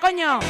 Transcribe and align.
coño! 0.00 0.40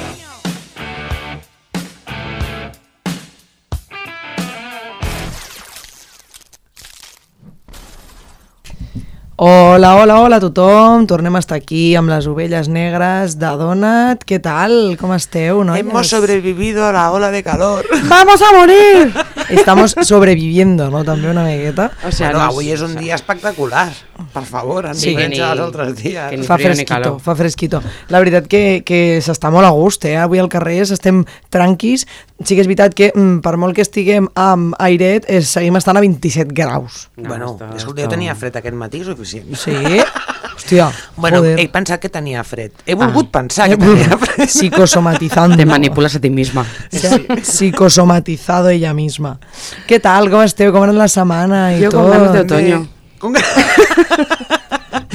Hola, 9.38 9.96
hola, 9.96 10.20
hola 10.20 10.36
a 10.36 10.40
tothom. 10.40 11.06
Tornem 11.06 11.36
a 11.36 11.42
estar 11.44 11.58
aquí 11.60 11.94
amb 11.94 12.08
les 12.08 12.24
ovelles 12.26 12.70
negres 12.72 13.36
de 13.36 13.50
Donat. 13.60 14.24
Què 14.24 14.40
tal? 14.40 14.96
Com 14.96 15.12
esteu, 15.12 15.60
noies? 15.60 15.84
Hemos 15.84 16.08
sobrevivido 16.08 16.86
a 16.86 16.92
la 16.96 17.10
ola 17.12 17.30
de 17.30 17.42
calor. 17.44 17.84
¡Vamos 18.08 18.40
a 18.40 18.52
morir! 18.56 19.12
Estamos 19.50 19.94
sobreviviendo, 20.02 20.90
no? 20.90 21.04
També 21.04 21.30
una 21.30 21.44
miqueta. 21.44 21.90
O 22.06 22.10
sea, 22.12 22.28
bueno, 22.30 22.38
no 22.40 22.50
avui 22.50 22.70
és 22.72 22.80
un 22.82 22.96
dia 22.96 23.14
espectacular, 23.14 23.92
per 24.34 24.42
favor, 24.44 24.86
en 24.86 24.94
Sí, 24.94 25.10
diferència 25.14 25.42
que 25.42 25.46
dels 25.46 25.58
ni- 25.58 25.64
altres 25.66 25.96
dies. 25.96 26.30
que 26.30 26.42
Fa 26.42 26.58
fresquito, 26.58 27.18
fa 27.20 27.36
fresquito. 27.36 27.82
La 28.08 28.18
veritat 28.18 28.46
que, 28.48 28.82
que 28.84 29.18
s'està 29.22 29.50
molt 29.50 29.66
a 29.66 29.70
gust, 29.70 30.04
eh? 30.04 30.16
Avui 30.16 30.38
al 30.42 30.48
carrer 30.48 30.80
estem 30.82 31.24
tranquis. 31.50 32.06
Sí 32.44 32.54
que 32.54 32.60
és 32.60 32.66
veritat 32.68 32.92
que 32.94 33.12
mm, 33.14 33.38
per 33.40 33.56
molt 33.56 33.74
que 33.74 33.82
estiguem 33.82 34.26
amb 34.34 34.74
airet, 34.78 35.24
eh, 35.28 35.40
seguim 35.42 35.76
estant 35.76 35.96
a 35.96 36.00
27 36.04 36.52
graus. 36.52 37.08
No, 37.16 37.28
bueno, 37.28 37.54
està- 37.56 37.74
escolta, 37.76 38.02
està- 38.02 38.04
jo 38.04 38.08
tenia 38.16 38.34
fred 38.34 38.56
aquest 38.56 38.74
matí, 38.76 39.04
suficient. 39.04 39.54
Sí? 39.56 39.72
Hòstia, 40.56 40.90
Bueno, 41.16 41.38
joder. 41.38 41.58
he 41.60 41.68
pensat 41.68 42.00
que 42.00 42.08
tenia 42.08 42.42
fred. 42.44 42.72
He 42.86 42.94
volgut 42.94 43.28
Ah. 43.28 43.40
pensar 43.42 43.68
que 43.68 43.76
tenia 43.76 44.16
fred. 44.18 44.48
Psicosomatizando. 44.54 45.56
Te 45.56 45.66
manipulas 45.66 46.14
a 46.16 46.20
ti 46.20 46.30
misma. 46.30 46.64
Ha 46.92 47.40
psicosomatizado 47.44 48.68
ella 48.70 48.92
misma. 48.94 49.38
¿Qué 49.86 50.00
tal? 50.00 50.30
¿Cómo 50.30 50.42
esteu? 50.42 50.72
¿Cómo 50.72 50.84
era 50.84 50.92
la 50.92 51.08
semana? 51.08 51.76
Y 51.76 51.80
Yo 51.82 51.90
con 51.90 52.02
todo? 52.02 52.10
ganas 52.10 52.32
de 52.32 52.40
otoño. 52.40 52.88
Com... 53.18 53.34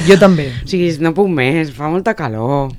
Jo 0.06 0.16
també. 0.18 0.48
O 0.64 0.68
sigui, 0.68 0.88
no 1.04 1.12
puc 1.14 1.28
més, 1.30 1.70
fa 1.76 1.86
molta 1.92 2.14
calor. 2.18 2.72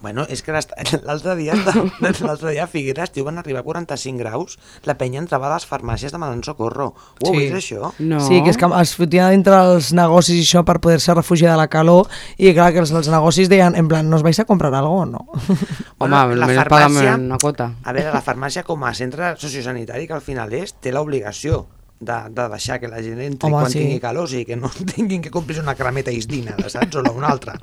Bueno, 0.00 0.22
és 0.30 0.44
que 0.46 0.52
l'altre 1.08 1.34
dia, 1.34 1.56
l'altre 2.22 2.52
dia 2.52 2.62
a 2.64 2.68
Figueres, 2.70 3.10
tio, 3.10 3.24
van 3.26 3.40
arribar 3.40 3.64
a 3.64 3.66
45 3.66 4.18
graus, 4.20 4.58
la 4.86 4.94
penya 4.98 5.18
entrava 5.18 5.48
a 5.48 5.56
les 5.56 5.66
farmàcies 5.66 6.14
demanant 6.14 6.44
socorro. 6.46 6.92
Ho 6.94 7.26
heu 7.26 7.34
Sí. 7.34 7.40
vist, 7.48 7.56
això? 7.58 7.90
No. 7.98 8.20
Sí, 8.22 8.38
que 8.44 8.52
és 8.54 8.58
que 8.60 8.68
es 8.80 8.92
fotia 8.94 9.26
dintre 9.34 9.58
els 9.58 9.90
negocis 9.96 10.38
i 10.38 10.44
això 10.46 10.62
per 10.64 10.78
poder-se 10.84 11.14
refugiar 11.18 11.56
de 11.56 11.58
la 11.64 11.66
calor 11.72 12.06
i 12.38 12.52
clar, 12.54 12.70
que 12.72 12.84
els, 12.84 12.92
els 12.94 13.10
negocis 13.10 13.50
deien, 13.50 13.74
en 13.74 13.88
plan, 13.90 14.06
¿nos 14.08 14.22
vais 14.22 14.38
a 14.38 14.44
comprar 14.46 14.70
algo 14.74 15.00
o 15.02 15.06
no? 15.06 15.26
Home, 15.98 16.12
la 16.14 16.22
almenys 16.28 16.60
farmàcia- 16.62 16.68
paga'm 17.08 17.24
una 17.26 17.38
quota. 17.42 17.72
A 17.82 17.92
veure, 17.92 18.12
la 18.14 18.22
farmàcia 18.22 18.62
com 18.62 18.84
a 18.86 18.94
centre 18.94 19.34
sociosanitari 19.36 20.06
que 20.06 20.14
al 20.14 20.22
final 20.22 20.52
és, 20.54 20.76
té 20.78 20.92
l'obligació 20.94 21.66
de, 22.00 22.16
de 22.30 22.48
deixar 22.48 22.78
que 22.80 22.88
la 22.88 23.00
gent 23.02 23.20
entri 23.24 23.48
Home, 23.48 23.62
quan 23.64 23.72
sí. 23.72 23.80
tingui 23.82 24.00
calor, 24.02 24.28
sigui, 24.30 24.44
que 24.46 24.56
no 24.56 24.70
tinguin 24.94 25.22
que 25.22 25.32
complir 25.34 25.58
una 25.62 25.74
cremeta 25.78 26.14
isdina, 26.14 26.56
saps? 26.70 27.00
O 27.00 27.04
una 27.12 27.30
altra. 27.32 27.56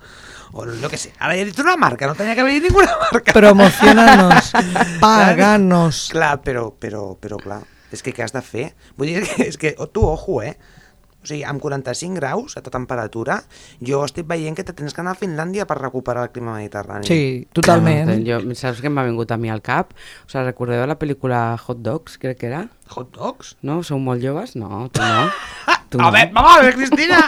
O 0.56 0.66
jo 0.68 0.90
què 0.92 1.00
sé. 1.00 1.14
Ara 1.20 1.36
he 1.36 1.46
dit 1.48 1.60
una 1.64 1.76
marca, 1.80 2.08
no 2.08 2.16
tenia 2.16 2.36
que 2.36 2.44
haver 2.44 2.60
dit 2.60 2.70
ninguna 2.70 2.98
marca. 3.02 3.36
Promocionanos, 3.36 4.52
paganos. 5.04 6.08
Clar, 6.14 6.38
però, 6.44 6.70
però, 6.80 7.08
però 7.20 7.40
clar, 7.42 7.62
és 7.92 8.04
que 8.04 8.14
què 8.16 8.26
has 8.26 8.36
de 8.36 8.44
fer? 8.46 8.70
Vull 9.00 9.12
dir 9.14 9.24
que 9.28 9.50
és 9.50 9.60
que 9.62 9.76
tu, 9.92 10.06
ojo, 10.08 10.42
eh? 10.44 10.56
O 11.26 11.28
sigui, 11.28 11.42
amb 11.48 11.62
45 11.64 12.20
graus 12.20 12.54
a 12.54 12.62
tota 12.62 12.76
temperatura, 12.78 13.40
jo 13.82 14.04
estic 14.06 14.28
veient 14.30 14.54
que 14.58 14.64
te 14.64 14.76
tens 14.78 14.94
que 14.94 15.02
anar 15.02 15.16
a 15.16 15.20
Finlàndia 15.20 15.66
per 15.66 15.80
recuperar 15.80 16.28
el 16.28 16.34
clima 16.36 16.54
mediterrani. 16.60 17.08
Sí, 17.10 17.48
totalment. 17.58 18.12
Jo, 18.28 18.40
saps 18.54 18.84
què 18.84 18.92
m'ha 18.94 19.08
vingut 19.08 19.34
a 19.34 19.40
mi 19.42 19.50
al 19.50 19.64
cap? 19.66 19.96
O 19.98 20.30
sigui, 20.30 20.46
recordeu 20.46 20.86
la 20.86 21.00
pel·lícula 21.02 21.42
Hot 21.66 21.82
Dogs, 21.82 22.20
crec 22.22 22.44
que 22.44 22.52
era? 22.52 22.68
Hot 22.94 23.10
dogs? 23.18 23.56
No? 23.66 23.82
Sou 23.82 23.98
molt 23.98 24.22
joves? 24.22 24.54
No, 24.60 24.86
tu 24.94 25.02
no. 25.02 25.26
Tu 25.90 26.00
A 26.02 26.10
veure, 26.10 26.32
vamos 26.34 26.58
a 26.58 26.62
ver, 26.64 26.74
Cristina! 26.74 27.20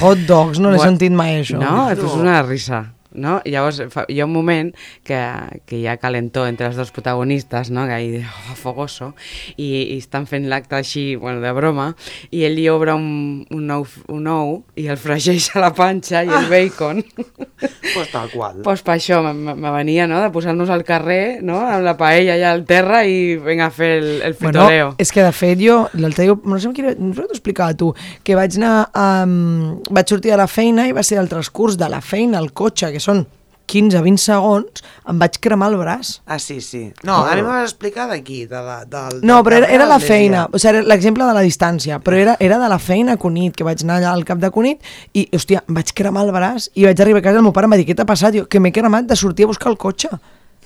Hot 0.00 0.22
dogs, 0.26 0.58
no 0.58 0.70
l'he 0.72 0.80
sentit 0.80 1.12
mai 1.12 1.42
això. 1.42 1.60
No, 1.60 1.90
és 1.92 2.00
una 2.16 2.38
risa. 2.42 2.80
No? 3.14 3.38
I 3.44 3.54
llavors 3.54 3.80
fa, 3.92 4.04
hi 4.08 4.20
ha 4.20 4.26
un 4.28 4.32
moment 4.34 4.72
que, 5.06 5.18
que 5.66 5.78
hi 5.78 5.86
ha 5.88 5.96
calentó 6.02 6.46
entre 6.46 6.68
els 6.70 6.76
dos 6.76 6.90
protagonistes, 6.94 7.70
no? 7.70 7.86
que 7.88 7.98
hi 8.02 8.22
oh, 8.22 8.56
fogoso, 8.58 9.12
i, 9.56 9.94
i 9.94 9.98
estan 9.98 10.26
fent 10.30 10.48
l'acte 10.50 10.76
així, 10.78 11.14
bueno, 11.16 11.40
de 11.44 11.52
broma, 11.56 11.92
i 12.30 12.44
ell 12.48 12.56
li 12.58 12.68
obre 12.72 12.94
un, 12.96 13.44
un, 13.54 13.70
ou, 13.74 13.86
un 14.14 14.28
ou 14.30 14.54
i 14.80 14.88
el 14.90 14.98
fregeix 15.00 15.50
a 15.54 15.62
la 15.64 15.72
panxa 15.76 16.24
i 16.24 16.32
el 16.32 16.48
bacon. 16.50 17.02
pues 17.94 18.10
tal 18.12 18.30
qual. 18.32 18.62
pues 18.64 18.82
per 18.84 18.96
això 18.96 19.20
me, 19.24 19.54
venia, 19.74 20.06
no?, 20.10 20.20
de 20.22 20.30
posar-nos 20.34 20.70
al 20.70 20.84
carrer, 20.86 21.40
no?, 21.42 21.60
amb 21.64 21.84
la 21.86 21.96
paella 21.98 22.34
allà 22.36 22.52
al 22.54 22.64
terra 22.68 23.04
i 23.06 23.36
vinga 23.40 23.68
a 23.68 23.74
fer 23.74 23.92
el, 23.98 24.08
el 24.22 24.34
Bueno, 24.40 24.60
fritoleo. 24.60 24.88
és 24.98 25.12
que 25.12 25.22
de 25.24 25.32
fet 25.32 25.60
jo, 25.62 25.78
l'altre 26.00 26.26
dia, 26.26 26.36
no 26.44 26.58
sé 26.60 26.72
qui, 26.74 26.84
no 26.84 27.12
sé 27.14 27.24
t'ho 27.24 27.36
explicava 27.36 27.76
tu, 27.78 27.92
que 28.24 28.36
vaig 28.38 28.58
anar, 28.58 28.88
um, 28.98 29.80
vaig 29.94 30.10
sortir 30.10 30.32
de 30.34 30.38
la 30.40 30.48
feina 30.50 30.88
i 30.88 30.94
va 30.96 31.04
ser 31.06 31.20
el 31.22 31.30
transcurs 31.30 31.78
de 31.80 31.88
la 31.92 32.00
feina 32.04 32.38
al 32.40 32.50
cotxe, 32.52 32.90
que 32.92 33.02
són 33.04 33.26
15-20 33.70 34.20
segons, 34.20 34.82
em 35.08 35.20
vaig 35.20 35.38
cremar 35.42 35.70
el 35.72 35.78
braç. 35.80 36.18
Ah, 36.26 36.38
sí, 36.38 36.58
sí. 36.60 36.82
No, 37.06 37.22
a 37.24 37.34
mi 37.34 37.42
m'ho 37.42 37.52
vas 37.52 37.70
explicar 37.70 38.06
d'aquí, 38.10 38.44
de 38.50 38.60
la, 38.60 38.76
del... 38.84 39.22
No, 39.22 39.38
del 39.38 39.46
però 39.46 39.60
era, 39.62 39.70
era 39.78 39.88
la 39.88 39.98
feina, 40.02 40.44
o 40.52 40.60
sigui, 40.60 40.84
l'exemple 40.84 41.24
de 41.24 41.36
la 41.36 41.44
distància, 41.44 41.98
però 42.04 42.20
era, 42.20 42.36
era 42.44 42.60
de 42.60 42.68
la 42.70 42.78
feina 42.78 43.16
a 43.16 43.20
Cunit, 43.20 43.56
que 43.56 43.66
vaig 43.66 43.84
anar 43.86 44.00
allà 44.00 44.12
al 44.12 44.26
cap 44.28 44.42
de 44.42 44.52
Cunit 44.54 44.84
i, 45.14 45.26
hòstia, 45.32 45.64
em 45.64 45.80
vaig 45.80 45.94
cremar 45.96 46.26
el 46.28 46.32
braç 46.36 46.68
i 46.74 46.86
vaig 46.88 47.00
arribar 47.00 47.24
a 47.24 47.28
casa 47.30 47.40
el 47.40 47.46
meu 47.46 47.56
pare 47.56 47.70
em 47.70 47.76
va 47.76 47.80
dir, 47.80 47.88
què 47.88 47.96
t'ha 47.96 48.08
passat? 48.08 48.36
Jo, 48.36 48.46
que 48.50 48.60
m'he 48.60 48.74
cremat 48.74 49.08
de 49.08 49.16
sortir 49.18 49.48
a 49.48 49.52
buscar 49.54 49.72
el 49.72 49.80
cotxe. 49.80 50.12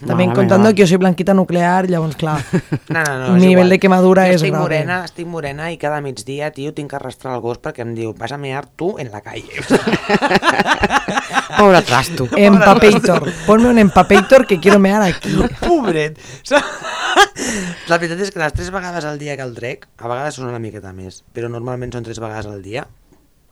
També 0.06 0.28
contando 0.30 0.68
meva. 0.68 0.74
que 0.76 0.84
jo 0.84 0.88
soy 0.92 0.98
blanquita 1.02 1.34
nuclear, 1.34 1.88
llavors, 1.90 2.14
clar, 2.16 2.38
No, 2.88 3.02
no, 3.02 3.18
no, 3.18 3.32
mi 3.34 3.40
és 3.40 3.46
nivell 3.48 3.66
igual. 3.66 3.70
de 3.74 3.78
quemadura 3.82 4.26
Jo 4.28 4.30
és 4.30 4.36
estic 4.36 4.52
grave. 4.52 4.62
morena, 4.62 5.00
estic 5.04 5.26
morena 5.26 5.72
i 5.72 5.76
cada 5.78 5.98
migdia, 6.00 6.52
tio, 6.54 6.70
tinc 6.76 6.90
que 6.90 6.96
arrastrar 7.00 7.34
el 7.34 7.40
gos 7.42 7.58
perquè 7.58 7.82
em 7.82 7.96
diu, 7.96 8.14
vas 8.14 8.30
a 8.32 8.38
mear 8.38 8.66
tu 8.78 8.94
en 8.98 9.10
la 9.10 9.20
calle. 9.26 9.58
Pobre 11.58 11.82
trasto. 11.82 12.28
Empapator. 12.36 13.32
Ponme 13.46 13.68
un 13.68 13.78
empapator 13.78 14.46
que 14.46 14.60
quiero 14.60 14.78
mear 14.78 15.02
aquí. 15.02 15.34
Pobret. 15.66 16.18
La 17.88 17.98
veritat 17.98 18.20
és 18.22 18.30
que 18.30 18.38
les 18.38 18.52
tres 18.54 18.70
vegades 18.70 19.04
al 19.08 19.18
dia 19.18 19.34
que 19.36 19.42
el 19.42 19.54
trec, 19.56 19.88
a 19.98 20.06
vegades 20.10 20.38
són 20.38 20.46
una 20.52 20.60
miqueta 20.62 20.92
més, 20.94 21.22
però 21.34 21.48
normalment 21.50 21.90
són 21.94 22.06
tres 22.06 22.20
vegades 22.22 22.46
al 22.46 22.62
dia, 22.62 22.84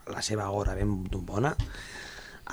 la 0.07 0.21
seva 0.23 0.47
hora 0.55 0.75
ben 0.77 0.93
bona, 1.11 1.51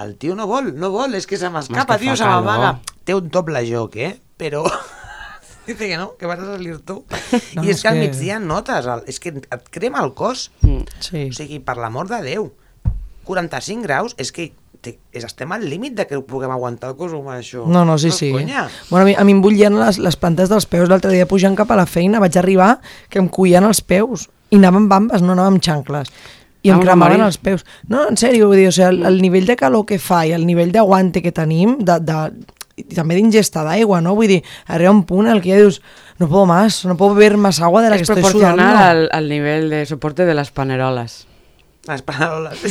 el 0.02 0.16
tio 0.18 0.34
no 0.34 0.48
vol, 0.50 0.72
no 0.78 0.90
vol, 0.90 1.14
és 1.14 1.28
que 1.30 1.38
se 1.38 1.50
m'escapa, 1.52 1.98
tio, 2.02 2.16
se 2.18 2.26
m'amaga. 2.26 2.78
Té 3.04 3.14
un 3.14 3.30
doble 3.30 3.64
joc, 3.68 3.96
eh? 4.00 4.14
Però... 4.40 4.64
Dice 5.66 5.88
que 5.88 5.96
no, 5.96 6.16
que 6.18 6.26
vas 6.26 6.38
a 6.38 6.44
salir 6.44 6.76
tu. 6.84 7.06
No, 7.56 7.62
I 7.64 7.70
és 7.70 7.78
és 7.78 7.82
que 7.82 7.88
al 7.88 7.96
migdia 7.96 8.36
notes, 8.36 8.84
el, 8.84 9.00
és 9.08 9.16
que 9.16 9.32
et 9.32 9.70
crema 9.72 10.02
el 10.04 10.12
cos. 10.12 10.50
Mm. 10.60 11.00
Sí. 11.00 11.22
O 11.30 11.36
sigui, 11.38 11.62
per 11.64 11.78
l'amor 11.80 12.10
de 12.10 12.20
Déu, 12.26 12.50
45 13.24 13.86
graus, 13.86 14.12
és 14.20 14.28
que 14.34 14.50
és, 14.84 15.24
estem 15.24 15.52
al 15.56 15.64
límit 15.68 15.94
de 15.96 16.06
que 16.08 16.20
puguem 16.20 16.52
aguantar 16.52 16.92
el 16.92 16.98
cos 16.98 17.14
humà, 17.16 17.38
això. 17.40 17.64
No, 17.70 17.86
no, 17.88 17.96
sí, 18.00 18.10
és 18.12 18.20
sí. 18.20 18.30
Conya. 18.34 18.66
Bueno, 18.90 19.04
a 19.04 19.08
mi, 19.08 19.14
a 19.16 19.24
mi 19.24 19.36
em 19.36 19.42
bullien 19.44 19.78
les, 19.80 19.98
les 20.02 20.18
plantes 20.20 20.52
dels 20.52 20.68
peus 20.68 20.90
l'altre 20.92 21.12
dia 21.14 21.28
pujant 21.30 21.56
cap 21.56 21.72
a 21.72 21.78
la 21.80 21.88
feina. 21.88 22.20
Vaig 22.22 22.36
arribar 22.40 22.74
que 23.08 23.22
em 23.22 23.30
cuien 23.32 23.64
els 23.64 23.80
peus. 23.80 24.28
I 24.52 24.60
anava 24.60 24.82
amb 24.82 24.92
bambes, 24.92 25.24
no 25.24 25.32
anava 25.32 25.54
amb 25.54 25.64
xancles. 25.64 26.12
I 26.64 26.72
em 26.72 26.80
cremaven 26.80 27.20
els 27.20 27.36
peus. 27.38 27.64
No, 27.92 28.06
en 28.08 28.16
sèrio, 28.16 28.48
vull 28.48 28.56
dir, 28.62 28.68
o 28.70 28.72
sigui, 28.72 28.88
el, 28.88 29.02
el 29.06 29.20
nivell 29.22 29.46
de 29.46 29.56
calor 29.60 29.84
que 29.86 29.98
fa 30.00 30.22
i 30.26 30.32
el 30.32 30.46
nivell 30.48 30.72
d'aguante 30.72 31.20
que 31.22 31.32
tenim, 31.36 31.76
de, 31.84 31.98
de, 32.00 32.16
i 32.80 32.86
també 32.96 33.18
d'ingesta 33.18 33.62
d'aigua, 33.66 34.00
no? 34.00 34.16
Vull 34.16 34.32
dir, 34.32 34.40
arriba 34.66 34.90
un 34.90 35.04
punt 35.04 35.28
en 35.28 35.36
el 35.36 35.42
que 35.44 35.52
ja 35.52 35.60
dius, 35.60 35.82
no 36.18 36.28
puedo 36.28 36.46
más, 36.46 36.84
no 36.88 36.96
puedo 36.96 37.14
beber 37.14 37.36
más 37.36 37.60
agua 37.60 37.82
de 37.82 37.90
la 37.90 37.96
Es 37.96 38.02
que 38.02 38.12
estoy 38.12 38.22
proporcional 38.22 38.56
sudando. 38.56 38.84
al, 38.84 39.08
al 39.12 39.28
nivel 39.28 39.68
de 39.70 39.84
soporte 39.86 40.24
de 40.24 40.34
las 40.34 40.50
panerolas. 40.50 41.26
Les 41.86 42.00
paraules. 42.02 42.58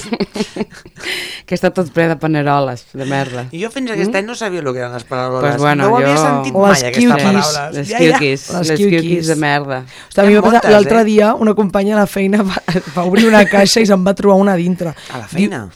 Que 1.46 1.58
està 1.58 1.70
tot 1.76 1.90
ple 1.94 2.06
de 2.08 2.16
paneroles, 2.18 2.86
de 2.96 3.04
merda. 3.06 3.44
I 3.52 3.60
jo 3.62 3.68
fins 3.70 3.92
aquest 3.92 4.16
any 4.16 4.24
no 4.26 4.34
sabia 4.40 4.62
el 4.64 4.70
que 4.72 4.80
eren 4.80 4.94
les 4.96 5.04
paraules. 5.04 5.42
Pues 5.44 5.58
bueno, 5.62 5.84
no 5.84 5.92
ho 5.92 5.98
havia 6.00 6.14
jo- 6.16 6.24
sentit 6.24 6.56
O 6.56 6.62
mai, 6.64 6.86
aquesta 6.88 7.18
paraula. 7.20 7.66
Les 7.76 7.90
Ja, 7.90 7.98
ja. 8.00 8.00
quiuquis, 8.18 8.46
Les 8.54 8.70
les 8.72 8.80
quiuquis. 8.80 9.28
de 9.28 9.36
merda. 9.36 9.82
Hosti, 10.08 10.22
a 10.22 10.24
mi 10.24 10.36
va 10.38 10.42
passar- 10.42 10.72
l'altre 10.72 11.02
eh? 11.02 11.04
dia 11.04 11.34
una 11.36 11.54
companya 11.54 11.98
a 11.98 12.00
la 12.00 12.08
feina 12.08 12.42
va, 12.48 12.56
va 12.96 13.04
obrir 13.04 13.28
una 13.28 13.44
caixa 13.46 13.82
i 13.84 13.86
se'n 13.86 14.06
va 14.08 14.16
trobar 14.16 14.40
una 14.40 14.54
a 14.54 14.56
dintre. 14.56 14.96
A 15.12 15.18
la 15.20 15.28
feina. 15.28 15.68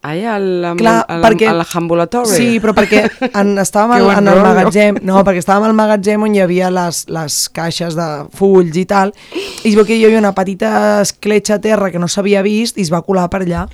Allà 0.00 0.34
al, 0.38 0.76
Clar, 0.80 1.04
al, 1.12 1.20
perquè... 1.20 1.48
al 1.50 1.60
ambulatori. 1.76 2.32
Sí, 2.32 2.60
però 2.62 2.72
perquè 2.72 3.02
en, 3.40 3.52
estàvem 3.60 3.98
al, 3.98 4.08
en 4.14 4.30
el 4.32 4.40
magatzem, 4.46 5.00
no, 5.04 5.20
perquè 5.26 5.42
estàvem 5.44 5.68
al 5.68 5.76
magatzem 5.76 6.24
on 6.24 6.36
hi 6.36 6.40
havia 6.40 6.70
les, 6.72 7.02
les 7.12 7.36
caixes 7.52 7.98
de 7.98 8.08
fulls 8.36 8.80
i 8.80 8.86
tal, 8.88 9.12
i 9.36 9.68
es 9.68 9.76
veu 9.76 9.84
que 9.84 9.98
hi 9.98 10.06
havia 10.08 10.22
una 10.22 10.32
petita 10.36 11.02
escletxa 11.04 11.58
a 11.58 11.64
terra 11.64 11.92
que 11.92 12.00
no 12.00 12.08
s'havia 12.08 12.40
vist 12.46 12.80
i 12.80 12.86
es 12.86 12.92
va 12.92 13.02
colar 13.04 13.28
per 13.28 13.42
allà. 13.44 13.66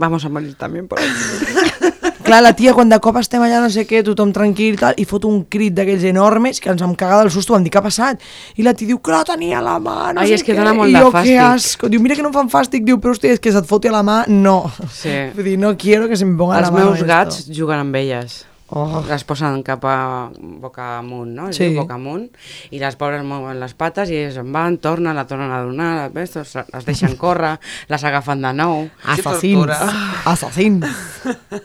Vamos 0.00 0.24
a 0.24 0.30
morir 0.30 0.54
también 0.54 0.86
por 0.86 1.00
ahí. 1.00 1.08
Clar, 2.30 2.42
la 2.46 2.52
tia, 2.54 2.70
quan 2.76 2.88
de 2.92 2.98
cop 3.02 3.16
estem 3.18 3.42
allà, 3.42 3.58
no 3.64 3.68
sé 3.74 3.82
què, 3.90 4.04
tothom 4.06 4.30
tranquil 4.30 4.76
i 4.76 4.78
tal, 4.78 4.94
i 5.02 5.04
fot 5.08 5.24
un 5.26 5.40
crit 5.50 5.74
d'aquells 5.74 6.04
enormes 6.06 6.60
que 6.62 6.70
ens 6.70 6.82
vam 6.84 6.92
cagar 6.94 7.18
del 7.24 7.30
susto, 7.34 7.56
vam 7.56 7.64
dir, 7.66 7.72
què 7.74 7.80
ha 7.80 7.82
passat? 7.82 8.22
I 8.54 8.62
la 8.62 8.70
tia 8.78 8.86
diu, 8.92 9.00
que 9.02 9.10
la 9.10 9.24
tenia 9.26 9.58
a 9.58 9.62
la 9.66 9.78
mà, 9.82 10.12
no 10.14 10.22
Ai, 10.22 10.28
sé 10.30 10.38
és 10.38 10.44
que 10.46 10.52
què. 10.54 10.58
dona 10.60 10.72
molt 10.78 10.92
I 10.92 10.94
de 10.94 11.02
jo, 11.02 11.10
fàstic. 11.10 11.32
que 11.34 11.38
asco. 11.48 11.90
Diu, 11.90 12.00
mira 12.04 12.14
que 12.14 12.22
no 12.22 12.30
em 12.30 12.36
fan 12.38 12.52
fàstic, 12.52 12.84
diu, 12.86 13.00
però 13.02 13.16
hòstia, 13.16 13.34
és 13.34 13.42
que 13.42 13.50
se't 13.50 13.66
foti 13.66 13.90
a 13.90 13.96
la 13.98 14.04
mà, 14.06 14.20
no. 14.30 14.60
Sí. 14.94 15.16
Vull 15.34 15.44
dir, 15.50 15.56
no 15.58 15.74
quiero 15.76 16.06
que 16.06 16.16
se 16.16 16.24
me 16.24 16.38
ponga 16.38 16.60
Els 16.62 16.68
la 16.68 16.70
mano 16.76 16.92
meus 16.92 17.02
esto. 17.02 17.10
gats 17.10 17.50
juguen 17.50 17.82
amb 17.82 17.96
elles. 17.98 18.44
Oh. 18.72 19.02
Les 19.08 19.24
posen 19.26 19.64
cap 19.66 19.82
a 19.84 20.30
boca 20.62 20.98
amunt, 21.00 21.32
no? 21.34 21.48
Es 21.50 21.56
Sí. 21.56 21.74
boca 21.74 21.94
amunt. 21.94 22.28
I 22.70 22.78
les 22.78 22.94
pobres 22.96 23.24
mouen 23.26 23.58
les 23.58 23.74
pates 23.74 24.10
i 24.10 24.20
en 24.30 24.52
van, 24.54 24.78
tornen, 24.78 25.16
la 25.16 25.26
tornen 25.26 25.50
a 25.50 25.62
donar, 25.62 26.10
les, 26.14 26.36
les, 26.36 26.84
deixen 26.86 27.16
córrer, 27.16 27.58
les 27.90 28.04
agafen 28.04 28.42
de 28.42 28.52
nou. 28.54 28.88
Assassins. 29.02 29.66
tortura. 29.66 30.22
Assassins. 30.24 30.86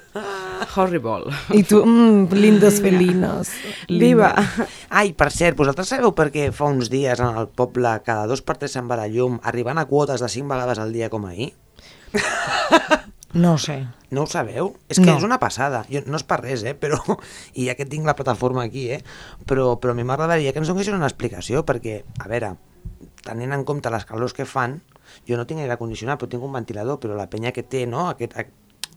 Horrible. 0.76 1.32
I 1.54 1.64
tu, 1.64 1.84
mm, 1.86 2.34
lindos 2.34 2.82
felinos. 2.82 3.50
Viva. 3.88 4.34
Ai, 4.90 5.14
per 5.14 5.30
cert, 5.32 5.56
vosaltres 5.58 5.88
sabeu 5.94 6.12
per 6.18 6.32
què 6.34 6.50
fa 6.52 6.66
uns 6.72 6.90
dies 6.90 7.20
en 7.22 7.38
el 7.38 7.48
poble 7.48 8.00
cada 8.04 8.26
dos 8.28 8.42
per 8.42 8.58
tres 8.58 8.74
se'n 8.76 8.90
va 8.90 8.98
la 9.00 9.08
llum, 9.08 9.40
arribant 9.44 9.78
a 9.78 9.86
quotes 9.86 10.20
de 10.22 10.30
cinc 10.30 10.50
vegades 10.50 10.80
al 10.80 10.92
dia 10.92 11.10
com 11.14 11.26
ahir? 11.30 11.54
No 13.36 13.54
ho 13.54 13.58
sé. 13.60 13.82
No 14.16 14.24
ho 14.24 14.28
sabeu? 14.32 14.70
És 14.88 14.98
que 15.02 15.06
No. 15.10 15.18
és 15.20 15.24
una 15.28 15.38
passada. 15.42 15.84
Jo, 15.92 16.02
no 16.08 16.16
és 16.16 16.24
per 16.24 16.40
res, 16.42 16.64
eh? 16.64 16.74
Però, 16.80 16.98
I 17.60 17.68
ja 17.68 17.76
que 17.76 17.86
tinc 17.86 18.06
la 18.08 18.16
plataforma 18.16 18.64
aquí, 18.64 18.88
eh? 18.96 19.02
Però, 19.46 19.76
però 19.80 19.92
a 19.92 19.98
mi 19.98 20.06
m'agradaria 20.08 20.54
que 20.56 20.62
ens 20.64 20.72
donessin 20.72 20.96
una 20.96 21.10
explicació, 21.10 21.66
perquè, 21.68 21.98
a 22.24 22.30
veure, 22.32 22.54
tenint 23.28 23.52
en 23.54 23.66
compte 23.68 23.92
les 23.92 24.06
calors 24.08 24.34
que 24.34 24.46
fan, 24.48 24.80
jo 25.28 25.36
no 25.38 25.46
tinc 25.46 25.60
aire 25.66 25.76
condicionat, 25.78 26.20
però 26.22 26.30
tinc 26.32 26.44
un 26.48 26.54
ventilador, 26.56 27.00
però 27.04 27.18
la 27.18 27.28
penya 27.30 27.52
que 27.52 27.64
té, 27.64 27.86
no? 27.86 28.08
Aquest. 28.14 28.38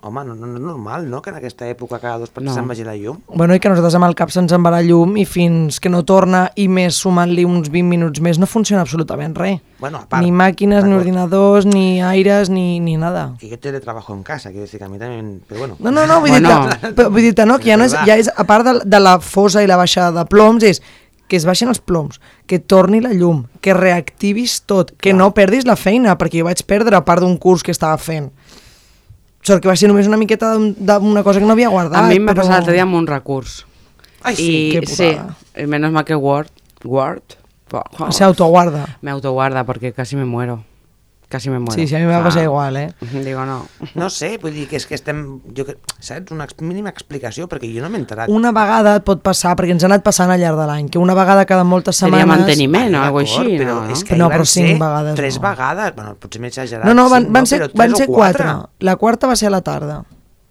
Home, 0.01 0.23
no, 0.25 0.35
no, 0.37 0.47
no 0.47 0.57
és 0.59 0.63
normal, 0.63 1.09
no?, 1.11 1.19
que 1.21 1.31
en 1.31 1.37
aquesta 1.41 1.67
època 1.67 1.99
cada 1.99 2.19
dos 2.23 2.31
per 2.31 2.43
tres 2.45 2.53
No. 2.53 2.55
se'n 2.55 2.69
vagi 2.71 2.85
la 2.87 2.95
llum. 2.95 3.17
Bueno, 3.35 3.55
i 3.57 3.59
que 3.59 3.69
nosaltres 3.69 3.97
amb 3.99 4.07
el 4.07 4.15
cap 4.15 4.31
se'ns 4.31 4.53
en 4.55 4.63
va 4.63 4.71
la 4.71 4.81
llum 4.87 5.17
i 5.19 5.25
fins 5.27 5.81
que 5.83 5.91
no 5.91 6.05
torna 6.07 6.45
i 6.55 6.69
més 6.69 6.95
sumant-li 7.03 7.43
uns 7.45 7.67
20 7.69 7.89
minuts 7.91 8.21
més 8.23 8.39
no 8.39 8.47
funciona 8.47 8.83
absolutament 8.87 9.35
res. 9.35 9.59
Bueno, 9.81 9.99
a 9.99 10.07
part, 10.07 10.23
Ni 10.23 10.31
màquines, 10.31 10.85
ni 10.87 10.95
ordinadors, 10.95 11.67
ni 11.67 12.01
aires, 12.01 12.49
ni, 12.49 12.79
ni 12.79 12.97
nada. 12.97 13.35
Que 13.41 13.49
yo 13.49 13.59
teletrabajo 13.59 14.15
en 14.15 14.23
casa, 14.23 14.51
decir 14.51 14.79
que 14.79 14.85
a 14.85 14.89
mí 14.89 14.99
también, 14.99 15.43
pero 15.49 15.61
bueno. 15.61 15.77
No, 15.81 15.91
no, 15.91 16.07
no, 16.07 16.21
vull 16.21 16.31
Bueno. 16.31 16.69
dir-te 16.69 16.95
però 16.95 17.11
vull 17.11 17.23
dir 17.23 17.35
no, 17.47 17.59
que 17.59 17.71
ja, 17.71 17.77
no 17.77 17.85
és, 17.85 17.93
ja 18.07 18.17
és, 18.17 18.31
a 18.37 18.45
part 18.45 18.65
de, 18.65 18.79
de 18.85 19.01
la 19.01 19.19
fosa 19.19 19.63
i 19.63 19.67
la 19.67 19.77
baixada 19.77 20.13
de 20.23 20.25
ploms, 20.31 20.63
és 20.63 20.81
que 21.29 21.37
es 21.37 21.45
baixin 21.45 21.69
els 21.69 21.79
ploms, 21.85 22.21
que 22.49 22.59
torni 22.59 23.03
la 23.05 23.11
llum, 23.13 23.43
que 23.61 23.75
reactivis 23.75 24.63
tot, 24.65 24.95
que 24.97 25.13
no 25.13 25.35
perdis 25.37 25.67
la 25.69 25.77
feina, 25.77 26.15
perquè 26.17 26.41
jo 26.41 26.47
vaig 26.47 26.63
perdre 26.65 26.97
a 26.97 27.03
part 27.05 27.21
d'un 27.21 27.37
curs 27.37 27.63
que 27.63 27.71
estava 27.75 27.99
fent. 28.01 28.31
Sort 29.49 29.63
que 29.65 29.69
va 29.71 29.77
ser 29.81 29.89
només 29.89 30.07
una 30.11 30.19
miqueta 30.21 30.53
d'un- 30.55 30.75
d'una 30.79 31.23
cosa 31.25 31.41
que 31.41 31.47
no 31.49 31.53
havia 31.57 31.71
guardat. 31.73 32.03
A 32.05 32.09
mi 32.09 32.17
em 32.21 32.27
va 32.29 32.33
però- 32.35 32.43
passar 32.45 32.59
l'altre 32.59 32.75
dia 32.77 32.83
amb 32.85 32.95
un 32.99 33.07
recurs. 33.09 33.65
Ai, 34.23 34.37
sí, 34.37 34.49
I, 34.69 34.73
que 34.81 34.87
sí, 34.87 35.11
putada. 35.15 35.37
y 35.57 35.67
menos 35.67 35.91
mal 35.93 36.05
que 36.05 36.15
Word, 36.15 36.51
Word, 36.85 37.23
O 37.99 38.13
sea, 38.13 38.27
autoguarda. 38.27 38.99
me 39.01 39.11
autoguarda 39.11 39.65
porque 39.65 39.93
casi 39.93 40.17
me 40.17 40.25
muero. 40.25 40.65
Casi 41.29 41.51
me 41.51 41.59
muero. 41.59 41.75
Sí, 41.75 41.87
sí, 41.87 41.95
a 41.95 41.99
mi 41.99 42.07
me 42.07 42.13
va 42.17 42.23
passar 42.25 42.43
igual, 42.43 42.77
eh? 42.79 42.95
Digo, 43.25 43.45
no. 43.45 43.67
No 43.95 44.09
sé, 44.09 44.39
vull 44.41 44.55
dir 44.57 44.65
que 44.67 44.79
és 44.81 44.87
que 44.89 44.97
estem... 44.97 45.19
Jo, 45.53 45.67
saps? 46.01 46.33
Una 46.33 46.47
mínima 46.65 46.89
explicació, 46.89 47.45
perquè 47.51 47.69
jo 47.75 47.83
no 47.85 47.91
m'he 47.93 48.01
enterat. 48.01 48.33
Una 48.33 48.49
vegada 48.57 48.95
et 48.97 49.05
pot 49.05 49.21
passar, 49.21 49.53
perquè 49.59 49.75
ens 49.77 49.85
ha 49.85 49.91
anat 49.91 50.07
passant 50.07 50.33
al 50.33 50.41
llarg 50.41 50.57
de 50.57 50.69
l'any, 50.71 50.89
que 50.89 50.97
una 51.03 51.13
vegada 51.19 51.45
cada 51.45 51.67
moltes 51.69 52.01
Seria 52.01 52.23
setmanes... 52.23 52.47
manteniment 52.47 52.97
o 52.97 53.03
alguna 53.05 53.27
així, 53.29 53.59
però 53.61 53.75
no? 53.83 53.93
és 53.93 54.05
que 54.09 54.17
No, 54.17 54.31
però 54.33 54.47
van 54.47 54.53
cinc 54.55 54.71
ser 54.73 54.79
vegades 54.81 55.19
Tres 55.21 55.37
no. 55.37 55.45
vegades, 55.51 55.95
bueno, 55.99 56.15
potser 56.23 56.41
m'he 56.41 56.49
exagerat. 56.49 56.89
No, 56.89 56.95
no, 56.97 57.09
van, 57.13 57.27
cinc, 57.29 57.35
van, 57.37 57.51
ser, 57.53 57.61
però 57.67 57.83
van 57.83 57.97
ser 58.01 58.09
o 58.09 58.15
quatre. 58.15 58.55
La 58.89 58.97
quarta 58.97 59.29
va 59.29 59.37
ser 59.37 59.53
a 59.53 59.55
la 59.59 59.61
tarda. 59.61 60.01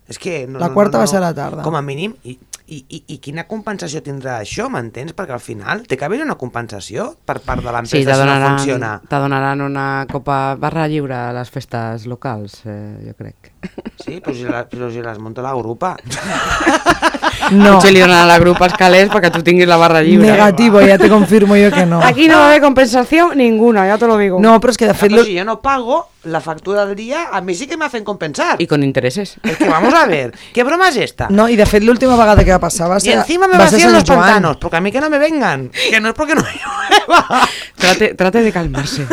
És 0.07 0.21
que... 0.21 0.43
No, 0.47 0.59
La 0.61 0.69
no, 0.69 0.75
quarta 0.77 0.99
no, 0.99 1.01
va 1.01 1.09
no. 1.09 1.11
ser 1.11 1.17
a 1.17 1.25
la 1.25 1.33
tarda. 1.33 1.65
Com 1.65 1.75
a 1.75 1.81
mínim, 1.81 2.13
i, 2.23 2.37
i, 2.67 2.83
i, 2.89 3.03
i 3.15 3.17
quina 3.23 3.45
compensació 3.47 4.01
tindrà 4.03 4.37
això, 4.41 4.67
m'entens? 4.69 5.13
Perquè 5.15 5.33
al 5.37 5.39
final 5.43 5.85
té 5.87 5.95
que 5.97 6.05
haver 6.05 6.19
una 6.23 6.35
compensació 6.35 7.13
per 7.25 7.39
part 7.39 7.63
de 7.63 7.69
Sí, 7.87 8.03
l'empresa 8.03 8.11
te 8.11 8.17
si 8.19 8.27
no 8.27 8.47
funciona. 8.49 8.91
te 9.07 9.15
donaran 9.15 9.61
una 9.61 10.05
copa 10.11 10.55
barra 10.59 10.87
lliure 10.87 11.15
a 11.15 11.31
les 11.33 11.49
festes 11.49 12.05
locals, 12.05 12.61
eh, 12.65 12.97
jo 13.07 13.13
crec. 13.17 13.53
Sí, 14.03 14.19
però 14.19 14.35
si, 14.35 14.43
la, 14.43 14.65
però 14.67 14.91
si 14.91 15.01
les 15.01 15.19
munta 15.19 15.41
la 15.41 15.53
grupa. 15.55 15.95
No, 17.51 17.77
Potser 17.77 17.93
li 17.93 18.01
donaran 18.01 18.25
a 18.25 18.27
la 18.27 18.39
grup 18.41 18.59
els 18.65 18.73
calés 18.75 19.07
perquè 19.11 19.29
tu 19.31 19.39
tinguis 19.45 19.67
la 19.69 19.77
barra 19.79 20.01
lliure. 20.03 20.25
negativo, 20.27 20.81
ja 20.83 20.97
te 20.99 21.07
confirmo 21.07 21.55
jo 21.55 21.69
que 21.71 21.85
no. 21.85 22.01
Aquí 22.03 22.27
no 22.27 22.35
va 22.35 22.47
a 22.47 22.49
haber 22.49 22.61
compensación 22.61 23.37
ninguna, 23.37 23.85
ya 23.87 23.97
te 23.97 24.07
lo 24.07 24.17
digo. 24.17 24.39
No, 24.41 24.59
però 24.59 24.73
és 24.73 24.77
que 24.77 24.87
de 24.89 24.93
fet... 24.93 25.11
Però 25.11 25.21
Lo... 25.21 25.25
si 25.25 25.33
yo 25.37 25.45
no 25.45 25.61
pago 25.61 26.09
la 26.23 26.41
factura 26.41 26.85
del 26.85 26.95
día, 26.97 27.29
a 27.31 27.39
mí 27.39 27.53
sí 27.55 27.67
que 27.67 27.77
me 27.77 27.85
hacen 27.85 28.03
compensar. 28.03 28.61
Y 28.61 28.67
con 28.67 28.83
intereses. 28.83 29.37
Es 29.43 29.55
que 29.57 29.69
vamos 29.69 29.93
a 29.93 30.05
ver, 30.07 30.33
¿qué 30.53 30.63
broma 30.63 30.89
es 30.89 30.97
esta? 30.97 31.29
No, 31.29 31.47
i 31.47 31.55
de 31.55 31.65
fet 31.65 31.83
l'última 31.87 32.17
vegada 32.19 32.43
que 32.43 32.56
y 33.03 33.09
encima 33.11 33.47
me 33.47 33.57
vacían 33.57 33.91
los 33.93 34.03
Joan. 34.03 34.19
pantanos, 34.19 34.57
porque 34.57 34.77
a 34.77 34.81
mí 34.81 34.91
que 34.91 34.99
no 35.01 35.09
me 35.09 35.17
vengan, 35.19 35.69
que 35.69 35.99
no 36.01 36.09
es 36.09 36.13
porque 36.13 36.35
no 36.35 36.41
llueva. 36.41 37.47
Trate, 37.77 38.15
trate 38.15 38.41
de 38.41 38.51
calmarse. 38.51 39.05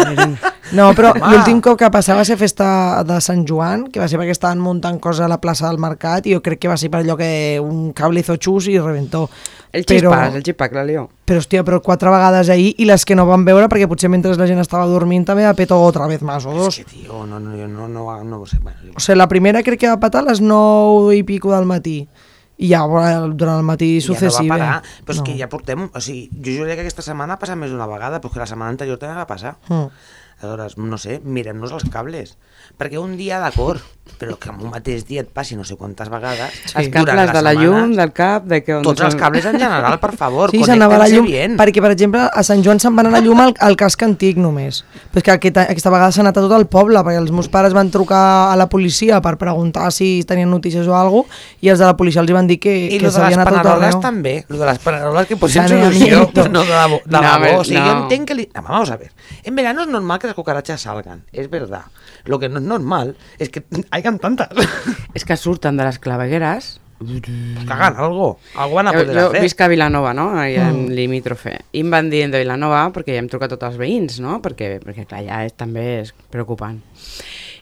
No, 0.72 0.88
però 0.96 1.12
l'últim 1.14 1.60
cop 1.60 1.76
que 1.78 1.84
va 1.84 1.90
passar 1.92 2.16
va 2.16 2.24
ser 2.24 2.38
festa 2.40 3.04
de 3.04 3.18
Sant 3.20 3.44
Joan, 3.46 3.84
que 3.92 4.00
va 4.00 4.08
ser 4.08 4.18
perquè 4.18 4.32
estaven 4.32 4.58
muntant 4.58 4.96
coses 4.98 5.20
a 5.26 5.28
la 5.28 5.36
plaça 5.38 5.68
del 5.68 5.78
Mercat 5.78 6.24
i 6.26 6.32
jo 6.34 6.40
crec 6.42 6.58
que 6.64 6.70
va 6.72 6.78
ser 6.80 6.88
per 6.90 7.02
allò 7.04 7.14
que 7.20 7.60
un 7.60 7.92
cable 7.92 8.20
hizo 8.24 8.34
xus 8.40 8.66
i 8.72 8.78
reventó. 8.80 9.28
El 9.74 9.84
Però- 9.84 10.10
chispas, 10.42 10.64
el 10.64 10.70
que 10.70 10.74
la 10.78 10.84
lió. 10.84 11.04
Però, 11.26 11.38
hòstia, 11.42 11.62
però 11.66 11.80
quatre 11.82 12.10
vegades 12.10 12.48
ahir 12.48 12.74
i 12.78 12.84
les 12.88 13.04
que 13.04 13.14
no 13.14 13.26
van 13.26 13.44
veure 13.44 13.68
perquè 13.68 13.86
potser 13.90 14.08
mentre 14.08 14.34
la 14.38 14.46
gent 14.46 14.60
estava 14.62 14.86
dormint 14.86 15.24
també 15.26 15.44
va 15.44 15.54
petar 15.54 15.76
otra 15.76 16.06
vez 16.06 16.22
más 16.22 16.46
o 16.46 16.52
Es 16.52 16.56
dos. 16.56 16.76
que, 16.76 16.84
tío, 16.84 17.26
no, 17.26 17.38
no, 17.40 17.50
no, 17.68 17.88
no, 17.88 18.24
no, 18.24 18.46
sé. 18.46 18.58
Bueno, 18.62 18.78
O 18.96 19.00
sigui, 19.00 19.18
la 19.18 19.28
primera 19.28 19.62
crec 19.62 19.80
que 19.80 19.88
va 19.88 19.98
petar 20.00 20.22
a 20.24 20.30
les 20.30 20.40
9 20.40 21.16
i 21.16 21.22
pico 21.22 21.52
del 21.54 21.66
matí. 21.66 22.08
I 22.56 22.68
ja 22.70 22.84
durant 22.86 23.56
el 23.58 23.64
matí 23.66 23.88
ja 23.96 24.02
no 24.02 24.06
successiu. 24.14 24.46
va 24.46 24.58
parar, 24.58 24.74
però 25.02 25.16
és 25.16 25.22
no. 25.22 25.26
que 25.26 25.38
ja 25.38 25.48
portem... 25.50 25.88
O 25.90 26.02
sigui, 26.04 26.28
jo 26.38 26.58
juraria 26.60 26.76
que 26.78 26.84
aquesta 26.86 27.02
setmana 27.02 27.34
ha 27.34 27.40
passat 27.40 27.58
més 27.58 27.72
d'una 27.74 27.88
vegada, 27.90 28.20
però 28.22 28.32
que 28.32 28.42
la 28.42 28.46
setmana 28.50 28.74
anterior 28.76 29.00
també 29.00 29.16
va 29.18 29.26
passar. 29.26 29.56
Mm. 29.68 29.90
Aleshores, 30.40 30.76
no 30.78 30.98
sé, 30.98 31.20
mirem-nos 31.24 31.72
els 31.72 31.86
cables. 31.92 32.36
Perquè 32.80 32.98
un 32.98 33.14
dia, 33.16 33.38
d'acord, 33.40 33.80
però 34.18 34.34
que 34.40 34.48
en 34.50 34.58
un 34.64 34.70
mateix 34.72 35.04
dia 35.06 35.20
et 35.22 35.28
passi 35.32 35.54
no 35.56 35.64
sé 35.64 35.76
quantes 35.76 36.08
vegades... 36.12 36.52
Sí. 36.66 36.74
Els 36.80 36.88
cables 36.92 37.30
de 37.32 37.42
la 37.44 37.52
setmana, 37.52 37.52
llum, 37.80 37.92
del 37.96 38.12
cap, 38.16 38.44
de 38.48 38.62
que... 38.64 38.74
on 38.78 38.82
Tots 38.84 39.02
els 39.04 39.16
cables 39.20 39.44
en 39.46 39.58
general, 39.60 39.98
per 40.00 40.12
favor, 40.16 40.50
Sí, 40.54 40.62
s'anava 40.64 40.96
la 40.98 41.04
connecten-se 41.06 41.16
llum, 41.16 41.26
bien. 41.28 41.56
perquè 41.60 41.82
per 41.84 41.90
exemple 41.94 42.24
a 42.26 42.42
Sant 42.46 42.64
Joan 42.64 42.80
se'n 42.82 42.96
va 42.96 43.04
anar 43.04 43.12
la 43.16 43.20
llum 43.24 43.40
al, 43.44 43.54
al 43.64 43.76
casc 43.80 44.02
antic 44.06 44.40
només. 44.40 44.82
Però 45.12 45.20
és 45.22 45.26
que 45.28 45.34
aquesta, 45.36 45.66
aquesta 45.72 45.92
vegada 45.94 46.12
s'ha 46.16 46.24
anat 46.24 46.40
a 46.40 46.44
tot 46.46 46.56
el 46.58 46.66
poble, 46.72 47.00
perquè 47.04 47.20
els 47.22 47.32
meus 47.36 47.48
pares 47.52 47.76
van 47.76 47.92
trucar 47.94 48.22
a 48.50 48.56
la 48.60 48.66
policia 48.72 49.20
per 49.24 49.36
preguntar 49.40 49.90
si 49.94 50.24
tenien 50.28 50.50
notícies 50.50 50.88
o 50.88 50.96
alguna 50.96 51.28
cosa, 51.28 51.44
i 51.62 51.68
els 51.72 51.78
de 51.84 51.86
la 51.88 51.96
policia 51.96 52.24
els 52.24 52.32
hi 52.32 52.36
van 52.36 52.48
dir 52.50 52.58
que, 52.64 52.74
I 52.96 52.98
que 53.00 53.12
s'havia 53.12 53.38
anat 53.40 53.52
a 53.52 53.62
tot 53.62 53.72
arreu. 53.76 54.00
també, 54.02 54.34
lo 54.48 54.58
de 54.58 54.66
les 54.72 54.80
paneroles 54.82 55.28
que 55.30 55.36
posem 55.36 55.68
Saneamiento. 55.68 56.26
solució, 56.32 56.48
no 56.54 56.64
de 56.64 56.74
la, 56.74 56.86
de 56.88 57.00
No, 57.14 57.20
la 57.22 57.38
ver, 57.38 57.54
bo. 57.54 57.60
O 57.60 57.64
sigui, 57.68 57.78
jo 57.84 57.92
no. 57.92 58.02
entenc 58.08 58.28
que... 58.32 58.34
Li... 58.40 58.48
No, 58.56 58.62
vamos 58.66 58.90
a 58.90 58.96
ver. 58.96 59.12
En 59.44 59.54
verano 59.54 59.82
es 59.82 59.88
normal 59.88 60.18
que 60.24 60.28
las 60.28 60.36
cucarachas 60.36 60.80
salgan, 60.80 61.24
es 61.32 61.50
verdad. 61.50 61.84
Lo 62.24 62.38
que 62.38 62.48
no 62.48 62.58
es 62.58 62.64
normal 62.64 63.16
es 63.38 63.50
que 63.50 63.62
hayan 63.90 64.18
tantas. 64.18 64.48
És 65.14 65.24
que 65.24 65.36
surten 65.36 65.76
de 65.76 65.84
les 65.84 65.98
clavegueres 66.00 66.80
Pues 66.98 67.20
que 67.20 67.32
hagan 67.72 67.96
algo. 67.96 68.38
Algo 68.54 68.76
van 68.76 68.86
a 68.88 68.92
Jo, 68.92 68.98
poder 69.00 69.16
jo 69.18 69.28
hacer. 69.28 69.42
visc 69.42 69.60
a 69.60 69.68
Vilanova, 69.68 70.14
no? 70.14 70.28
Allà 70.38 70.68
en 70.70 70.94
limítrofe. 70.94 71.58
I 71.74 71.82
em 71.82 71.90
van 71.90 72.08
dient 72.08 72.32
de 72.32 72.40
Vilanova, 72.40 72.86
perquè 72.94 73.16
ja 73.16 73.20
hem 73.20 73.28
trucat 73.28 73.50
tots 73.52 73.66
els 73.66 73.76
veïns, 73.80 74.20
no? 74.22 74.38
Perquè, 74.40 74.78
perquè 74.80 75.04
clar, 75.10 75.24
ja 75.26 75.42
és, 75.44 75.52
també 75.58 75.84
és 76.00 76.14
preocupant. 76.32 76.78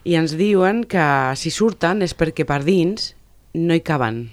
I 0.05 0.15
ens 0.19 0.37
diuen 0.37 0.83
que 0.85 1.03
si 1.39 1.51
surten 1.51 2.05
és 2.05 2.13
perquè 2.15 2.45
per 2.47 2.61
dins 2.63 3.15
no 3.57 3.73
hi 3.75 3.81
caben. 3.81 4.29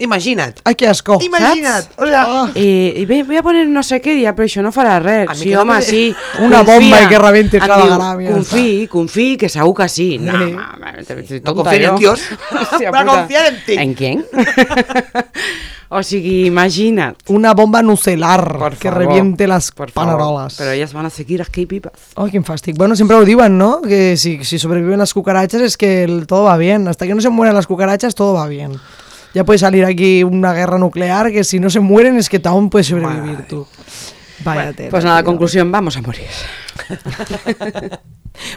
Imagina't. 0.00 0.60
Ai, 0.64 0.74
que 0.74 0.88
asco. 0.88 1.18
Imagina't. 1.22 1.86
O 1.96 2.06
sea, 2.06 2.26
Oh. 2.26 2.48
I, 2.54 2.94
i 2.96 3.04
bé, 3.06 3.22
voy 3.22 3.36
a 3.36 3.42
poner 3.42 3.66
no 3.68 3.82
sé 3.82 4.00
què, 4.02 4.14
ja, 4.22 4.32
però 4.34 4.46
això 4.48 4.62
no 4.64 4.72
farà 4.72 4.98
res. 4.98 5.28
A 5.28 5.34
Sí, 5.34 5.50
no 5.50 5.62
home, 5.62 5.74
me- 5.76 5.82
sí. 5.82 6.14
Una 6.40 6.64
confia. 6.64 6.74
bomba 6.74 7.02
i 7.02 7.08
que 7.08 7.18
rebenti 7.18 7.58
cada 7.60 7.76
diu, 7.84 7.94
gram 7.94 8.20
i 8.20 8.26
ja 8.26 8.32
Confiï, 8.32 8.88
confiï, 8.88 9.36
que 9.36 9.48
segur 9.48 9.74
que 9.76 9.88
sí. 9.88 10.18
No, 10.18 10.32
Sí. 10.32 10.52
No 10.52 11.40
tonta 11.42 11.54
confíen 11.54 11.84
en. 11.90 11.96
Dios. 11.96 12.20
A 12.50 12.76
puta. 12.78 13.04
confiar 13.04 13.46
en 13.52 13.64
ti. 13.66 13.74
¿En 13.78 13.94
quién? 13.94 14.24
o 15.88 16.02
sigui, 16.02 16.46
imagina't. 16.46 17.18
Una 17.28 17.52
bomba 17.54 17.82
nucelar 17.82 18.56
Por 18.58 18.76
que 18.76 18.88
favor, 18.88 19.06
reviente 19.06 19.46
las 19.46 19.72
por 19.72 19.90
favor. 19.90 20.12
panerolas. 20.16 20.54
Pero 20.56 20.70
ellas 20.70 20.92
van 20.92 21.06
a 21.06 21.10
seguir 21.10 21.42
aquí 21.42 21.64
vivas. 21.66 21.92
Ay, 22.16 22.30
qué 22.30 22.40
fàstic. 22.40 22.76
Bueno, 22.76 22.94
siempre 22.94 23.16
lo 23.16 23.24
diuen, 23.24 23.58
¿no? 23.58 23.82
Que 23.82 24.16
si, 24.16 24.44
si 24.44 24.58
sobreviven 24.58 24.98
las 24.98 25.12
cucarachas 25.12 25.60
es 25.62 25.76
que 25.76 26.04
el- 26.04 26.26
todo 26.26 26.44
va 26.44 26.56
bien. 26.56 26.86
Hasta 26.88 27.06
que 27.06 27.14
no 27.14 27.20
se 27.20 27.28
mueran 27.28 27.54
las 27.56 27.66
cucarachas, 27.66 28.14
todo 28.14 28.34
va 28.34 28.46
bien. 28.46 28.72
Ya 29.34 29.44
puede 29.44 29.58
salir 29.58 29.84
aquí 29.84 30.24
una 30.24 30.52
guerra 30.52 30.78
nuclear 30.78 31.30
que 31.30 31.44
si 31.44 31.60
no 31.60 31.70
se 31.70 31.80
mueren 31.80 32.16
es 32.16 32.28
que 32.28 32.40
aún 32.44 32.68
puedes 32.70 32.88
sobrevivir 32.88 33.32
Madre. 33.32 33.44
tú. 33.48 33.66
Vaya 34.44 34.72
tela, 34.72 34.90
Pues 34.90 35.04
nada, 35.04 35.22
conclusión, 35.22 35.70
vamos 35.70 35.96
a 35.96 36.02
morir. 36.02 36.26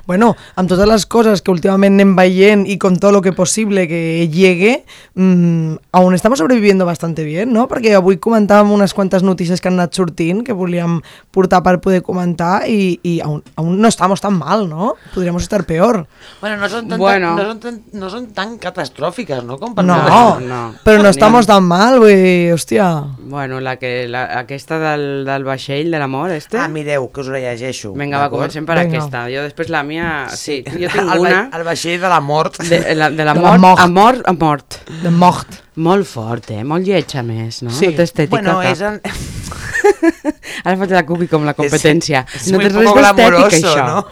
Bueno, 0.05 0.35
amb 0.55 0.69
totes 0.69 0.85
les 0.87 1.03
coses 1.09 1.41
que 1.41 1.51
últimament 1.51 1.95
anem 1.97 2.11
veient 2.15 2.67
y 2.69 2.77
con 2.77 2.99
todo 3.01 3.11
lo 3.11 3.21
que 3.21 3.33
posible 3.33 3.87
que 3.87 4.29
llegue, 4.31 4.85
mmm, 5.15 5.73
aún 5.91 6.13
estamos 6.13 6.39
sobreviviendo 6.39 6.85
bastante 6.85 7.23
bien, 7.25 7.51
no? 7.51 7.65
Perquè 7.67 7.95
avui 7.97 8.19
comentàvem 8.21 8.69
unes 8.71 8.93
quantes 8.93 9.23
notícies 9.25 9.59
que 9.59 9.67
han 9.71 9.79
anat 9.79 9.97
sortint 9.97 10.43
que 10.45 10.53
volíem 10.53 10.99
portar 11.33 11.63
per 11.65 11.79
poder 11.81 12.03
comentar 12.05 12.67
i, 12.69 12.99
i 13.03 13.17
aún, 13.25 13.41
aún 13.57 13.81
no 13.81 13.89
estamos 13.89 14.21
tan 14.21 14.37
mal, 14.37 14.69
no? 14.69 14.93
Podríamos 15.15 15.41
estar 15.43 15.65
peor. 15.65 16.05
Bueno, 16.39 16.57
no 16.57 16.69
son, 16.69 16.87
tan, 16.87 16.99
Bueno. 16.99 17.35
no, 17.35 17.43
son 17.43 17.59
tan, 17.59 17.81
no 17.93 18.09
son 18.09 18.27
tan 18.31 18.57
catastróficas, 18.59 19.43
¿no? 19.43 19.57
Com 19.57 19.73
per 19.73 19.83
No, 19.83 20.39
no. 20.39 20.75
però 20.85 21.01
no 21.01 21.09
estamos 21.09 21.47
tan 21.47 21.63
mal, 21.65 21.97
güey, 21.99 22.51
hòstia. 22.53 23.03
Bueno, 23.19 23.59
la 23.59 23.77
que, 23.77 24.07
la, 24.07 24.37
aquesta 24.39 24.77
del, 24.79 25.25
del 25.25 25.43
vaixell 25.43 25.89
de 25.91 25.99
l'amor, 25.99 26.29
este... 26.31 26.57
Ah, 26.61 26.67
mireu, 26.69 27.09
que 27.11 27.21
us 27.25 27.27
ho 27.27 27.33
llegeixo. 27.33 27.93
Vinga, 27.97 28.12
va, 28.17 28.23
d'acord? 28.25 28.39
comencem 28.41 28.65
per 28.65 28.77
Vinga. 28.79 28.97
aquesta. 28.97 29.23
Jo 29.33 29.43
després 29.47 29.69
la 29.73 29.83
mia... 29.83 30.07
Sí, 30.35 30.61
jo 30.67 30.87
tinc 30.89 31.01
el, 31.03 31.19
una... 31.19 31.35
va- 31.49 31.57
el 31.59 31.63
vaixell 31.67 31.99
de 32.01 32.09
la 32.13 32.19
mort. 32.21 32.57
De, 32.63 32.79
la, 32.95 33.09
de 33.09 33.23
la 33.25 33.33
De 33.33 33.41
la 33.41 33.57
mort, 33.57 33.61
mort. 33.61 33.79
a 33.81 33.87
mort, 33.87 34.21
a 34.25 34.33
mort. 34.33 34.79
De 35.03 35.09
mort. 35.11 35.59
Molt 35.75 36.05
fort, 36.05 36.51
eh? 36.53 36.63
Molt 36.63 36.85
lletja 36.85 37.23
més, 37.25 37.61
no? 37.65 37.71
Sí. 37.73 37.87
No 37.89 37.97
té 37.97 38.03
estètica 38.09 38.35
Bueno, 38.37 38.59
cap. 38.61 38.71
és 38.71 38.81
en... 38.81 39.01
Ara 40.63 40.77
faig 40.79 40.91
la 40.95 41.01
cubi 41.07 41.27
com 41.31 41.43
la 41.47 41.53
competència. 41.57 42.21
És, 42.33 42.45
és 42.47 42.51
no 42.53 42.59
té 42.61 42.69
res 42.69 42.75
poco 42.77 43.01
d'estètic, 43.01 43.17
glamoroso, 43.19 43.71
això. 43.71 43.85
no? 43.89 44.05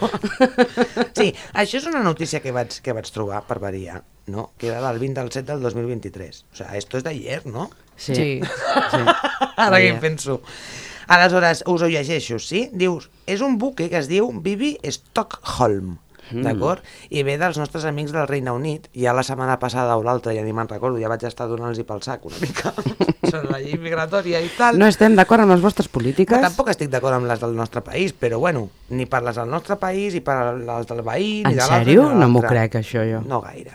sí, 1.18 1.28
això 1.62 1.78
és 1.80 1.86
una 1.88 2.02
notícia 2.04 2.40
que 2.44 2.52
vaig, 2.52 2.74
que 2.84 2.92
vaig 2.96 3.08
trobar 3.14 3.40
per 3.48 3.58
variar, 3.62 4.02
no? 4.32 4.50
Que 4.58 4.68
era 4.72 4.82
del 4.88 4.98
20 5.00 5.20
del 5.22 5.32
7 5.32 5.46
del 5.52 5.62
2023. 5.62 6.44
O 6.52 6.56
sea, 6.56 6.76
esto 6.76 6.98
es 6.98 7.04
de 7.04 7.10
ayer, 7.10 7.46
¿no? 7.46 7.70
Sí. 7.96 8.14
Sí. 8.14 8.28
sí. 8.42 9.02
Ara 9.56 9.78
que 9.78 9.88
hi 9.92 9.98
penso. 10.02 10.40
Aleshores, 11.12 11.60
us 11.68 11.82
ho 11.84 11.88
llegeixo, 11.92 12.38
sí? 12.40 12.62
Dius, 12.72 13.10
és 13.28 13.42
un 13.44 13.58
buque 13.60 13.90
que 13.92 13.98
es 13.98 14.06
diu 14.08 14.30
Bibi 14.32 14.78
Stockholm, 14.88 15.98
Mm. 16.30 16.42
d'acord? 16.46 16.82
I 17.10 17.22
ve 17.26 17.34
dels 17.38 17.58
nostres 17.58 17.84
amics 17.84 18.12
del 18.14 18.28
Regne 18.28 18.52
Unit. 18.54 18.88
Ja 18.94 19.12
la 19.12 19.22
setmana 19.26 19.58
passada 19.58 19.96
o 19.96 20.02
l'altra, 20.06 20.32
ja 20.36 20.42
ni 20.46 20.52
me'n 20.52 20.68
recordo, 20.70 20.98
ja 21.02 21.08
vaig 21.10 21.24
estar 21.26 21.48
donant-los 21.50 21.82
pel 21.88 22.02
sac 22.02 22.24
una 22.24 22.36
mica 22.40 22.72
sobre 23.32 23.50
la 23.50 23.58
llei 23.60 23.78
migratòria 23.78 24.40
i 24.40 24.50
tal. 24.56 24.78
No 24.78 24.86
estem 24.86 25.16
d'acord 25.16 25.42
amb 25.42 25.52
les 25.56 25.60
vostres 25.64 25.88
Que 25.88 25.92
polítiques? 25.98 26.40
tampoc 26.40 26.68
estic 26.72 26.90
d'acord 26.92 27.14
amb 27.18 27.26
les 27.26 27.40
del 27.40 27.54
nostre 27.56 27.80
país, 27.82 28.12
però 28.12 28.38
bueno, 28.38 28.68
ni 28.90 29.06
per 29.06 29.22
les 29.22 29.36
del 29.36 29.50
nostre 29.50 29.76
país, 29.76 30.14
ni 30.14 30.20
per 30.20 30.54
les 30.58 30.86
del 30.86 31.02
veí, 31.02 31.42
ni 31.42 31.50
En 31.52 31.56
de 31.56 31.56
l'altre, 31.56 31.78
sèrio? 31.84 32.02
ni 32.08 32.14
de 32.14 32.20
No 32.20 32.28
m'ho 32.28 32.42
crec, 32.42 32.76
això, 32.80 33.02
jo. 33.08 33.20
No 33.26 33.40
gaire. 33.40 33.72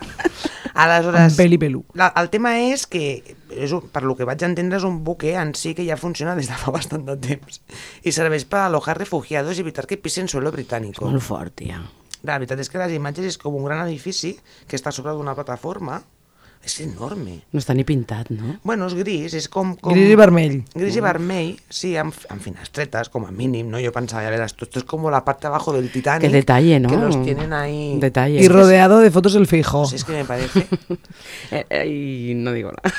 Aleshores, 0.78 1.32
Amb 1.32 1.40
pèl 1.40 1.54
i 1.56 1.58
pelú. 1.58 1.80
la, 1.98 2.12
el 2.22 2.30
tema 2.30 2.52
és 2.60 2.84
que, 2.86 3.24
és 3.50 3.72
un, 3.74 3.88
per 3.90 4.04
lo 4.06 4.14
que 4.16 4.28
vaig 4.30 4.44
entendre, 4.46 4.78
és 4.78 4.84
un 4.86 5.00
buque 5.04 5.34
en 5.34 5.56
si 5.58 5.74
que 5.74 5.86
ja 5.88 5.98
funciona 5.98 6.36
des 6.38 6.48
de 6.52 6.54
fa 6.60 6.72
bastant 6.76 7.06
de 7.08 7.16
temps 7.18 7.62
i 8.06 8.12
serveix 8.14 8.46
per 8.46 8.60
alojar 8.68 8.98
refugiados 9.00 9.58
i 9.58 9.62
evitar 9.66 9.88
que 9.90 9.98
pisen 9.98 10.28
suelo 10.30 10.52
británico. 10.54 11.10
Molt 11.10 11.24
fort, 11.26 11.56
tia. 11.56 11.82
La 12.26 12.38
veritat 12.38 12.62
és 12.64 12.70
que 12.72 12.82
les 12.82 12.96
imatges 12.98 13.34
és 13.34 13.38
com 13.42 13.56
un 13.58 13.66
gran 13.68 13.84
edifici 13.86 14.34
que 14.68 14.78
està 14.80 14.94
sobre 14.96 15.14
d'una 15.14 15.36
plataforma. 15.38 16.02
És 16.68 16.82
enorme. 16.84 17.38
No 17.56 17.62
està 17.62 17.72
ni 17.78 17.86
pintat, 17.88 18.28
no? 18.36 18.58
Bueno, 18.68 18.90
és 18.92 18.96
gris, 18.98 19.32
és 19.40 19.46
com... 19.48 19.70
com... 19.80 19.94
Gris 19.96 20.10
i 20.12 20.18
vermell. 20.20 20.58
Gris 20.76 20.98
i 21.00 21.04
vermell, 21.04 21.54
sí, 21.72 21.94
amb, 21.96 22.12
amb 22.34 22.44
finestretes, 22.44 23.08
com 23.14 23.24
a 23.24 23.32
mínim, 23.32 23.70
¿no? 23.72 23.80
Yo 23.80 23.94
pensaba, 23.96 24.24
ya 24.26 24.30
verás, 24.34 24.52
esto, 24.52 24.66
esto 24.66 24.80
es 24.80 24.86
como 24.86 25.10
la 25.10 25.24
parte 25.24 25.48
de 25.48 25.54
abajo 25.54 25.72
del 25.72 25.90
Titanic. 25.90 26.28
Qué 26.28 26.36
detalle, 26.36 26.82
¿no? 26.82 26.90
Que 26.90 26.98
los 26.98 27.24
tienen 27.24 27.54
ahí... 27.54 27.98
Detalle. 28.02 28.42
Y 28.44 28.50
rodeado 28.50 29.00
de 29.00 29.12
fotos 29.12 29.34
del 29.34 29.48
fijo. 29.48 29.84
Pues 29.84 29.94
es 29.94 30.04
que 30.04 30.12
me 30.12 30.26
parece... 30.26 30.68
Eh, 31.52 31.66
eh, 31.70 31.88
y 31.88 32.34
no 32.36 32.52
digo 32.52 32.72
nada. 32.72 32.94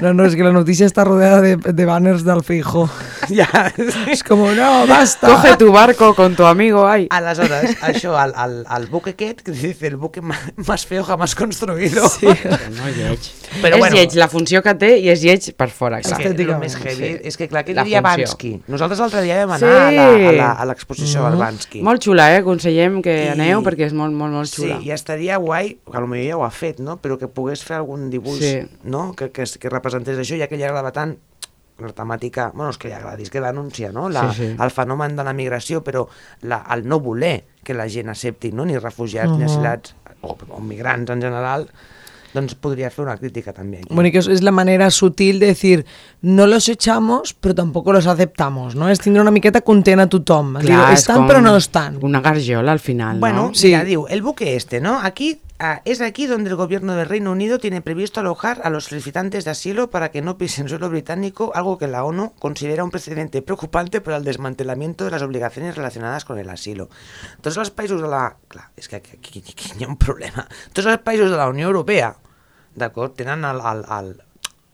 No, 0.00 0.14
no, 0.14 0.24
es 0.24 0.34
que 0.34 0.42
la 0.42 0.52
noticia 0.52 0.86
está 0.86 1.04
rodeada 1.04 1.42
de, 1.42 1.56
de 1.56 1.84
banners 1.84 2.24
del 2.24 2.42
fijo. 2.42 2.88
ja, 3.28 3.72
Es 4.10 4.24
como, 4.24 4.50
no, 4.52 4.86
basta. 4.86 5.26
Coge 5.28 5.56
tu 5.58 5.70
barco 5.70 6.14
con 6.14 6.34
tu 6.34 6.44
amigo, 6.44 6.86
ay. 6.86 7.06
Aleshores, 7.10 7.76
això, 7.82 8.14
el, 8.24 8.32
el, 8.44 8.64
el 8.64 8.86
buque 8.88 9.10
aquest, 9.12 9.42
que 9.42 9.52
dice 9.52 9.88
el 9.88 9.96
buque 9.96 10.22
ma- 10.22 10.38
más 10.66 10.86
feo 10.86 11.04
jamás 11.04 11.34
construido. 11.34 12.08
Sí. 12.08 12.26
No 12.26 12.88
lleig. 13.10 13.28
Però 13.60 13.74
és 13.74 13.78
bueno. 13.82 13.96
lleig 13.96 14.14
la 14.14 14.28
funció 14.30 14.62
que 14.62 14.74
té 14.78 14.90
i 15.02 15.08
és 15.10 15.20
lleig 15.24 15.50
per 15.58 15.68
fora, 15.74 15.98
És 16.00 16.06
clar. 16.06 16.18
que 16.22 16.28
el 16.30 16.34
més 16.62 16.76
heavy 16.78 16.94
sí. 17.10 17.18
és 17.30 17.36
que, 17.36 17.48
clar, 17.50 17.64
què 17.66 17.74
La 17.74 17.82
diria 17.84 18.00
funció. 18.02 18.26
Bansky? 18.26 18.52
Nosaltres 18.68 19.00
l'altre 19.02 19.22
dia 19.26 19.44
vam 19.46 19.58
Sí. 19.58 19.64
anar 19.66 20.04
a 20.28 20.32
la- 20.32 20.52
a 20.52 20.64
l'exposició 20.66 21.20
Mm-hmm. 21.20 21.30
del 21.30 21.38
Bansky. 21.40 21.82
Molt 21.82 22.02
xula, 22.02 22.28
eh? 22.34 22.38
Aconsellem 22.38 23.02
que 23.02 23.24
I- 23.24 23.28
aneu 23.28 23.62
perquè 23.62 23.86
és 23.86 23.92
molt, 23.92 24.12
molt, 24.14 24.32
molt 24.32 24.48
Sí, 24.48 24.62
xula. 24.62 24.78
i 24.82 24.90
estaria 24.92 25.36
guai, 25.36 25.78
que 25.84 25.96
potser 25.96 26.28
ja 26.28 26.36
ho 26.36 26.44
ha 26.44 26.50
fet, 26.50 26.78
no? 26.80 26.98
però 27.02 27.18
que 27.18 27.28
pogués 27.28 27.64
fer 27.64 27.76
algun 27.76 28.08
dibuix 28.10 28.38
Sí. 28.38 28.60
no? 28.84 29.14
que, 29.14 29.30
que, 29.30 29.44
que 29.44 29.68
representés 29.68 30.16
això, 30.18 30.38
ja 30.38 30.46
que 30.48 30.56
li 30.56 30.62
agrada 30.64 30.92
tant 30.92 31.18
la 31.80 31.94
temàtica, 31.94 32.50
bueno, 32.54 32.68
és 32.70 32.76
que 32.76 32.88
li 32.88 32.94
agradi, 32.94 33.22
és 33.22 33.30
que 33.30 33.40
denuncia 33.40 33.90
no? 33.90 34.10
la, 34.10 34.32
Sí, 34.34 34.46
sí. 34.50 34.56
el 34.62 34.70
fenomen 34.70 35.16
de 35.16 35.24
la 35.24 35.32
migració, 35.32 35.82
però 35.82 36.06
la, 36.42 36.62
el 36.74 36.86
no 36.86 37.00
voler 37.00 37.44
que 37.64 37.72
la 37.72 37.88
gent 37.88 38.10
accepti 38.10 38.52
no? 38.52 38.66
ni 38.66 38.76
refugiats, 38.76 39.30
ni 39.30 39.38
Mhm. 39.38 39.44
asilats, 39.46 39.94
o, 40.20 40.36
o 40.50 40.60
migrants 40.60 41.10
en 41.10 41.22
general, 41.22 41.70
doncs 42.34 42.54
podria 42.54 42.90
fer 42.90 43.04
una 43.04 43.16
crítica 43.16 43.52
també. 43.52 43.78
Aquí. 43.78 43.88
Bueno, 43.94 44.08
y 44.08 44.12
que 44.12 44.18
es- 44.18 44.28
es 44.28 44.42
la 44.42 44.52
manera 44.52 44.90
sutil 44.90 45.38
de 45.40 45.46
decir, 45.46 45.84
no 46.22 46.46
los 46.46 46.68
echamos, 46.68 47.34
pero 47.34 47.54
tampoco 47.54 47.92
los 47.92 48.06
aceptamos, 48.06 48.74
¿no? 48.76 48.88
Es 48.88 49.00
tindre 49.00 49.22
una 49.22 49.30
miqueta 49.30 49.60
content 49.62 50.00
a 50.00 50.06
tothom. 50.08 50.58
Dir, 50.60 50.70
és 50.92 51.00
estan 51.00 51.16
com 51.16 51.28
però 51.28 51.40
no 51.42 51.56
estan. 51.56 51.98
Una 52.02 52.20
garjola 52.20 52.72
al 52.72 52.80
final, 52.80 53.18
Bueno, 53.18 53.48
no? 53.48 53.54
Sí. 53.54 53.68
mira, 53.68 53.84
diu, 53.84 54.06
el 54.08 54.22
buque 54.22 54.54
este, 54.56 54.80
¿no? 54.80 54.98
Aquí 55.00 55.40
ah, 55.60 55.82
es 55.84 56.00
aquí 56.00 56.26
donde 56.26 56.50
el 56.50 56.56
gobierno 56.56 56.94
del 56.94 57.08
Reino 57.08 57.30
Unido 57.30 57.58
tiene 57.58 57.82
previsto 57.82 58.20
alojar 58.20 58.60
a 58.64 58.70
los 58.70 58.86
solicitantes 58.86 59.44
de 59.44 59.52
asilo 59.52 59.90
para 59.90 60.10
que 60.10 60.22
no 60.22 60.38
pisen 60.38 60.68
suelo 60.68 60.88
británico, 60.88 61.52
algo 61.54 61.78
que 61.78 61.86
la 61.86 62.04
ONU 62.04 62.32
considera 62.38 62.82
un 62.82 62.90
precedente 62.90 63.42
preocupante 63.42 64.00
para 64.00 64.16
el 64.16 64.24
desmantelamiento 64.24 65.04
de 65.04 65.12
las 65.12 65.22
obligaciones 65.22 65.76
relacionadas 65.76 66.24
con 66.24 66.38
el 66.38 66.50
asilo. 66.50 66.88
Tots 67.40 67.60
els 67.60 67.70
països 67.70 68.02
de 68.02 68.08
la... 68.10 68.36
Clar, 68.50 68.70
és 68.76 68.88
que 68.88 68.96
aquí, 68.96 69.18
aquí, 69.20 69.44
aquí 69.46 69.72
hi 69.78 69.84
ha 69.84 69.92
un 69.92 70.00
problema. 70.00 70.48
Tots 70.72 70.88
els 70.88 71.04
països 71.04 71.30
de 71.30 71.38
la 71.38 71.48
Unió 71.52 71.68
Europea, 71.68 72.16
tenen 73.14 73.44
el, 73.44 73.60
el, 73.60 73.84
el, 73.98 74.14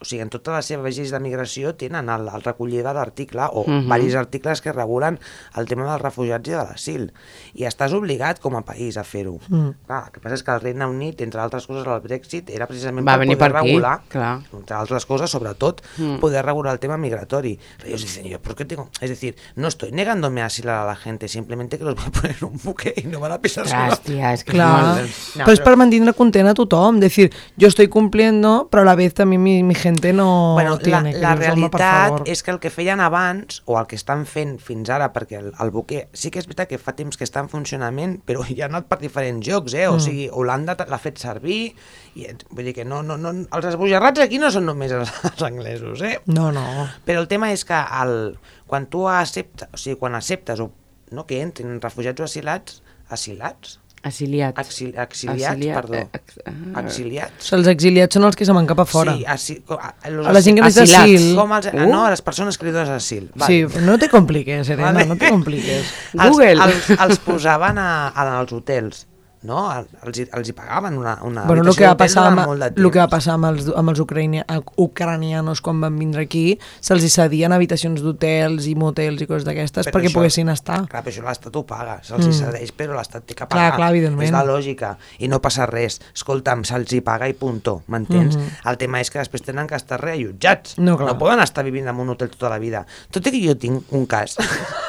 o 0.01 0.05
sigui, 0.05 0.21
en 0.23 0.29
totes 0.29 0.55
les 0.55 0.67
seves 0.67 0.97
lleis 0.97 1.11
de 1.11 1.19
migració 1.21 1.75
tenen 1.75 2.09
el, 2.13 2.27
el 2.29 2.43
recollida 2.43 2.93
d'article 2.93 3.47
o 3.51 3.61
uh. 3.63 3.67
-huh. 3.67 3.83
diversos 3.83 4.15
articles 4.17 4.61
que 4.61 4.73
regulen 4.73 5.19
el 5.57 5.67
tema 5.67 5.85
dels 5.89 6.03
refugiats 6.03 6.49
i 6.49 6.53
de 6.53 6.57
l'asil. 6.57 7.13
I 7.55 7.65
estàs 7.65 7.93
obligat 7.95 8.39
com 8.41 8.57
a 8.57 8.63
país 8.63 8.97
a 8.97 9.05
fer-ho. 9.05 9.39
Mm. 9.49 9.71
Clar, 9.87 10.05
el 10.07 10.13
que 10.13 10.21
passa 10.21 10.35
és 10.35 10.43
que 10.43 10.51
el 10.53 10.61
Regne 10.61 10.87
Unit, 10.87 11.21
entre 11.23 11.41
altres 11.41 11.67
coses, 11.67 11.87
el 11.87 12.01
Brexit 12.01 12.51
era 12.51 12.67
precisament 12.67 13.07
Va 13.07 13.13
per 13.13 13.21
venir 13.21 13.37
poder 13.39 13.51
per 13.53 13.59
aquí, 13.61 13.67
regular, 13.69 14.01
clar. 14.09 14.41
entre 14.53 14.77
altres 14.77 15.07
cosas, 15.07 15.31
sobretot, 15.31 15.81
Mm. 15.99 16.19
poder 16.19 16.45
regular 16.45 16.73
el 16.75 16.79
tema 16.79 16.97
migratorio. 16.99 17.57
Pero 17.79 17.89
ellos 17.89 18.03
dicen, 18.03 18.25
yo, 18.27 18.41
¿por 18.41 18.55
qué 18.55 18.65
tengo...? 18.65 18.91
Es 19.01 19.09
decir, 19.11 19.35
no 19.55 19.69
estoy 19.69 19.93
negándome 19.93 20.43
asilo 20.43 20.73
a 20.73 20.85
la 20.85 20.97
gente, 20.97 21.29
simplemente 21.29 21.79
que 21.79 21.85
los 21.85 21.95
voy 21.95 22.05
a 22.07 22.11
poner 22.21 22.45
un 22.45 22.59
buque 22.63 22.93
y 22.97 23.03
no 23.07 23.19
van 23.21 23.33
a 23.33 23.41
pisar 23.41 23.65
Ostres, 23.65 23.81
suelo. 23.83 23.97
tia, 24.05 24.33
és 24.35 24.45
que 24.45 24.53
Clar, 24.53 25.05
és. 25.05 25.37
No, 25.37 25.45
però 25.45 25.53
és 25.53 25.61
però- 25.61 25.65
per 25.65 25.77
mantenir 25.77 26.13
content 26.15 26.49
a 26.49 26.55
tothom. 26.55 27.01
Decir, 27.01 27.33
yo 27.57 27.69
estoy 27.69 27.89
cumpliendo, 27.89 28.69
però 28.71 28.83
a 28.83 28.85
la 28.85 28.95
vez 28.95 29.15
también 29.15 29.43
mi, 29.43 29.63
mi 29.63 29.75
gente 29.87 30.13
no 30.13 30.27
bueno, 30.55 30.75
la, 30.77 30.79
tiene. 30.83 31.13
la 31.23 31.33
per 31.35 31.39
realitat 31.45 32.29
és 32.29 32.43
que 32.45 32.51
el 32.55 32.59
que 32.61 32.71
feien 32.75 33.01
abans, 33.01 33.63
o 33.67 33.79
el 33.81 33.87
que 33.87 33.97
estan 33.97 34.27
fent 34.27 34.57
fins 34.63 34.91
ara, 34.93 35.09
perquè 35.15 35.39
el, 35.41 35.53
el 35.63 35.71
buque 35.75 36.09
sí 36.13 36.31
que 36.35 36.41
és 36.43 36.47
veritat 36.51 36.69
que 36.71 36.79
fa 36.83 36.93
temps 36.99 37.17
que 37.17 37.25
està 37.27 37.41
en 37.45 37.49
funcionament, 37.53 38.19
però 38.27 38.45
ja 38.49 38.67
ha 38.67 38.71
anat 38.71 38.89
per 38.91 38.99
diferents 39.03 39.47
jocs, 39.47 39.75
eh? 39.79 39.87
O 39.89 39.97
Mm. 39.97 40.05
sigui, 40.07 40.27
Holanda 40.33 40.77
l'ha 40.89 40.99
fet 41.01 41.19
servir, 41.23 41.75
i 42.17 42.27
vull 42.51 42.65
dir 42.67 42.75
que 42.77 42.85
no, 42.85 43.03
no, 43.07 43.17
no, 43.17 43.31
els 43.33 43.69
esbojarrats 43.73 44.21
aquí 44.27 44.39
no 44.43 44.51
són 44.51 44.67
només 44.69 44.93
els, 44.93 45.13
els 45.31 45.43
anglesos, 45.47 46.03
eh? 46.03 46.19
No, 46.27 46.51
no. 46.53 46.67
Però 47.07 47.21
el 47.23 47.29
tema 47.31 47.53
és 47.53 47.65
que 47.65 47.79
el, 48.03 48.37
quan 48.67 48.87
tu 48.93 49.07
acceptes, 49.09 49.69
o 49.73 49.79
sigui, 49.81 49.97
quan 50.01 50.15
acceptes 50.19 50.61
o, 50.61 50.71
no, 51.13 51.25
que 51.27 51.41
entrin 51.41 51.79
refugiats 51.81 52.21
o 52.21 52.25
asilats, 52.27 52.83
asilats? 53.09 53.79
Exiliats. 54.07 54.59
Exil, 54.63 54.93
exiliats, 54.97 55.57
Exilia- 55.57 55.75
perdó. 55.75 55.95
eh, 55.95 56.09
ex- 56.13 56.41
ah. 56.47 56.81
Exiliats? 56.83 57.53
Els 57.57 57.67
exiliats 57.73 58.15
són 58.15 58.25
els 58.29 58.37
que 58.37 58.47
se 58.47 58.53
van 58.57 58.67
cap 58.67 58.81
a 58.81 58.87
fora. 58.87 59.17
Sí, 59.17 59.25
asi, 59.27 59.57
com, 59.67 59.79
a, 59.81 59.95
los 60.11 60.27
A 60.27 60.33
la 60.33 60.43
gent 60.43 60.57
que 60.59 60.63
necessita 60.63 61.03
asil. 61.03 61.35
Com 61.37 61.53
els, 61.53 61.67
Uh. 61.73 61.89
No, 61.91 62.05
a 62.07 62.11
les 62.11 62.23
persones 62.23 62.57
que 62.59 62.67
li 62.67 62.73
dones 62.73 62.89
asil. 62.91 63.31
Sí, 63.47 63.65
no 63.83 63.99
te 63.99 64.09
compliques, 64.09 64.67
Serena, 64.67 64.93
Vale. 64.93 65.07
no 65.07 65.17
te 65.17 65.29
compliques. 65.31 65.87
Google. 66.15 66.53
Els, 66.53 66.91
els, 66.91 67.01
els 67.01 67.19
posaven 67.19 67.79
a, 67.79 68.09
a, 68.09 68.39
als 68.39 68.53
hotels, 68.53 69.07
no? 69.43 69.71
El- 69.73 69.87
Els, 70.07 70.29
els 70.33 70.49
hi 70.49 70.53
pagaven 70.53 70.97
una, 70.99 71.19
una 71.23 71.45
Bueno, 71.45 71.63
el 71.63 71.69
habitació 71.69 71.79
que, 71.79 71.87
va 71.87 71.97
passar 71.97 72.27
amb, 72.27 72.41
molt 72.47 72.61
de 72.63 72.67
el 72.69 72.91
que 72.91 72.99
va 72.99 73.05
temps. 73.07 73.11
passar 73.11 73.35
amb 73.35 73.45
els, 73.47 73.69
amb 73.77 73.91
els 73.91 74.01
ucraïnia, 74.01 74.45
ucranianos 74.77 75.61
quan 75.61 75.81
van 75.81 75.99
vindre 75.99 76.23
aquí, 76.23 76.59
se'ls 76.81 77.05
hi 77.05 77.09
cedien 77.11 77.53
habitacions 77.53 78.03
d'hotels 78.03 78.67
i 78.67 78.75
motels 78.79 79.21
i 79.23 79.27
coses 79.27 79.45
d'aquestes 79.45 79.87
perquè 79.89 80.09
això- 80.11 80.15
poguessin 80.19 80.49
estar. 80.49 80.87
Clar, 80.89 81.03
però 81.05 81.13
això 81.15 81.25
l'Estat 81.27 81.57
ho 81.57 81.65
paga, 81.67 81.99
se'ls 82.03 82.27
Mm. 82.27 82.31
hi 82.31 82.35
cedeix, 82.35 82.73
però 82.77 82.95
l'Estat 82.97 83.25
té 83.27 83.35
que 83.35 83.47
Clar, 83.47 83.49
pagar. 83.49 83.77
clar, 83.77 83.91
evidentment. 83.91 84.27
És 84.27 84.33
la 84.33 84.45
lògica, 84.45 84.97
i 85.19 85.29
no 85.29 85.41
passa 85.41 85.67
res. 85.67 86.01
Escolta'm, 86.15 86.65
se'ls 86.65 86.93
hi 86.93 87.01
paga 87.01 87.29
i 87.29 87.35
puntó, 87.35 87.83
m'entens? 87.89 88.37
Mhm. 88.37 88.49
El 88.65 88.77
tema 88.79 89.01
és 89.01 89.11
que 89.11 89.19
després 89.19 89.43
tenen 89.43 89.67
que 89.67 89.75
estar 89.77 90.01
reallotjats. 90.01 90.79
No, 90.79 90.97
clar. 90.97 91.09
no 91.13 91.19
poden 91.19 91.41
estar 91.41 91.65
vivint 91.65 91.89
en 91.89 91.97
un 91.97 92.11
hotel 92.11 92.31
tota 92.31 92.49
la 92.51 92.59
vida. 92.59 92.87
Tot 93.11 93.27
i 93.27 93.31
que 93.31 93.47
jo 93.49 93.57
tinc 93.57 93.85
un 93.93 94.07
cas 94.07 94.37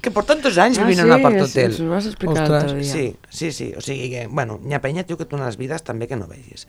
que 0.00 0.10
porten 0.10 0.40
dos 0.42 0.56
anys 0.58 0.78
Ah, 0.78 0.82
vivint 0.84 1.00
sí, 1.00 1.06
en 1.06 1.12
un 1.12 1.18
apart 1.18 1.36
es- 1.36 1.50
hotel. 1.50 1.70
es 1.72 1.80
ho 1.80 1.88
vas 1.90 2.06
explicar 2.06 2.48
l'altre 2.48 2.74
dia. 2.80 2.92
Sí, 2.92 3.16
sí, 3.28 3.52
sí. 3.52 3.72
O 3.76 3.80
sigui 3.80 4.10
que, 4.10 4.26
bueno, 4.28 4.58
n'hi 4.62 4.74
ha 4.74 4.80
penya, 4.80 5.04
tio, 5.04 5.16
que 5.18 5.24
té 5.26 5.34
unes 5.36 5.56
vides 5.56 5.82
també 5.82 6.06
que 6.08 6.16
no 6.16 6.26
vegis. 6.28 6.66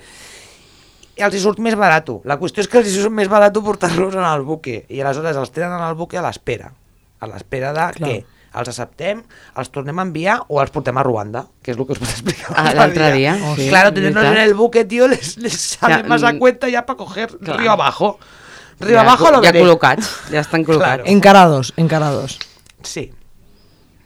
I 1.18 1.24
els 1.28 1.36
hi 1.36 1.40
surt 1.44 1.60
més 1.60 1.76
barat. 1.76 2.08
La 2.26 2.38
qüestió 2.40 2.62
és 2.64 2.68
que 2.72 2.80
els 2.80 2.88
hi 2.88 2.96
surt 3.02 3.12
més 3.12 3.28
barat 3.30 3.54
portar-los 3.54 4.16
en 4.16 4.24
el 4.26 4.42
buque. 4.48 4.86
I 4.90 5.02
aleshores 5.02 5.36
els 5.38 5.52
tenen 5.52 5.74
en 5.78 5.84
el 5.90 5.96
buque 5.96 6.18
a 6.18 6.22
l'espera. 6.26 6.72
A 7.20 7.28
l'espera 7.28 7.74
de 7.74 7.88
Clar. 7.98 8.10
què? 8.10 8.22
Els 8.52 8.68
acceptem, 8.68 9.22
els 9.56 9.70
tornem 9.72 10.00
a 10.00 10.02
enviar 10.04 10.42
o 10.50 10.60
els 10.60 10.72
portem 10.72 10.98
a 10.98 11.04
Ruanda, 11.04 11.46
que 11.64 11.72
és 11.72 11.78
el 11.78 11.86
que 11.88 11.94
us 11.94 12.00
vaig 12.02 12.10
explicar 12.12 12.52
Ah, 12.58 12.74
l'altre 12.74 13.12
dia, 13.14 13.38
Oh, 13.46 13.56
sí, 13.56 13.70
claro, 13.70 13.94
tenerlos 13.94 14.26
en 14.26 14.38
el 14.38 14.54
buque, 14.56 14.84
tío, 14.84 15.08
les, 15.08 15.38
les 15.38 15.54
sale 15.56 16.02
Ja, 16.02 16.04
más 16.04 16.24
a 16.24 16.38
cuenta 16.38 16.68
ya 16.68 16.86
para 16.86 16.98
coger 16.98 17.30
clar. 17.38 17.58
río 17.60 17.72
abajo. 17.72 18.20
Río 18.82 18.96
Ja- 18.98 19.02
abajo 19.04 19.32
lo 19.32 19.38
Ja 19.42 19.52
veré. 19.54 19.62
col·locats, 19.64 20.10
ja 20.32 20.42
estan 20.42 20.66
col·locats. 20.66 20.80
Claro. 20.84 21.04
Encarados, 21.06 21.74
encarados. 21.78 22.40
Sí, 22.84 23.12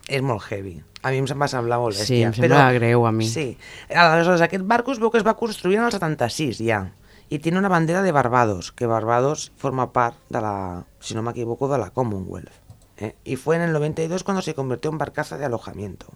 és 0.08 0.22
molt 0.22 0.44
heavy. 0.50 0.82
A 1.05 1.12
mi 1.13 1.20
em 1.22 1.27
va 1.41 1.48
semblar 1.48 1.77
molt 1.79 1.96
Sí, 1.96 2.24
bèstia. 2.24 2.27
em 2.27 2.34
sembla 2.34 2.72
greu 2.74 3.05
a 3.05 3.12
mi. 3.12 3.27
Sí. 3.29 3.58
Aleshores, 3.94 4.41
aquest 4.41 4.65
barco 4.65 4.91
es 4.91 5.00
veu 5.00 5.12
que 5.12 5.17
es 5.22 5.25
va 5.25 5.36
construir 5.38 5.77
en 5.77 5.86
el 5.86 5.91
76 5.91 6.58
ja, 6.65 6.91
i 7.29 7.39
tiene 7.39 7.60
una 7.60 7.70
bandera 7.70 8.01
de 8.03 8.12
Barbados, 8.12 8.72
que 8.72 8.86
Barbados 8.86 9.51
forma 9.58 9.91
part 9.94 10.17
de 10.29 10.41
la, 10.41 10.86
si 11.00 11.15
no 11.15 11.22
me 11.22 11.32
equivoco, 11.32 11.67
de 11.67 11.77
la 11.77 11.89
Commonwealth. 11.91 12.51
¿eh? 12.98 13.15
Y 13.24 13.36
fue 13.36 13.55
en 13.55 13.63
el 13.63 13.74
92 13.74 14.24
cuando 14.24 14.41
se 14.41 14.53
convirtió 14.55 14.91
en 14.91 14.98
barcaza 14.98 15.38
de 15.38 15.46
alojamiento. 15.46 16.08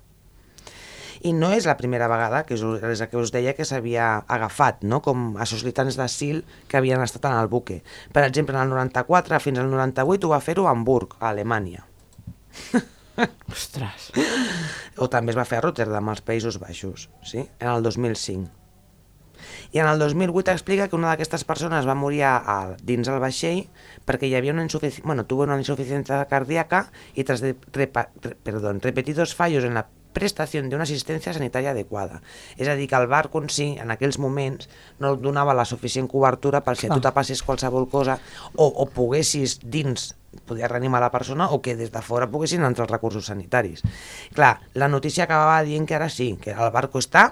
I 1.21 1.33
no 1.35 1.49
és 1.51 1.65
la 1.67 1.75
primera 1.75 2.07
vegada 2.07 2.45
que 2.47 2.55
és 2.55 2.61
la 2.63 3.07
que 3.11 3.17
us 3.19 3.33
deia 3.35 3.51
que 3.51 3.65
s'havia 3.67 4.23
agafat, 4.31 4.85
no? 4.87 5.01
com 5.03 5.33
a 5.35 5.43
solicitants 5.43 5.97
d'asil 5.99 6.45
que 6.71 6.77
havien 6.79 7.01
estat 7.03 7.25
en 7.27 7.35
el 7.35 7.49
buque. 7.51 7.81
Per 8.15 8.23
exemple, 8.23 8.55
en 8.55 8.61
el 8.63 8.69
94 8.71 9.41
fins 9.43 9.59
al 9.59 9.67
98 9.67 10.29
ho 10.29 10.31
va 10.31 10.39
fer-ho 10.39 10.69
a 10.69 10.71
Hamburg, 10.71 11.17
a 11.19 11.33
Alemanya. 11.33 11.83
Ostres. 13.51 14.11
O 14.97 15.09
també 15.11 15.33
es 15.33 15.39
va 15.39 15.47
fer 15.47 15.59
a 15.59 15.65
Rotterdam, 15.65 16.09
als 16.11 16.23
Països 16.25 16.59
Baixos, 16.61 17.09
sí? 17.23 17.43
en 17.59 17.67
el 17.67 17.83
2005. 17.83 18.59
I 19.71 19.79
en 19.79 19.87
el 19.87 19.99
2008 19.99 20.51
explica 20.51 20.87
que 20.89 20.97
una 20.97 21.11
d'aquestes 21.11 21.45
persones 21.47 21.87
va 21.87 21.95
morir 21.95 22.23
a, 22.27 22.33
a, 22.37 22.55
dins 22.83 23.07
el 23.07 23.21
vaixell 23.23 23.61
perquè 24.07 24.27
hi 24.27 24.35
havia 24.35 24.55
una 24.55 24.65
insuficiència, 24.65 25.05
bueno, 25.05 25.25
tuvo 25.29 25.45
una 25.45 25.57
insuficiencia 25.57 26.25
cardíaca 26.25 26.91
y 27.13 27.23
tras 27.23 27.39
de 27.39 27.55
repa, 27.71 28.09
re, 28.21 28.35
perdón, 28.35 28.81
repetidos 28.81 29.35
fallos 29.35 29.63
en 29.63 29.75
la 29.75 29.87
prestació 30.13 30.61
d'una 30.65 30.85
assistència 30.87 31.33
sanitària 31.35 31.71
adequada. 31.71 32.21
És 32.57 32.67
a 32.67 32.75
dir, 32.75 32.87
que 32.89 32.97
el 32.97 33.07
barco 33.07 33.41
en 33.41 33.49
si, 33.49 33.71
en 33.79 33.91
aquells 33.91 34.19
moments, 34.19 34.69
no 34.99 35.13
et 35.15 35.21
donava 35.21 35.53
la 35.53 35.65
suficient 35.65 36.07
cobertura 36.09 36.63
per 36.65 36.75
si 36.77 36.87
a 36.87 36.93
tu 36.93 37.01
te 37.03 37.11
passés 37.15 37.43
qualsevol 37.45 37.89
cosa 37.89 38.19
o, 38.55 38.65
o 38.67 38.87
poguessis 38.89 39.59
dins 39.63 40.13
podia 40.45 40.67
reanimar 40.69 41.01
la 41.01 41.09
persona 41.09 41.49
o 41.49 41.61
que 41.61 41.75
des 41.75 41.89
de 41.91 42.01
fora 42.05 42.27
poguessin 42.29 42.61
entrar 42.61 42.85
els 42.85 42.91
recursos 42.91 43.25
sanitaris. 43.31 43.81
Clar, 44.35 44.59
la 44.73 44.87
notícia 44.87 45.25
acabava 45.25 45.63
dient 45.65 45.87
que 45.89 45.97
ara 45.97 46.09
sí, 46.09 46.35
que 46.41 46.53
el 46.53 46.73
barco 46.73 47.01
està 47.01 47.31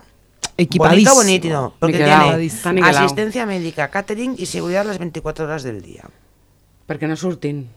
Equipadísimo. 0.57 1.13
bonito, 1.13 1.47
bonito, 1.47 1.73
porque 1.79 1.97
tiene 1.97 2.81
asistencia 2.81 3.45
médica, 3.45 3.89
catering 3.89 4.35
y 4.37 4.47
seguridad 4.47 4.85
las 4.85 4.97
24 4.97 5.45
horas 5.45 5.61
del 5.61 5.81
día. 5.81 6.09
Perquè 6.87 7.05
no 7.05 7.17
surtin. 7.19 7.67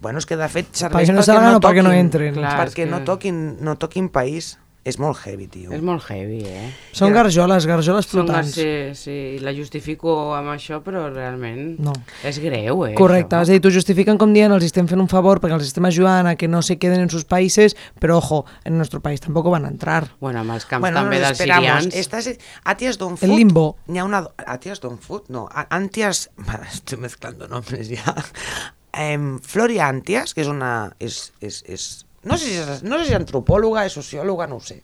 Bueno, 0.00 0.18
és 0.18 0.26
que 0.26 0.36
de 0.36 0.48
fet 0.48 0.66
serveix 0.72 1.08
Perquè 1.08 1.14
no 1.14 1.22
salgan 1.22 1.54
o 1.56 1.60
perquè 1.60 1.82
no 1.84 1.92
entren. 1.92 2.34
Clar, 2.34 2.56
perquè 2.66 2.84
és 2.86 2.90
no 2.90 2.98
que- 2.98 3.04
toquin, 3.04 3.56
no 3.60 3.76
toquin 3.76 4.08
país. 4.08 4.58
És 4.82 4.96
molt 4.98 5.18
heavy, 5.26 5.44
tio. 5.46 5.70
És 5.76 5.82
molt 5.84 6.00
heavy, 6.08 6.38
eh? 6.48 6.70
Són 6.96 7.10
Ja. 7.12 7.16
garjoles, 7.20 7.66
garjoles 7.66 8.06
Són 8.06 8.24
flotants. 8.24 8.54
sí, 8.54 8.94
sí, 8.94 9.38
la 9.38 9.52
justifico 9.52 10.34
amb 10.34 10.48
això, 10.48 10.82
però 10.82 11.12
realment 11.12 11.78
No. 11.78 11.92
és 12.24 12.38
greu, 12.38 12.86
eh? 12.86 12.94
Correcte, 12.94 13.36
això. 13.36 13.42
és 13.42 13.48
a 13.50 13.52
dir, 13.52 13.60
t'ho 13.60 13.70
justifiquen 13.70 14.16
com 14.16 14.32
dient 14.32 14.50
els 14.54 14.64
estem 14.64 14.88
fent 14.88 14.98
un 15.02 15.06
favor 15.06 15.38
perquè 15.38 15.52
els 15.52 15.66
estem 15.66 15.84
ajudant 15.84 16.26
a 16.28 16.34
que 16.34 16.48
no 16.48 16.62
se 16.62 16.78
queden 16.78 17.00
en 17.00 17.10
sus 17.10 17.26
países, 17.26 17.76
però 18.00 18.16
ojo, 18.16 18.46
en 18.64 18.78
nuestro 18.78 19.02
país 19.02 19.20
tampoco 19.20 19.50
van 19.50 19.66
a 19.66 19.68
entrar. 19.68 20.12
Bueno, 20.18 20.40
amb 20.40 20.52
els 20.52 20.64
camps 20.64 20.80
Bueno, 20.80 20.98
també 21.00 21.18
nos 21.18 21.28
dels 21.28 21.38
sirians. 21.38 21.94
Estás 21.94 22.30
a 22.64 22.74
Tias 22.74 22.96
Don 22.96 23.12
El 23.12 23.18
Food. 23.18 23.36
limbo. 23.36 23.76
N'hi 23.86 23.98
ha 23.98 24.04
una... 24.04 24.26
A 24.46 24.58
Tias 24.60 24.80
Don 24.80 24.96
Food, 24.98 25.24
no. 25.28 25.46
A- 25.52 25.66
Antias... 25.76 26.30
Estoy 26.72 26.96
mezclando 26.96 27.46
nombres 27.48 27.90
ya. 27.90 28.02
Em, 28.92 29.38
Floria 29.38 29.88
Antias, 29.88 30.34
que 30.34 30.42
és 30.44 30.50
una... 30.50 30.94
És, 30.98 31.30
és, 31.40 31.62
és, 31.68 31.86
no 32.24 32.36
sé, 32.36 32.50
si 32.50 32.58
és, 32.60 32.82
no 32.84 32.98
sé 32.98 33.06
si 33.06 33.14
és 33.14 33.20
antropòloga, 33.20 33.86
és 33.88 33.96
sociòloga, 33.96 34.48
no 34.50 34.58
ho 34.60 34.64
sé. 34.64 34.80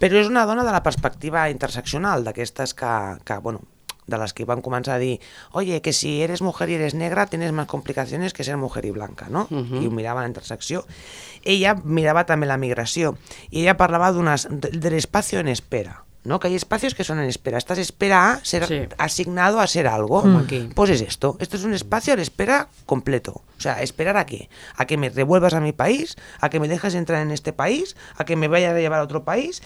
Però 0.00 0.18
és 0.20 0.28
una 0.28 0.44
dona 0.48 0.66
de 0.66 0.74
la 0.74 0.82
perspectiva 0.84 1.46
interseccional, 1.52 2.26
d'aquestes 2.26 2.74
que, 2.76 2.92
que, 3.24 3.38
bueno, 3.44 3.62
de 4.06 4.18
les 4.18 4.32
que 4.32 4.46
van 4.46 4.62
començar 4.62 4.96
a 4.96 5.02
dir 5.02 5.18
oye, 5.52 5.80
que 5.82 5.92
si 5.92 6.22
eres 6.22 6.42
mujer 6.42 6.70
y 6.70 6.74
eres 6.74 6.94
negra 6.94 7.26
tienes 7.26 7.52
más 7.52 7.66
complicaciones 7.66 8.32
que 8.32 8.44
ser 8.44 8.56
mujer 8.56 8.84
y 8.84 8.90
blanca, 8.90 9.26
no? 9.28 9.46
Mhm. 9.50 9.82
I 9.82 9.86
ho 9.86 9.90
mirava 9.90 10.22
la 10.22 10.28
intersecció. 10.28 10.86
Ella 11.42 11.74
mirava 11.82 12.24
també 12.26 12.46
la 12.46 12.56
migració 12.56 13.16
i 13.50 13.62
ella 13.62 13.76
parlava 13.76 14.12
de, 14.12 14.70
de 14.70 14.90
l'espacio 14.90 15.40
en 15.40 15.48
espera, 15.48 16.04
¿no? 16.26 16.38
Que 16.40 16.48
hay 16.48 16.54
espacios 16.54 16.94
que 16.94 17.04
son 17.04 17.18
en 17.20 17.28
espera. 17.28 17.56
Estás 17.58 17.78
espera 17.78 18.32
a 18.32 18.44
ser 18.44 18.66
Sí. 18.66 18.80
asignado 18.98 19.60
a 19.60 19.66
ser 19.66 19.86
algo. 19.86 20.20
Como 20.22 20.40
aquí. 20.40 20.68
Pues 20.74 20.90
es 20.90 21.00
esto. 21.00 21.36
Esto 21.40 21.56
es 21.56 21.64
un 21.64 21.72
espacio 21.72 22.12
a 22.12 22.16
la 22.16 22.22
espera 22.22 22.68
completo. 22.84 23.42
O 23.56 23.60
sea, 23.60 23.80
¿esperar 23.82 24.16
a 24.16 24.26
qué? 24.26 24.48
A 24.76 24.84
que 24.86 24.96
me 24.98 25.08
revuelvas 25.08 25.54
a 25.54 25.60
mi 25.60 25.72
país, 25.72 26.16
a 26.40 26.50
que 26.50 26.60
me 26.60 26.68
dejes 26.68 26.94
entrar 26.94 27.22
en 27.22 27.30
este 27.30 27.52
país, 27.52 27.96
a 28.16 28.24
que 28.24 28.36
me 28.36 28.48
vayas 28.48 28.74
a 28.74 28.78
llevar 28.78 29.00
a 29.00 29.04
otro 29.04 29.24
país. 29.24 29.62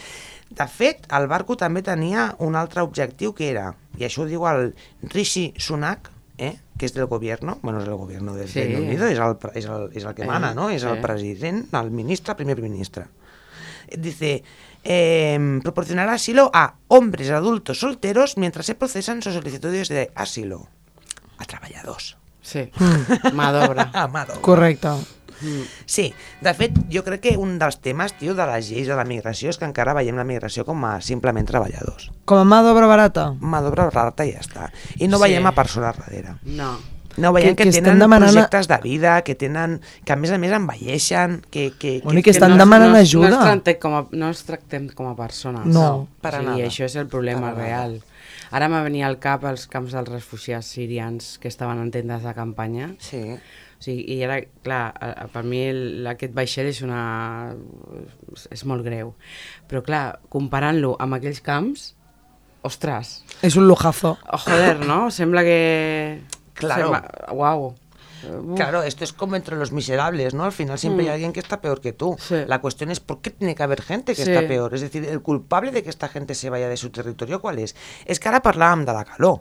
De 0.50 0.66
fet, 0.66 1.06
el 1.14 1.28
barco 1.30 1.54
també 1.56 1.78
tenia 1.82 2.34
un 2.42 2.56
altre 2.58 2.82
objectiu 2.82 3.30
que 3.38 3.50
era, 3.52 3.76
i 3.98 4.02
això 4.02 4.24
ho 4.24 4.26
diu 4.26 4.42
el 4.50 4.72
Rishi 5.06 5.54
Sunak, 5.56 6.10
eh? 6.38 6.56
que 6.76 6.86
és 6.88 6.94
del 6.96 7.06
gobierno, 7.06 7.58
bueno, 7.62 7.78
és 7.78 7.84
del 7.86 7.94
gobierno 7.94 8.34
del 8.34 8.48
Sí. 8.48 8.58
Reino 8.64 8.80
Unido, 8.80 9.06
és 9.06 9.18
el, 9.20 9.36
és 9.54 9.66
el, 9.66 9.90
és 9.94 10.02
el 10.04 10.14
que 10.14 10.22
Eh, 10.22 10.26
mana, 10.26 10.54
no? 10.54 10.70
És 10.70 10.82
el 10.82 10.98
president, 11.00 11.68
el 11.72 11.90
ministre, 11.92 12.34
primer 12.34 12.58
ministre. 12.60 13.04
Dice, 13.98 14.42
eh, 14.84 15.38
proporcionar 15.62 16.08
asilo 16.08 16.50
a 16.54 16.74
hombres 16.88 17.30
adultos 17.30 17.80
solteros 17.80 18.36
mientras 18.36 18.66
se 18.66 18.74
procesan 18.74 19.22
sus 19.22 19.34
solicitudes 19.34 19.88
de 19.88 20.10
asilo. 20.14 20.68
A 21.38 21.44
treballadors. 21.44 22.16
Sí, 22.42 22.70
Mm. 22.78 23.32
mà 23.36 23.52
d'obra. 23.52 23.90
Amado. 23.94 24.40
Correcte. 24.40 24.88
Sí, 25.86 26.12
de 26.42 26.52
fet, 26.52 26.74
jo 26.92 27.00
crec 27.04 27.20
que 27.24 27.36
un 27.40 27.54
dels 27.58 27.78
temes, 27.80 28.12
tio, 28.18 28.34
de 28.36 28.44
les 28.44 28.68
lleis 28.68 28.86
de 28.88 28.96
la 28.96 29.06
migració 29.08 29.48
és 29.48 29.56
que 29.56 29.64
encara 29.64 29.94
veiem 29.96 30.16
la 30.20 30.24
migració 30.28 30.66
com 30.68 30.84
a 30.84 30.98
simplement 31.00 31.46
treballadors. 31.48 32.10
Com 32.28 32.42
a 32.42 32.44
mà 32.44 32.58
d'obra 32.64 32.84
barata. 32.90 33.30
Mà 33.40 33.62
d'obra 33.64 33.86
barata 33.88 34.26
i 34.28 34.34
ja 34.34 34.40
està. 34.44 34.66
I 35.00 35.08
no 35.08 35.16
Sí. 35.16 35.22
veiem 35.24 35.46
a 35.48 35.52
persones 35.56 35.96
darrere. 35.96 36.34
No. 36.44 36.74
No 37.20 37.32
veiem 37.36 37.54
Que- 37.54 37.64
que, 37.64 37.70
que 37.70 37.80
tenen 37.82 37.98
demanant 38.02 38.32
projectes 38.32 38.68
de 38.68 38.78
vida, 38.82 39.20
que 39.22 39.34
tenen 39.34 39.78
que 40.04 40.12
a 40.12 40.16
més 40.16 40.30
a 40.32 40.38
més 40.38 40.52
envelleixen, 40.56 41.40
que... 41.50 41.70
que, 41.78 42.00
Bueno, 42.04 42.18
i 42.18 42.22
que 42.22 42.30
que 42.30 42.36
estan 42.36 42.52
no- 42.56 42.60
demanant 42.64 42.92
no, 42.94 42.98
ajuda. 42.98 43.30
No 43.30 43.40
tractem 43.44 43.78
com 43.82 43.94
a, 43.98 44.04
no 44.12 44.28
els 44.32 44.42
tractem 44.48 44.88
com 44.96 45.08
a 45.10 45.16
persones. 45.16 45.66
No. 45.66 46.08
Per 46.22 46.34
a 46.34 46.38
sí, 46.40 46.46
nada. 46.46 46.66
això 46.66 46.84
és 46.88 46.96
el 46.96 47.06
problema 47.12 47.52
Per 47.54 47.62
real. 47.64 47.98
Ara 48.50 48.66
m'ha 48.68 48.82
venit 48.82 49.04
al 49.06 49.20
cap 49.22 49.44
els 49.46 49.68
camps 49.70 49.92
dels 49.94 50.08
refugiats 50.10 50.66
sirians 50.66 51.36
que 51.38 51.46
estaven 51.48 51.78
en 51.78 51.90
tendes 51.94 52.24
de 52.26 52.32
campanya. 52.34 52.90
Sí. 52.98 53.20
O 53.80 53.82
sigui, 53.82 54.02
I 54.12 54.22
era, 54.26 54.40
clar, 54.66 54.92
per 55.32 55.40
mi 55.46 55.62
el, 55.70 56.06
aquest 56.10 56.34
vaixell 56.36 56.66
és 56.68 56.82
una... 56.84 57.54
és 58.52 58.64
molt 58.68 58.84
greu. 58.84 59.14
Però 59.70 59.80
clar, 59.86 60.18
comparant-lo 60.32 60.96
amb 61.00 61.16
aquells 61.16 61.40
camps, 61.46 61.94
ostres, 62.66 63.22
És 63.40 63.56
un 63.56 63.64
lujazo. 63.70 64.18
oh, 64.20 64.36
joder, 64.44 64.80
no? 64.84 65.10
Sembla 65.10 65.42
que... 65.46 66.20
Claro. 66.60 66.92
Sembla... 66.92 67.10
Uau. 67.32 67.74
Claro, 68.54 68.82
esto 68.82 69.04
es 69.04 69.12
como 69.14 69.34
entre 69.36 69.56
los 69.56 69.72
miserables, 69.72 70.34
¿no? 70.34 70.44
Al 70.44 70.52
final 70.52 70.78
siempre 70.78 71.04
hay 71.06 71.12
alguien 71.14 71.32
que 71.32 71.40
está 71.40 71.60
peor 71.60 71.80
que 71.80 71.92
tú. 71.92 72.12
Mm. 72.12 72.16
Sí. 72.18 72.34
La 72.46 72.60
cuestión 72.60 72.90
es 72.90 73.00
por 73.00 73.22
qué 73.22 73.30
tiene 73.30 73.54
que 73.54 73.62
haber 73.62 73.80
gente 73.80 74.14
que 74.14 74.24
Sí. 74.24 74.30
está 74.30 74.46
peor. 74.46 74.74
Es 74.74 74.82
decir, 74.82 75.04
el 75.06 75.22
culpable 75.22 75.70
de 75.70 75.82
que 75.82 75.88
esta 75.90 76.08
gente 76.08 76.34
se 76.34 76.50
vaya 76.50 76.68
de 76.68 76.76
su 76.76 76.90
territorio, 76.90 77.40
¿cuál 77.40 77.58
és? 77.58 77.74
És 78.04 78.20
que 78.20 78.28
ara 78.28 78.42
parlàvem 78.42 78.84
de 78.84 78.92
la 78.92 79.04
calor. 79.04 79.40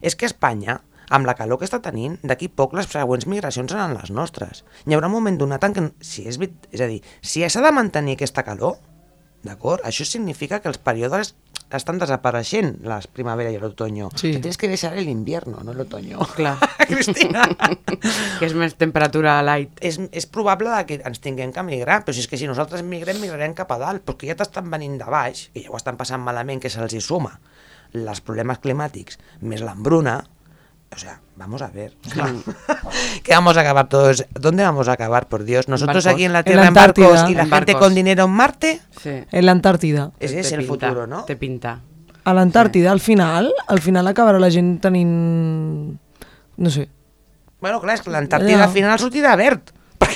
És 0.00 0.16
que 0.16 0.24
Espanya, 0.24 0.80
amb 1.10 1.26
la 1.26 1.34
calor 1.34 1.58
que 1.58 1.66
està 1.68 1.82
tenint, 1.84 2.16
d'aquí 2.22 2.48
poc 2.48 2.72
les 2.72 2.86
següents 2.88 3.26
migracions 3.26 3.70
seran 3.70 3.92
les 3.92 4.10
nostres. 4.10 4.64
Hi 4.86 4.94
haurà 4.96 5.06
un 5.06 5.12
moment 5.12 5.36
donat 5.36 5.64
en 5.68 5.74
què, 5.74 5.84
si 6.00 6.24
és, 6.26 6.38
és 6.72 6.80
a 6.80 6.86
dir, 6.88 7.02
si 7.20 7.44
s'ha 7.48 7.60
de 7.60 7.72
mantenir 7.72 8.16
aquesta 8.16 8.42
calor, 8.42 8.78
d'acord? 9.44 9.84
Això 9.84 10.06
significa 10.08 10.60
que 10.60 10.68
els 10.68 10.78
períodes 10.78 11.34
estan 11.80 11.98
desapareixent, 12.00 12.76
les 12.86 13.08
primavera 13.10 13.52
i 13.52 13.58
l'otoño. 13.60 14.10
Sí. 14.14 14.32
Te 14.34 14.40
tienes 14.40 14.58
que 14.58 14.68
deixar 14.68 14.96
el 14.98 15.08
invierno, 15.08 15.60
no 15.62 15.72
el 15.72 15.80
otoño. 15.84 16.20
Clar. 16.36 16.56
Cristina. 16.90 17.46
que 18.38 18.46
és 18.46 18.54
més 18.58 18.76
temperatura 18.80 19.38
light. 19.46 19.78
és, 19.80 20.00
és 20.12 20.26
probable 20.26 20.76
que 20.88 21.00
ens 21.00 21.20
tinguem 21.24 21.52
que 21.54 21.64
migrar, 21.66 22.02
però 22.04 22.14
si 22.14 22.24
és 22.24 22.30
que 22.30 22.40
si 22.40 22.48
nosaltres 22.50 22.84
migrem, 22.86 23.20
migrarem 23.22 23.54
cap 23.56 23.72
a 23.74 23.80
dalt, 23.80 24.04
perquè 24.06 24.30
ja 24.30 24.38
t'estan 24.38 24.70
venint 24.70 24.98
de 25.00 25.08
baix, 25.10 25.48
que 25.54 25.64
ja 25.64 25.72
ho 25.72 25.78
estan 25.80 25.98
passant 26.00 26.22
malament, 26.22 26.62
que 26.62 26.72
se'ls 26.72 26.94
hi 26.94 27.02
suma 27.04 27.38
els 27.94 28.20
problemes 28.26 28.58
climàtics, 28.58 29.20
més 29.46 29.62
l'embruna, 29.62 30.18
o 30.94 30.98
sea, 30.98 31.20
vamos 31.36 31.60
a 31.62 31.68
ver. 31.68 31.96
que 33.22 33.32
vamos 33.32 33.56
a 33.56 33.60
acabar 33.60 33.88
todos. 33.88 34.24
¿Dónde 34.32 34.62
vamos 34.62 34.88
a 34.88 34.92
acabar, 34.92 35.28
por 35.28 35.44
Dios? 35.44 35.68
Nosotros 35.68 36.04
barcos. 36.04 36.12
aquí 36.14 36.24
en 36.24 36.32
la 36.32 36.38
En 36.40 36.44
Tierra 36.44 36.62
la 36.62 36.68
en, 36.68 36.74
barcos 36.74 37.04
Antártida. 37.04 37.30
y 37.30 37.34
la 37.34 37.42
En 37.42 37.50
gente 37.50 37.72
barcos. 37.72 37.86
con 37.88 37.94
dinero 37.94 38.24
en 38.24 38.30
Marte. 38.30 38.80
Sí. 39.02 39.10
En 39.30 39.44
l'Antàrtida. 39.46 40.12
Ese 40.20 40.34
Té 40.34 40.40
es 40.40 40.52
el 40.52 40.58
pinta, 40.66 40.88
futuro, 40.88 41.06
¿no? 41.06 41.24
Té 41.24 41.36
pinta. 41.36 41.80
A 42.24 42.32
l'Antàrtida, 42.32 42.90
al 42.92 43.00
final, 43.00 43.52
al 43.68 43.80
final 43.80 44.06
acabarà 44.08 44.38
la 44.40 44.50
gent 44.50 44.78
tenint... 44.80 45.98
No 46.56 46.70
sé. 46.70 46.88
Bueno, 47.60 47.80
clar, 47.80 47.96
és 47.98 48.02
que 48.02 48.10
l'Antàrtida 48.14 48.58
Ja. 48.62 48.64
al 48.64 48.70
final 48.72 48.98
sortirà 48.98 49.34
verd. 49.36 49.72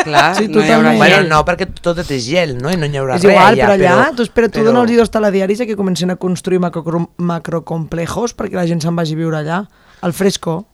Clar, 0.00 0.34
Sí, 0.36 0.46
no 0.48 0.62
hi 0.62 0.70
haurà 0.70 0.94
totalment. 0.94 0.96
Bueno, 1.00 1.16
gel. 1.16 1.28
no, 1.28 1.40
perquè 1.44 1.66
tot 1.82 1.98
és 1.98 2.24
gel, 2.24 2.54
no? 2.56 2.70
I 2.72 2.76
no 2.78 2.86
hi 2.86 2.96
haurà 2.96 3.16
és 3.18 3.24
res 3.24 3.32
igual, 3.34 3.52
allà, 3.58 3.66
però 3.66 3.74
allà, 3.74 4.12
tu 4.16 4.22
espera, 4.22 4.48
tu 4.48 4.60
però- 4.60 4.70
dona'ls 4.70 4.96
dos 4.96 5.10
telediaris 5.12 5.60
a 5.60 5.66
que 5.66 5.76
comencen 5.76 6.10
a 6.14 6.16
construir 6.16 6.60
macro, 6.62 7.10
macrocomplejos 7.18 8.32
perquè 8.38 8.54
la 8.56 8.64
gent 8.70 8.80
se'n 8.80 8.96
vagi 8.96 9.12
a 9.18 9.20
viure 9.20 9.36
allà. 9.42 9.58
Al 10.00 10.12
fresco. 10.12 10.66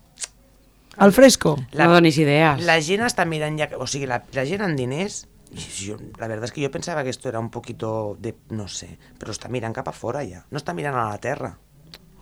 Al 0.97 1.13
fresco. 1.13 1.57
No 1.77 1.91
donis 1.93 2.17
idees. 2.19 2.63
La 2.65 2.79
gent 2.81 3.03
està 3.05 3.27
mirant 3.29 3.59
ja... 3.61 3.69
O 3.79 3.87
sigui, 3.91 4.07
la, 4.09 4.23
la 4.33 4.45
gent 4.49 4.63
amb 4.65 4.79
diners... 4.79 5.27
Jo, 5.57 5.97
la 6.19 6.27
verdad 6.27 6.45
es 6.45 6.53
que 6.53 6.61
yo 6.61 6.71
pensaba 6.71 7.05
que 7.05 7.11
esto 7.11 7.29
era 7.29 7.39
un 7.39 7.51
poquito 7.51 8.17
de... 8.21 8.35
No 8.51 8.67
sé, 8.69 8.99
però 9.19 9.33
està 9.33 9.49
mirant 9.53 9.73
cap 9.77 9.89
a 9.89 9.95
fora 9.95 10.25
ja. 10.27 10.43
No 10.51 10.59
està 10.61 10.75
mirant 10.77 10.97
a 10.99 11.05
la 11.13 11.21
terra. 11.23 11.53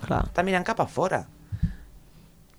Clar. 0.05 0.25
Està 0.29 0.45
mirant 0.47 0.67
cap 0.67 0.83
a 0.85 0.87
fora. 0.87 1.23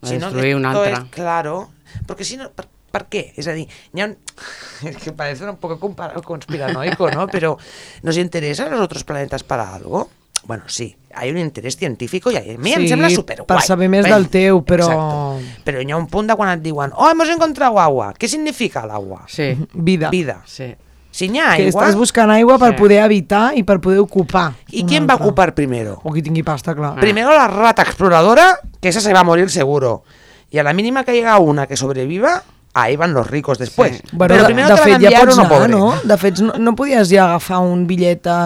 A 0.01 0.09
destruir 0.09 0.55
una 0.55 0.69
esto 0.73 0.81
altra. 0.83 1.03
es- 1.03 1.09
claro, 1.13 1.71
porque 2.07 2.25
si 2.25 2.37
no... 2.37 2.49
Per, 2.51 2.65
per 2.95 3.05
què? 3.11 3.21
És 3.35 3.47
a 3.51 3.53
dir, 3.57 3.67
hi 3.93 4.01
ha 4.01 4.09
un... 4.09 4.17
Es 4.89 4.97
que 5.03 5.11
parece 5.11 5.47
un 5.49 5.57
poco 5.57 5.79
conspiranoico, 6.23 7.09
¿no? 7.11 7.27
Pero 7.27 7.57
¿nos 8.03 8.17
interesan 8.17 8.71
los 8.71 8.79
otros 8.81 9.03
planetas 9.03 9.43
para 9.43 9.73
algo? 9.73 10.09
Bueno, 10.47 10.63
sí, 10.67 10.95
hay 11.13 11.31
un 11.31 11.37
interés 11.39 11.75
científico 11.75 12.29
i 12.31 12.37
a 12.37 12.41
mi 12.57 12.71
em 12.73 12.81
Sí, 12.81 12.87
sembla 12.89 13.09
superguai. 13.09 13.47
per 13.47 13.61
saber 13.65 13.89
més 13.89 14.05
del 14.05 14.27
teu, 14.29 14.63
però- 14.63 14.85
Exacto. 14.85 15.63
Però 15.65 15.81
hi 15.81 15.91
ha 15.91 15.97
un 15.97 16.07
punt 16.07 16.27
de 16.29 16.35
quan 16.35 16.51
et 16.57 16.61
diuen 16.61 16.91
oh, 16.95 17.09
hemos 17.09 17.29
encontrado 17.29 17.79
agua. 17.79 18.13
¿Qué 18.17 18.27
significa 18.27 18.83
el 18.83 18.91
agua? 18.91 19.23
Sí, 19.27 19.57
Vida. 19.73 20.09
Vida. 20.09 20.41
sí. 20.45 20.75
Si 21.15 21.29
n'hi 21.29 21.39
ha 21.39 21.55
que 21.55 21.63
aigua... 21.71 21.85
estàs 21.85 21.95
buscant 21.95 22.29
aigua 22.29 22.57
per 22.59 22.73
Sí. 22.73 22.77
poder 22.81 22.97
evitar 23.05 23.55
i 23.55 23.63
per 23.63 23.79
poder 23.79 23.99
ocupar. 23.99 24.51
¿Y 24.67 24.81
una 24.81 24.89
quién 24.89 25.07
va 25.09 25.15
ocupar 25.15 25.53
primero? 25.55 26.01
O 26.03 26.11
qui 26.11 26.21
tingui 26.21 26.43
pasta, 26.43 26.75
clar. 26.75 26.99
Primero 26.99 27.31
la 27.31 27.47
rata 27.47 27.83
exploradora, 27.83 28.59
que 28.81 28.89
esa 28.89 28.99
se 28.99 29.13
va 29.13 29.21
a 29.21 29.23
morir 29.23 29.49
seguro. 29.49 30.03
Y 30.51 30.57
a 30.59 30.63
la 30.63 30.73
mínima 30.73 31.05
que 31.05 31.13
llega 31.13 31.39
una 31.39 31.67
que 31.67 31.77
sobreviva, 31.77 32.43
ahí 32.75 32.95
van 32.97 33.13
los 33.13 33.25
ricos 33.31 33.57
después. 33.57 33.97
Sí. 33.97 34.03
Bueno, 34.11 34.35
Pero 34.35 34.41
de, 34.43 34.45
primero 34.53 34.67
de 34.67 34.73
a 34.73 34.77
fet, 34.83 35.01
ja 35.01 35.19
pots 35.21 35.37
anar, 35.39 35.49
pobre. 35.49 35.67
no? 35.71 35.93
De 36.03 36.17
fet, 36.17 36.39
no, 36.43 36.53
no 36.59 36.75
podies 36.75 37.09
ja 37.09 37.23
agafar 37.25 37.59
un 37.63 37.87
bitllet 37.87 38.21
de, 38.27 38.37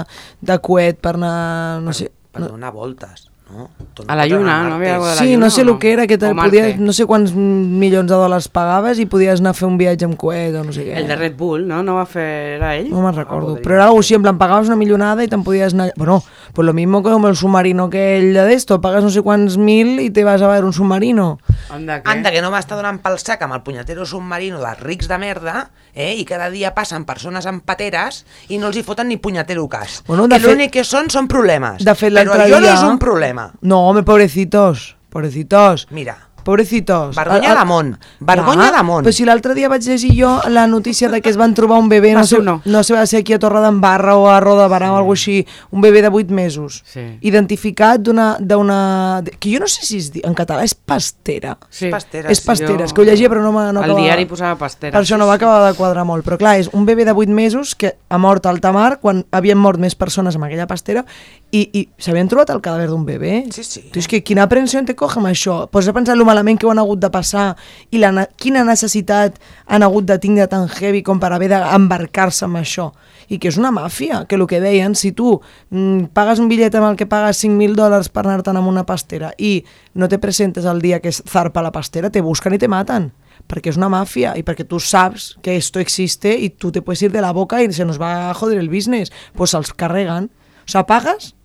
de 0.41 0.59
coet 0.63 1.01
per 1.01 1.15
anar, 1.19 1.81
no 1.81 1.91
sé... 1.97 2.11
Per 2.31 2.45
donar 2.45 2.69
voltes, 2.71 3.28
no? 3.51 3.69
A 4.07 4.15
la 4.15 4.25
lluna, 4.27 4.63
no 4.69 4.75
havia 4.75 4.93
de 4.99 4.99
la 5.05 5.15
Sí, 5.15 5.31
lluna, 5.33 5.45
no 5.45 5.49
sé 5.49 5.61
el 5.61 5.67
no? 5.67 5.79
que 5.79 5.91
era, 5.91 6.05
que 6.07 6.17
te 6.17 6.33
podies, 6.33 6.77
no 6.79 6.93
sé 6.93 7.05
quants 7.05 7.33
milions 7.35 8.07
de 8.09 8.15
dòlars 8.15 8.47
pagaves 8.47 8.99
i 8.99 9.05
podies 9.09 9.41
anar 9.41 9.51
a 9.51 9.57
fer 9.57 9.67
un 9.67 9.77
viatge 9.77 10.05
amb 10.05 10.15
coet 10.21 10.55
o 10.55 10.63
no 10.63 10.71
sé 10.71 10.85
què. 10.85 10.95
El 11.01 11.07
de 11.09 11.15
Red 11.17 11.35
Bull, 11.35 11.65
no? 11.67 11.81
No 11.83 11.95
va 11.97 12.05
fer... 12.05 12.27
Era 12.59 12.75
ell? 12.77 12.89
No 12.93 13.01
me'n 13.01 13.15
recordo, 13.17 13.55
podria 13.55 13.63
però 13.65 13.75
era 13.79 13.85
algo 13.89 13.99
així, 14.03 14.15
en 14.15 14.23
plan, 14.23 14.37
pagaves 14.39 14.69
una 14.71 14.77
millonada 14.79 15.23
i 15.25 15.27
te'n 15.31 15.43
podies 15.43 15.73
anar... 15.73 15.91
Bueno, 15.97 16.21
pues 16.53 16.65
lo 16.65 16.73
mismo 16.73 17.03
que 17.03 17.09
el 17.09 17.35
submarino 17.35 17.89
que 17.89 18.17
el 18.19 18.33
de 18.33 18.53
esto, 18.53 18.79
pagas 18.81 19.03
no 19.03 19.09
sé 19.09 19.21
quants 19.21 19.57
mil 19.57 19.99
i 19.99 20.09
te 20.09 20.23
vas 20.23 20.41
a 20.41 20.47
ver 20.47 20.63
un 20.63 20.73
submarino. 20.73 21.39
Anda, 21.69 21.99
què? 22.03 22.09
Anda, 22.09 22.31
que 22.31 22.41
no 22.41 22.51
va 22.51 22.59
estar 22.59 22.77
donant 22.77 23.01
pel 23.03 23.19
sac 23.19 23.41
amb 23.45 23.53
el 23.57 23.61
punyetero 23.65 24.05
submarino 24.05 24.59
dels 24.63 24.79
rics 24.81 25.07
de 25.09 25.17
merda, 25.21 25.69
eh? 25.93 26.15
i 26.17 26.25
cada 26.25 26.49
dia 26.49 26.73
passen 26.73 27.05
persones 27.05 27.45
amb 27.49 27.63
pateres 27.65 28.23
i 28.49 28.57
no 28.57 28.67
els 28.71 28.77
hi 28.79 28.83
foten 28.83 29.07
ni 29.09 29.17
punyetero 29.17 29.67
cas. 29.69 30.01
Bueno, 30.07 30.27
que 30.29 30.39
fet- 30.39 30.49
l'únic 30.49 30.71
que 30.79 30.83
són 30.87 31.09
són 31.13 31.27
problemes. 31.29 31.83
De 31.85 31.93
fet, 31.95 32.13
Però 32.13 32.33
allò 32.33 32.59
dia... 32.59 32.61
no 32.61 32.73
és 32.73 32.83
un 32.87 32.97
problema. 33.01 33.38
No, 33.61 33.87
home, 33.87 34.03
pobrecitos, 34.03 34.97
pobrecitos. 35.09 35.87
Mira, 35.91 36.28
Pobrecitos. 36.43 37.15
Vergonya 37.15 37.45
El- 37.47 37.51
el- 37.51 37.57
d'amont, 37.57 37.95
vergonya 38.19 38.71
d'amont. 38.71 39.05
Però 39.05 39.11
si 39.13 39.25
l'altre 39.25 39.53
dia 39.55 39.69
vaig 39.69 39.81
llegir 39.83 40.11
jo 40.17 40.41
la 40.49 40.67
notícia 40.67 41.09
de 41.09 41.21
que 41.21 41.29
es 41.29 41.37
van 41.37 41.53
trobar 41.53 41.79
un 41.79 41.89
bebè, 41.89 42.13
no 42.13 42.23
sé, 42.25 42.37
uno. 42.39 42.61
no 42.65 42.83
sé 42.83 42.93
va 42.93 43.05
ser 43.05 43.19
aquí 43.21 43.33
a 43.33 43.39
Torre 43.39 43.61
d'Embarra 43.61 44.15
o 44.17 44.27
a 44.29 44.39
Roda 44.39 44.63
de 44.67 44.69
Barà 44.73 44.91
o 44.91 44.97
alguna 44.97 45.13
així, 45.13 45.45
un 45.71 45.81
bebè 45.81 46.01
de 46.01 46.09
8 46.09 46.29
mesos, 46.31 46.83
Sí. 46.85 47.17
identificat 47.21 48.01
d'una... 48.01 48.37
d'una 48.39 49.21
de- 49.23 49.31
que 49.39 49.51
jo 49.53 49.59
no 49.59 49.67
sé 49.67 49.85
si 49.85 49.97
es 49.97 50.11
di, 50.11 50.21
en 50.23 50.33
català 50.35 50.63
és 50.63 50.73
pastera. 50.75 51.57
Sí. 51.69 51.89
Pastera, 51.89 52.29
és 52.31 52.39
sí, 52.39 52.45
pastera, 52.47 52.77
jo- 52.79 52.85
és 52.85 52.93
que 52.93 53.01
ho 53.01 53.03
llegia 53.05 53.29
però 53.29 53.41
no, 53.41 53.51
m'ha- 53.51 53.71
no 53.73 53.79
Al 53.81 53.85
acabava- 53.89 54.05
diari 54.05 54.25
posava 54.25 54.55
pastera. 54.57 54.91
Per 54.97 55.01
això 55.05 55.17
no 55.17 55.27
va 55.27 55.33
acabar 55.35 55.71
de 55.71 55.75
quadrar 55.77 56.05
molt, 56.05 56.25
però 56.25 56.37
clar, 56.37 56.57
és 56.59 56.69
un 56.73 56.85
bebè 56.85 57.05
de 57.05 57.11
8 57.13 57.29
mesos 57.31 57.75
que 57.75 57.95
ha 58.09 58.17
mort 58.17 58.45
a 58.45 58.49
alta 58.49 58.71
mar 58.71 58.99
quan 58.99 59.25
havien 59.31 59.57
mort 59.57 59.79
més 59.79 59.95
persones 59.95 60.35
amb 60.35 60.45
aquella 60.45 60.67
pastera 60.67 61.05
i, 61.51 61.69
i 61.73 61.89
s'havien 61.97 62.27
trobat 62.29 62.49
el 62.51 62.61
cadàver 62.61 62.87
d'un 62.89 63.05
bebè. 63.05 63.45
Sí, 63.51 63.63
sí. 63.63 63.89
Tu, 63.91 63.99
és 63.99 64.07
que 64.07 64.21
quina 64.23 64.43
aprensió 64.43 64.83
te 64.85 64.95
coge 64.95 65.19
amb 65.19 65.27
això? 65.27 65.67
Pots 65.69 65.87
a 65.87 65.93
pensar 65.93 66.15
lo 66.17 66.25
malament 66.29 66.59
que 66.59 66.67
ho 66.67 66.71
han 66.71 66.81
hagut 66.81 67.01
de 67.01 67.09
passar 67.11 67.51
i 67.91 67.99
la, 68.01 68.25
quina 68.37 68.63
necessitat 68.67 69.39
han 69.65 69.85
hagut 69.85 70.07
de 70.09 70.19
tindre 70.21 70.47
tan 70.51 70.67
heavy 70.69 71.01
com 71.05 71.19
per 71.21 71.33
haver 71.33 71.49
d'embarcar-se 71.51 72.45
amb 72.47 72.61
això. 72.61 72.91
I 73.29 73.37
que 73.41 73.51
és 73.51 73.59
una 73.61 73.73
màfia, 73.73 74.23
que 74.29 74.37
el 74.37 74.45
que 74.49 74.61
deien, 74.61 74.95
si 74.95 75.11
tu 75.13 75.35
mm, 75.69 76.11
pagues 76.13 76.41
un 76.41 76.49
bitllet 76.49 76.75
amb 76.79 76.91
el 76.91 76.99
que 76.99 77.09
pagues 77.09 77.43
5.000 77.43 77.77
dòlars 77.77 78.09
per 78.13 78.25
anar-te'n 78.25 78.57
amb 78.57 78.71
una 78.71 78.85
pastera 78.89 79.33
i 79.37 79.59
no 79.93 80.09
te 80.09 80.21
presentes 80.21 80.65
el 80.65 80.81
dia 80.81 81.01
que 81.01 81.11
es 81.13 81.23
zarpa 81.29 81.65
la 81.65 81.73
pastera, 81.73 82.09
te 82.09 82.21
buscan 82.25 82.55
i 82.55 82.61
te 82.61 82.69
matan 82.71 83.11
perquè 83.49 83.71
és 83.71 83.79
una 83.79 83.89
màfia 83.89 84.35
i 84.37 84.43
perquè 84.45 84.65
tu 84.67 84.79
saps 84.83 85.31
que 85.41 85.55
esto 85.57 85.79
existe 85.79 86.35
y 86.37 86.49
tú 86.49 86.71
te 86.71 86.81
puedes 86.81 87.01
ir 87.01 87.11
de 87.11 87.21
la 87.21 87.31
boca 87.31 87.63
y 87.63 87.71
se 87.73 87.85
nos 87.85 87.99
va 87.99 88.29
a 88.29 88.33
joder 88.33 88.59
el 88.59 88.69
business. 88.69 89.11
Pues 89.33 89.51
se'ls 89.51 89.73
carreguen. 89.73 90.29
O 90.65 90.71
sea, 90.71 90.85
pagas, 90.85 91.35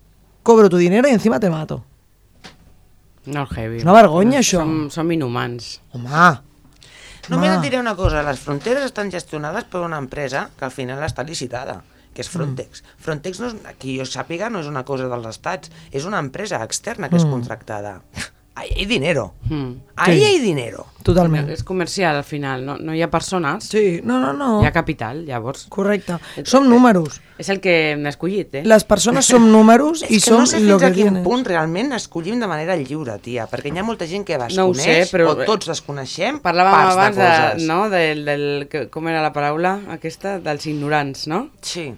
cobro 0.43 0.69
tu 0.69 0.77
dinero 0.77 1.07
y 1.07 1.11
encima 1.11 1.39
te 1.39 1.49
mato. 1.49 1.85
No, 3.25 3.45
heavy. 3.55 3.77
És 3.81 3.83
una 3.87 3.93
vergonya, 3.97 4.39
això. 4.39 4.61
Som, 4.61 4.89
som 4.93 5.11
inhumans. 5.11 5.79
Home, 5.93 6.39
Només 7.29 7.55
et 7.55 7.63
diré 7.65 7.79
una 7.81 7.95
cosa, 7.97 8.21
les 8.21 8.37
fronteres 8.37 8.83
estan 8.85 9.09
gestionades 9.09 9.65
per 9.65 9.81
una 9.81 9.97
empresa 9.97 10.49
que 10.59 10.65
al 10.67 10.71
final 10.71 11.01
està 11.01 11.23
licitada, 11.25 11.79
que 12.13 12.21
és 12.21 12.29
Frontex. 12.29 12.83
Mm. 12.83 13.01
Frontex, 13.01 13.39
no 13.41 13.47
és, 13.49 13.55
que 13.81 13.95
jo 13.97 14.05
sàpiga, 14.05 14.51
no 14.53 14.61
és 14.61 14.67
una 14.69 14.83
cosa 14.85 15.07
dels 15.09 15.25
estats, 15.31 15.71
és 15.91 16.05
una 16.05 16.19
empresa 16.21 16.61
externa 16.63 17.09
que 17.09 17.17
és 17.17 17.25
Mm. 17.25 17.31
contractada. 17.31 18.01
Ahí 18.55 18.69
hay 18.77 18.85
dinero. 18.85 19.33
Mm. 19.49 19.71
Ahí 19.97 20.17
Sí. 20.19 20.23
hay 20.25 20.39
dinero. 20.39 20.87
totalment. 21.05 21.47
És 21.51 21.63
comercial, 21.63 22.15
al 22.15 22.23
final. 22.23 22.65
No, 22.65 22.77
no 22.79 22.95
hi 22.95 23.01
ha 23.03 23.11
persones, 23.11 23.65
Sí, 23.65 24.01
no, 24.03 24.17
no, 24.19 24.33
no. 24.33 24.63
hi 24.63 24.65
ha 24.65 24.71
capital, 24.71 25.23
llavors. 25.23 25.67
Correcte. 25.69 26.15
Som 26.43 26.67
números. 26.67 27.21
És 27.37 27.49
el 27.49 27.59
que 27.61 27.91
hem 27.91 28.07
escollit, 28.07 28.55
eh? 28.55 28.63
Les 28.65 28.83
persones 28.85 29.23
som 29.27 29.45
números 29.51 30.01
i 30.09 30.15
és 30.15 30.23
que 30.23 30.31
som 30.31 30.39
no 30.39 30.47
sé 30.47 30.57
fins 30.57 30.71
a 30.71 30.79
que 30.79 30.93
quin 30.95 31.03
tienes. 31.11 31.23
punt 31.23 31.45
realment 31.45 31.93
escollim 31.93 32.39
de 32.39 32.47
manera 32.47 32.75
lliure, 32.75 33.19
tia, 33.19 33.45
perquè 33.47 33.69
hi 33.71 33.77
ha 33.77 33.83
molta 33.83 34.07
gent 34.07 34.25
que 34.25 34.35
No 34.39 34.45
desconeix, 34.47 35.09
sé, 35.11 35.15
però- 35.15 35.35
o 35.35 35.45
tots 35.45 35.67
desconeixem 35.67 36.39
Parlàvem 36.41 36.71
parts 36.73 36.93
abans 36.95 37.15
de 37.17 37.21
de, 37.21 37.29
coses. 37.51 37.67
no, 37.67 37.89
del, 37.91 38.25
del, 38.25 38.89
com 38.89 39.07
era 39.07 39.21
la 39.21 39.31
paraula 39.31 39.81
aquesta? 39.89 40.39
Dels 40.39 40.65
ignorants, 40.65 41.27
no? 41.27 41.51
Sí. 41.61 41.93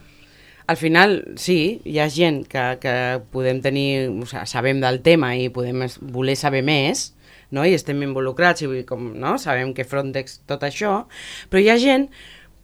Al 0.68 0.76
final, 0.76 1.22
sí, 1.40 1.80
hi 1.88 2.00
ha 2.04 2.10
gent 2.12 2.42
que, 2.52 2.64
que 2.84 2.96
podem 3.32 3.62
tenir, 3.64 4.10
o 4.12 4.28
sigui, 4.28 4.44
sabem 4.52 4.82
del 4.84 5.00
tema 5.06 5.32
i 5.40 5.48
podem 5.54 5.86
voler 6.14 6.36
saber 6.36 6.64
més, 6.68 7.14
no? 7.56 7.64
i 7.64 7.76
estem 7.78 8.02
involucrats 8.04 8.66
i 8.66 8.84
com, 8.88 9.14
no? 9.16 9.38
sabem 9.40 9.72
que 9.74 9.88
Frontex, 9.88 10.42
tot 10.50 10.66
això, 10.68 11.06
però 11.48 11.64
hi 11.64 11.72
ha 11.72 11.80
gent 11.80 12.10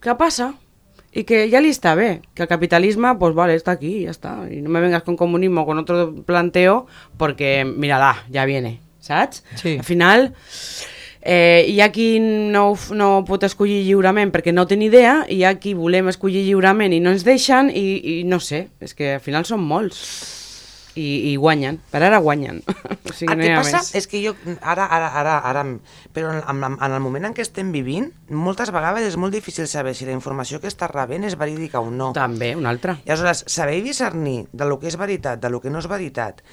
que 0.03 0.17
passa 0.19 0.51
y 1.13 1.23
que 1.23 1.45
ya 1.49 1.61
li 1.61 1.69
està 1.69 1.93
bé, 1.95 2.23
que 2.33 2.43
el 2.43 2.49
capitalisme, 2.49 3.13
pues 3.21 3.35
vale, 3.37 3.53
está 3.53 3.71
aquí, 3.71 4.01
ya 4.03 4.11
está, 4.11 4.47
y 4.49 4.61
no 4.61 4.69
me 4.69 4.81
vengas 4.81 5.03
con 5.03 5.15
comunismo 5.15 5.61
o 5.61 5.65
con 5.65 5.77
otro 5.77 6.23
planteo, 6.25 6.87
porque 7.17 7.63
mírala, 7.65 8.25
ya 8.29 8.45
viene, 8.45 8.81
¿saps? 8.99 9.43
Sí. 9.55 9.77
Al 9.77 9.85
final, 9.85 10.33
eh, 11.23 11.65
hi 11.71 11.79
ha 11.79 11.89
qui 11.95 12.19
no, 12.19 12.73
no 12.91 13.09
pot 13.27 13.47
escollir 13.47 13.81
lliurement 13.87 14.31
perquè 14.33 14.51
no 14.53 14.67
té 14.67 14.77
ni 14.77 14.89
idea, 14.91 15.21
hi 15.31 15.43
ha 15.47 15.55
qui 15.55 15.73
volem 15.77 16.11
escollir 16.11 16.43
lliurement 16.43 16.93
i 16.93 16.99
no 16.99 17.15
ens 17.15 17.23
deixen, 17.23 17.71
i, 17.71 18.19
i 18.19 18.21
no 18.27 18.41
sé, 18.43 18.67
és 18.83 18.93
que 18.97 19.15
al 19.15 19.23
final 19.23 19.47
són 19.47 19.63
molts. 19.63 20.03
I, 20.93 21.31
i 21.31 21.37
guanyen, 21.41 21.79
per 21.89 22.03
ara 22.05 22.19
guanyen. 22.21 22.59
o 23.09 23.13
sigui, 23.17 23.31
el 23.31 23.39
no 23.39 23.41
que 23.41 23.47
hi 23.47 23.53
ha 23.55 23.61
passa 23.63 23.79
més. 23.79 23.87
és 23.97 24.05
que 24.11 24.19
jo, 24.21 24.35
ara, 24.61 24.83
ara, 24.85 25.07
ara, 25.23 25.39
ara, 25.49 25.63
però 26.13 26.35
en, 26.35 26.43
en, 26.51 26.75
en 26.75 26.93
el 26.93 27.01
moment 27.01 27.25
en 27.25 27.33
què 27.33 27.41
estem 27.41 27.71
vivint, 27.73 28.11
moltes 28.29 28.69
vegades 28.75 29.07
és 29.07 29.17
molt 29.17 29.33
difícil 29.33 29.65
saber 29.71 29.95
si 29.97 30.05
la 30.05 30.13
informació 30.13 30.61
que 30.61 30.69
estàs 30.69 30.93
rebent 30.93 31.25
és 31.25 31.33
verídica 31.39 31.81
o 31.81 31.89
no. 31.89 32.11
També, 32.13 32.51
una 32.59 32.69
altra. 32.69 32.99
I 33.07 33.09
aleshores, 33.09 33.41
saber 33.49 33.79
discernir 33.81 34.43
de 34.53 34.69
lo 34.69 34.77
que 34.77 34.91
és 34.91 34.99
veritat, 35.01 35.41
de 35.41 35.49
lo 35.49 35.63
que 35.63 35.73
no 35.73 35.81
és 35.81 35.89
veritat, 35.89 36.45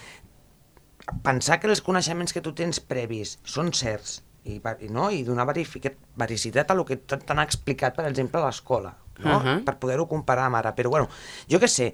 pensar 1.20 1.60
que 1.60 1.68
els 1.68 1.84
coneixements 1.84 2.32
que 2.32 2.40
tu 2.40 2.56
tens 2.56 2.80
previs 2.80 3.36
són 3.44 3.74
certs 3.76 4.22
i, 4.44 4.60
no? 4.88 5.10
i 5.10 5.22
donar 5.24 5.46
vericitat 5.50 6.70
a 6.70 6.74
lo 6.74 6.84
que 6.88 6.96
t'han 6.96 7.42
explicat, 7.42 7.96
per 7.96 8.06
exemple, 8.08 8.40
a 8.40 8.46
l'escola, 8.48 8.94
no? 9.20 9.36
Ahà. 9.36 9.56
per 9.64 9.76
poder-ho 9.80 10.06
comparar 10.08 10.46
amb 10.48 10.60
ara. 10.60 10.74
Però, 10.76 10.92
bueno, 10.92 11.10
jo 11.50 11.60
què 11.60 11.68
sé, 11.68 11.90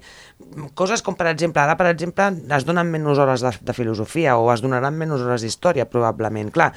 coses 0.73 1.03
com, 1.03 1.17
per 1.19 1.27
exemple, 1.31 1.61
ara, 1.61 1.77
per 1.79 1.89
exemple, 1.91 2.29
es 2.55 2.67
donen 2.67 2.91
menys 2.91 3.19
hores 3.19 3.43
de, 3.43 3.51
de 3.61 3.75
filosofia 3.75 4.37
o 4.37 4.51
es 4.53 4.63
donaran 4.63 4.95
menys 4.97 5.25
hores 5.25 5.43
d'història, 5.43 5.89
probablement. 5.91 6.53
Clar, 6.55 6.71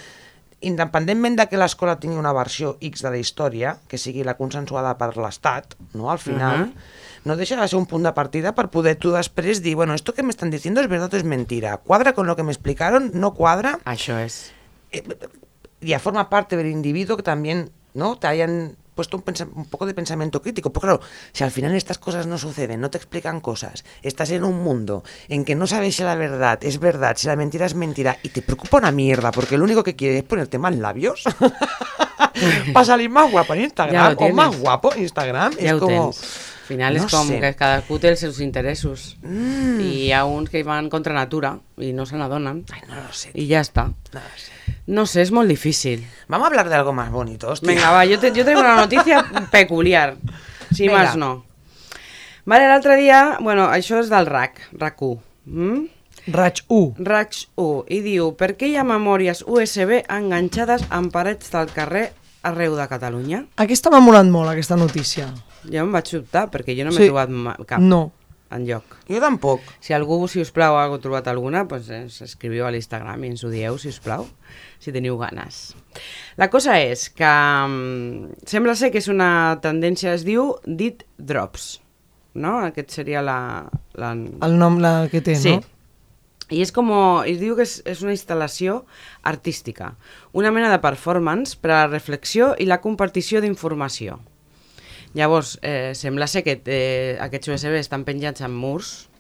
independentment 0.61 1.39
de 1.39 1.47
que 1.49 1.61
l'escola 1.61 1.97
tingui 2.01 2.19
una 2.21 2.35
versió 2.37 2.75
X 2.85 3.05
de 3.07 3.13
la 3.15 3.21
història, 3.21 3.77
que 3.89 3.99
sigui 3.99 4.25
la 4.27 4.37
consensuada 4.37 4.97
per 5.01 5.15
l'Estat, 5.17 5.77
no? 5.95 6.11
al 6.13 6.21
final, 6.21 6.67
Ahà. 6.67 6.99
no 7.25 7.37
deja 7.37 7.57
de 7.61 7.69
ser 7.69 7.79
un 7.79 7.87
punt 7.89 8.05
de 8.05 8.13
partida 8.17 8.53
per 8.57 8.69
poder 8.73 8.97
tú 9.01 9.15
després 9.17 9.63
dir, 9.65 9.75
bueno, 9.77 9.95
esto 9.95 10.15
que 10.15 10.23
me 10.23 10.31
están 10.31 10.51
diciendo 10.51 10.81
es 10.81 10.89
verdad 10.89 11.13
o 11.13 11.17
es 11.17 11.25
mentira, 11.25 11.79
cuadra 11.79 12.13
con 12.13 12.27
lo 12.27 12.37
que 12.37 12.43
me 12.43 12.53
explicaron, 12.53 13.11
no 13.15 13.33
cuadra, 13.35 13.79
Això 13.85 14.21
és. 14.21 14.51
Ya 15.81 15.99
forma 15.99 16.29
parte 16.29 16.57
del 16.57 16.67
individuo 16.67 17.17
que 17.17 17.23
también, 17.23 17.71
¿no? 17.95 18.17
Te 18.17 18.27
hayan 18.27 18.77
puesto 18.95 19.17
un, 19.17 19.25
un 19.55 19.65
poco 19.67 19.87
de 19.87 19.95
pensamiento 19.95 20.43
crítico. 20.43 20.73
Porque 20.73 20.89
claro, 20.89 21.01
si 21.33 21.45
al 21.45 21.51
final 21.51 21.75
estas 21.75 21.99
cosas 21.99 22.27
no 22.27 22.37
suceden, 22.39 22.81
no 22.81 22.91
te 22.91 22.99
explican 22.99 23.41
cosas, 23.41 23.85
estás 24.03 24.31
en 24.31 24.45
un 24.45 24.63
mundo 24.63 25.05
en 25.29 25.45
que 25.45 25.55
no 25.55 25.67
sabes 25.67 25.97
si 25.97 26.03
la 26.03 26.15
verdad 26.15 26.59
es 26.63 26.79
verdad, 26.79 27.17
si 27.17 27.27
la 27.27 27.37
mentira 27.37 27.67
es 27.67 27.75
mentira, 27.75 28.19
y 28.23 28.29
te 28.29 28.43
preocupa 28.43 28.79
una 28.79 28.93
mierda, 28.93 29.33
porque 29.33 29.57
lo 29.57 29.65
único 29.65 29.83
que 29.83 29.97
quieres 29.97 30.19
es 30.19 30.25
ponerte 30.25 30.59
más 30.59 30.77
labios 30.77 31.25
para 32.73 32.85
salir 32.85 33.09
más 33.11 33.31
guapo 33.31 33.55
en 33.55 33.61
Ya 33.61 33.65
Instagram, 33.67 34.17
o 34.19 34.29
más 34.31 34.59
guapo 34.59 34.93
en 34.95 35.03
Instagram. 35.03 35.53
Ja 35.55 35.75
es 35.75 35.75
como... 35.75 36.13
Al 36.71 36.77
final 36.77 36.95
no 36.95 37.03
és 37.03 37.11
com 37.11 37.27
sé. 37.27 37.41
que 37.43 37.49
cadascú 37.59 37.97
té 37.99 38.13
els 38.13 38.21
seus 38.23 38.37
interessos. 38.45 39.17
Mm. 39.27 39.81
Ha 40.15 40.21
uns 40.23 40.53
que 40.53 40.63
van 40.63 40.87
contra 40.87 41.17
natura 41.17 41.57
i 41.83 41.91
no 41.91 42.07
se 42.07 42.15
n'adonen. 42.15 42.63
Ay, 42.71 42.85
no 42.87 42.95
lo 42.95 43.11
sé. 43.11 43.33
I 43.35 43.49
ja 43.51 43.65
està. 43.67 43.89
no 43.91 44.23
lo 44.23 44.39
sé. 44.39 44.50
No 44.91 45.05
sé, 45.07 45.23
és 45.23 45.31
molt 45.31 45.49
difícil. 45.49 46.03
Vamos 46.29 46.47
a 46.47 46.49
hablar 46.51 46.69
de 46.69 46.75
algo 46.75 46.93
más 46.93 47.11
bonito, 47.15 47.51
hostia. 47.53 47.69
Venga, 47.71 47.93
va, 47.95 48.05
yo, 48.05 48.19
te, 48.19 48.33
yo 48.35 48.45
tengo 48.45 48.61
una 48.61 48.75
noticia 48.77 49.23
peculiar. 49.53 50.17
Si 50.75 50.89
Venga. 50.89 50.99
más 51.05 51.17
no. 51.17 51.45
Vale, 52.45 52.67
l'altre 52.67 52.97
dia, 52.97 53.37
bueno, 53.41 53.69
això 53.71 54.01
és 54.01 54.09
del 54.11 54.27
RAC, 54.27 54.59
RAC1. 54.73 55.19
Mm? 55.47 55.81
Raig 56.35 56.63
1. 56.69 56.95
RAC1. 57.07 57.85
I 57.89 58.01
diu, 58.05 58.33
per 58.37 58.55
què 58.59 58.69
hi 58.73 58.77
ha 58.81 58.85
memòries 58.85 59.45
USB 59.47 60.01
enganxades 60.11 60.83
en 60.91 61.11
parets 61.15 61.53
del 61.55 61.71
carrer 61.75 62.09
arreu 62.43 62.75
de 62.77 62.87
Catalunya? 62.91 63.45
Aquesta 63.63 63.91
m'ha 63.93 64.01
molat 64.03 64.27
molt, 64.33 64.51
aquesta 64.51 64.77
notícia. 64.81 65.29
Jo 65.65 65.85
em 65.85 65.93
vaig 65.93 66.09
sobtar, 66.09 66.49
perquè 66.51 66.75
jo 66.77 66.85
no 66.89 66.91
m'he 66.93 67.05
Sí. 67.05 67.09
trobat 67.13 67.31
cap. 67.69 67.79
No. 67.81 68.11
En 68.51 68.65
lloc. 68.67 68.97
Jo 69.09 69.21
tampoc. 69.23 69.63
Si 69.81 69.95
algú, 69.97 70.21
si 70.29 70.41
us 70.43 70.51
plau, 70.55 70.77
ha 70.79 70.87
trobat 71.03 71.29
alguna, 71.31 71.65
doncs 71.71 71.91
ens 71.95 72.21
escriviu 72.27 72.67
a 72.67 72.73
l'Instagram 72.75 73.23
i 73.25 73.31
ens 73.33 73.45
ho 73.47 73.51
dieu, 73.53 73.79
si 73.79 73.89
us 73.93 74.01
plau, 74.03 74.27
si 74.83 74.93
teniu 74.95 75.19
ganes. 75.21 75.75
La 76.41 76.51
cosa 76.51 76.79
és 76.83 77.09
que 77.15 77.31
um, 77.67 78.29
sembla 78.47 78.75
ser 78.79 78.91
que 78.91 78.99
és 79.03 79.09
una 79.13 79.59
tendència, 79.63 80.15
es 80.15 80.25
diu 80.27 80.57
dit 80.67 81.05
drops, 81.19 81.81
no? 82.35 82.59
Aquest 82.67 82.91
seria 83.01 83.23
la... 83.23 83.39
la... 83.95 84.15
El 84.15 84.59
nom 84.59 84.81
la 84.83 85.09
que 85.11 85.23
té, 85.23 85.37
Sí. 85.39 85.57
no? 85.59 85.77
I 86.51 86.65
és 86.65 86.73
com, 86.75 86.89
es 87.31 87.39
diu 87.39 87.55
que 87.55 87.63
és, 87.63 87.77
és 87.87 88.01
una 88.03 88.11
instal·lació 88.11 88.81
artística, 89.23 89.93
una 90.35 90.51
mena 90.51 90.67
de 90.73 90.81
performance 90.83 91.55
per 91.55 91.71
a 91.71 91.77
la 91.85 91.91
reflexió 91.93 92.57
i 92.59 92.67
la 92.67 92.81
compartició 92.83 93.39
d'informació. 93.39 94.17
Llavors, 95.15 95.59
eh, 95.63 95.93
sembla 95.99 96.29
ser 96.31 96.45
que 96.47 96.61
eh, 96.65 97.17
aquests 97.21 97.51
USB 97.51 97.79
estan 97.81 98.05
penjats 98.07 98.45
en 98.47 98.55
murs, 98.55 99.11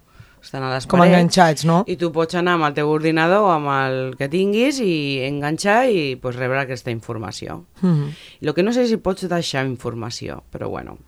estan 0.40 0.62
a 0.64 0.70
les 0.72 0.86
Com 0.88 1.00
parets, 1.00 1.14
enganxats, 1.16 1.66
no? 1.68 1.82
i 1.90 1.96
tu 2.00 2.10
pots 2.14 2.36
anar 2.38 2.54
amb 2.56 2.68
el 2.70 2.76
teu 2.78 2.88
ordinador 2.88 3.44
o 3.44 3.50
amb 3.52 3.68
el 3.74 3.98
que 4.16 4.30
tinguis 4.32 4.80
i 4.80 5.20
enganxar 5.26 5.90
i 5.92 6.16
pues, 6.20 6.38
rebre 6.40 6.62
aquesta 6.62 6.92
informació. 6.94 7.64
Mhm. 7.82 8.08
El 8.40 8.54
que 8.54 8.64
no 8.64 8.72
sé 8.72 8.86
si 8.88 8.96
pots 8.96 9.28
deixar 9.28 9.66
informació, 9.66 10.42
però 10.52 10.70
bueno. 10.70 10.98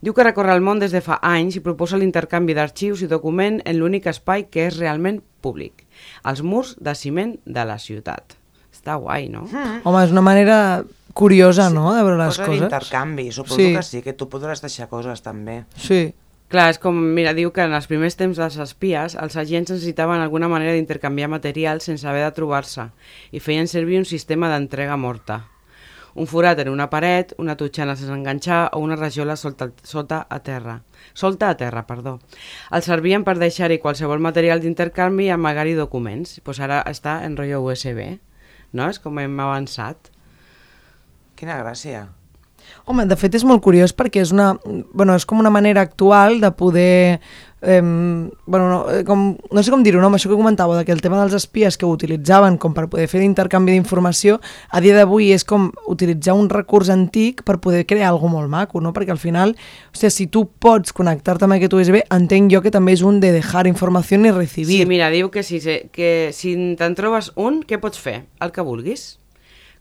Diu 0.00 0.14
que 0.14 0.24
recorre 0.24 0.54
el 0.54 0.64
món 0.64 0.80
des 0.80 0.94
de 0.94 1.02
fa 1.04 1.18
anys 1.22 1.58
i 1.58 1.64
proposa 1.64 1.98
l'intercanvi 2.00 2.56
d'arxius 2.56 3.02
i 3.02 3.10
document 3.10 3.60
en 3.64 3.78
l'únic 3.78 4.06
espai 4.08 4.48
que 4.48 4.66
és 4.68 4.78
realment 4.78 5.20
públic, 5.42 5.84
els 6.24 6.42
murs 6.42 6.76
de 6.80 6.94
ciment 6.94 7.36
de 7.44 7.64
la 7.68 7.78
ciutat. 7.78 8.38
Està 8.72 8.96
guai, 8.96 9.28
no? 9.28 9.44
Home, 9.84 10.04
és 10.04 10.14
una 10.14 10.22
manera 10.24 10.84
curiosa, 11.18 11.66
no?, 11.74 11.90
de 11.96 12.04
veure 12.06 12.16
les 12.20 12.36
Cosa 12.36 12.46
coses. 12.46 12.60
d'intercanvi, 12.62 13.32
suposo 13.34 13.56
Sí. 13.58 13.72
que 13.74 13.82
sí, 13.82 14.02
que 14.06 14.12
tu 14.14 14.28
podràs 14.30 14.62
deixar 14.62 14.86
coses 14.88 15.20
també. 15.22 15.64
Sí. 15.76 16.14
Clar, 16.48 16.70
és 16.70 16.78
com, 16.80 16.94
mira, 16.96 17.34
diu 17.36 17.50
que 17.52 17.60
en 17.66 17.74
els 17.76 17.86
primers 17.90 18.14
temps 18.16 18.38
dels 18.38 18.56
espies 18.56 19.18
els 19.20 19.34
agents 19.36 19.68
necessitaven 19.74 20.22
alguna 20.22 20.48
manera 20.48 20.72
d'intercanviar 20.72 21.28
material 21.28 21.82
sense 21.84 22.06
haver 22.08 22.22
de 22.24 22.30
trobar-se 22.32 22.86
i 23.32 23.40
feien 23.42 23.66
servir 23.68 23.98
un 23.98 24.06
sistema 24.08 24.48
d'entrega 24.48 24.96
morta. 24.96 25.42
Un 26.14 26.26
forat 26.26 26.58
en 26.62 26.70
una 26.72 26.88
paret, 26.90 27.34
una 27.38 27.54
totxana 27.54 27.94
sense 27.94 28.14
enganxar 28.14 28.70
o 28.72 28.80
una 28.80 28.96
rajola 28.96 29.36
solta, 29.36 29.68
sota 29.84 30.22
a 30.30 30.38
terra. 30.40 30.80
Solta 31.12 31.50
a 31.50 31.56
terra, 31.60 31.84
perdó. 31.86 32.18
Els 32.72 32.88
servien 32.88 33.22
per 33.28 33.36
deixar-hi 33.38 33.78
qualsevol 33.78 34.18
material 34.18 34.60
d'intercanvi 34.64 35.26
i 35.28 35.30
amagar-hi 35.34 35.74
documents. 35.76 36.40
Pues 36.42 36.58
ara 36.64 36.80
està 36.88 37.20
en 37.26 37.36
rotllo 37.36 37.60
USB, 37.62 38.18
no? 38.72 38.88
És 38.88 38.98
com 38.98 39.18
hem 39.20 39.36
avançat. 39.38 40.10
Quina 41.38 41.58
gràcia. 41.62 42.06
Home, 42.84 43.04
de 43.08 43.16
fet 43.16 43.32
és 43.38 43.44
molt 43.48 43.62
curiós 43.64 43.94
perquè 43.96 44.20
és 44.20 44.30
una, 44.34 44.50
bueno, 44.92 45.14
és 45.16 45.24
com 45.24 45.38
una 45.40 45.48
manera 45.52 45.80
actual 45.80 46.34
de 46.42 46.50
poder 46.52 47.20
eh, 47.62 47.80
bueno, 47.80 48.66
no, 48.68 48.78
eh, 48.92 49.04
com, 49.08 49.22
no 49.52 49.62
sé 49.64 49.70
com 49.72 49.82
dir-ho, 49.86 50.00
no? 50.02 50.08
amb 50.10 50.18
això 50.18 50.28
que 50.28 50.36
comentàveu, 50.36 50.76
de 50.76 50.84
que 50.84 50.92
el 50.92 51.00
tema 51.00 51.16
dels 51.22 51.32
espies 51.38 51.78
que 51.80 51.86
ho 51.88 51.92
utilitzaven 51.94 52.58
com 52.60 52.74
per 52.76 52.84
poder 52.92 53.06
fer 53.08 53.22
d'intercanvi 53.22 53.72
d'informació, 53.72 54.36
a 54.68 54.82
dia 54.84 54.96
d'avui 54.98 55.30
és 55.32 55.46
com 55.48 55.70
utilitzar 55.88 56.34
un 56.36 56.50
recurs 56.52 56.90
antic 56.92 57.40
per 57.48 57.56
poder 57.64 57.86
crear 57.88 58.10
alguna 58.10 58.34
molt 58.36 58.52
maco, 58.52 58.82
no? 58.84 58.92
perquè 58.92 59.14
al 59.16 59.22
final, 59.22 59.54
o 59.54 59.96
sigui, 59.96 60.10
si 60.12 60.26
tu 60.26 60.44
pots 60.60 60.92
connectar-te 60.92 61.48
amb 61.48 61.56
aquest 61.56 61.72
USB, 61.78 62.02
entenc 62.12 62.52
jo 62.52 62.60
que 62.64 62.74
també 62.74 62.92
és 62.98 63.04
un 63.06 63.20
de 63.24 63.32
dejar 63.38 63.64
informació 63.70 64.20
i 64.20 64.34
recibir. 64.34 64.82
Sí, 64.82 64.90
mira, 64.90 65.08
diu 65.14 65.30
que 65.32 65.42
si, 65.42 65.60
se- 65.64 65.86
que 65.92 66.30
si 66.36 66.52
te'n 66.76 66.98
trobes 66.98 67.32
un, 67.36 67.62
què 67.64 67.80
pots 67.80 67.96
fer? 68.02 68.26
El 68.44 68.52
que 68.52 68.60
vulguis. 68.66 69.14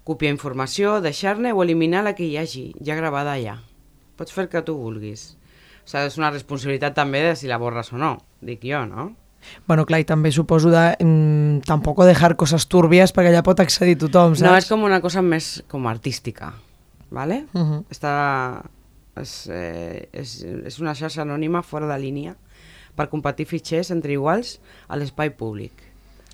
Copiar 0.08 0.32
informació, 0.32 1.02
deixar-ne 1.04 1.52
o 1.52 1.64
eliminar 1.66 2.06
la 2.06 2.16
que 2.16 2.24
hi 2.24 2.38
hagi, 2.40 2.70
ja 2.80 2.96
gravada 2.96 3.36
allà. 3.36 3.58
Pots 4.16 4.32
fer 4.32 4.46
el 4.46 4.52
que 4.54 4.64
tu 4.64 4.78
vulguis. 4.80 5.34
O 5.84 5.90
sigui, 5.90 6.08
és 6.08 6.18
una 6.20 6.32
responsabilitat 6.32 6.96
també 6.96 7.26
de 7.26 7.36
si 7.40 7.50
la 7.52 7.60
borres 7.60 7.92
o 7.92 8.00
no, 8.00 8.16
dic 8.44 8.64
jo, 8.68 8.86
no? 8.88 9.12
Bueno, 9.68 9.86
clar, 9.88 10.02
i 10.02 10.08
també 10.08 10.32
suposo 10.36 10.72
de 10.72 10.84
mm, 11.00 11.68
tampoc 11.68 12.02
dejar 12.08 12.34
coses 12.40 12.68
túrbies 12.72 13.14
perquè 13.16 13.32
allà 13.32 13.44
pot 13.46 13.60
accedir 13.64 13.98
tothom, 14.00 14.36
saps? 14.36 14.48
No, 14.48 14.56
és 14.58 14.68
com 14.68 14.84
una 14.88 15.00
cosa 15.04 15.24
més 15.24 15.62
com 15.72 15.88
artística, 15.88 16.54
¿vale? 17.12 17.46
Uh 17.54 17.62
-huh. 17.62 17.84
Està, 17.92 18.64
és, 19.22 19.48
eh, 19.48 20.10
és, 20.12 20.44
és 20.44 20.80
una 20.80 20.96
xarxa 20.96 21.22
anònima 21.22 21.64
fora 21.64 21.88
de 21.88 22.00
línia 22.00 22.36
per 22.96 23.10
compartir 23.10 23.46
fitxers 23.46 23.92
entre 23.92 24.14
iguals 24.14 24.60
a 24.88 24.98
l'espai 24.98 25.36
públic. 25.38 25.87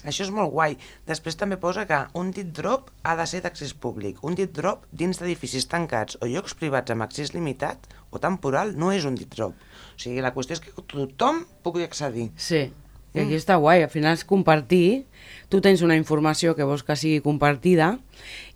Això 0.04 0.26
és 0.26 0.32
molt 0.36 0.52
guai. 0.52 0.78
Després 1.08 1.38
també 1.40 1.58
posa 1.58 1.86
que 1.88 2.00
un 2.20 2.32
dit 2.36 2.50
drop 2.56 2.90
ha 3.04 3.16
de 3.16 3.26
ser 3.30 3.42
d'accés 3.46 3.74
públic. 3.74 4.20
Un 4.24 4.36
dit 4.36 4.52
drop 4.52 4.86
dins 4.92 5.20
d'edificis 5.20 5.68
tancats 5.72 6.18
o 6.22 6.28
llocs 6.28 6.54
privats 6.60 6.92
amb 6.92 7.06
accés 7.06 7.34
limitat 7.34 7.88
o 8.12 8.20
temporal 8.20 8.76
no 8.78 8.92
és 8.92 9.06
un 9.06 9.16
dit 9.16 9.30
drop. 9.32 9.54
O 9.96 10.00
sigui, 10.00 10.22
la 10.22 10.34
qüestió 10.36 10.58
és 10.58 10.64
que 10.64 10.74
tothom 10.76 11.46
pugui 11.64 11.84
accedir. 11.88 12.30
Sí, 12.36 12.66
i 13.14 13.20
aquí 13.22 13.36
està 13.38 13.60
guai, 13.62 13.84
al 13.86 13.92
final 13.94 14.16
és 14.18 14.26
compartir, 14.26 15.06
tu 15.50 15.62
tens 15.62 15.84
una 15.86 15.96
informació 15.96 16.56
que 16.58 16.66
vols 16.66 16.82
que 16.84 16.96
sigui 16.98 17.22
compartida 17.22 18.00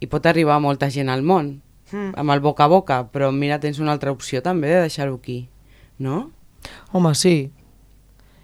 i 0.01 0.07
pot 0.10 0.25
arribar 0.25 0.55
a 0.57 0.63
molta 0.63 0.89
gent 0.89 1.10
al 1.13 1.21
món, 1.23 1.62
Mm. 1.88 2.17
amb 2.19 2.31
el 2.33 2.41
boca 2.43 2.65
a 2.65 2.67
boca, 2.67 2.95
però 3.13 3.29
mira, 3.31 3.62
tens 3.63 3.77
una 3.79 3.93
altra 3.93 4.12
opció 4.12 4.41
també 4.43 4.67
de 4.67 4.81
deixar-ho 4.81 5.15
aquí, 5.15 5.47
no? 5.99 6.31
Home, 6.91 7.13
sí. 7.15 7.51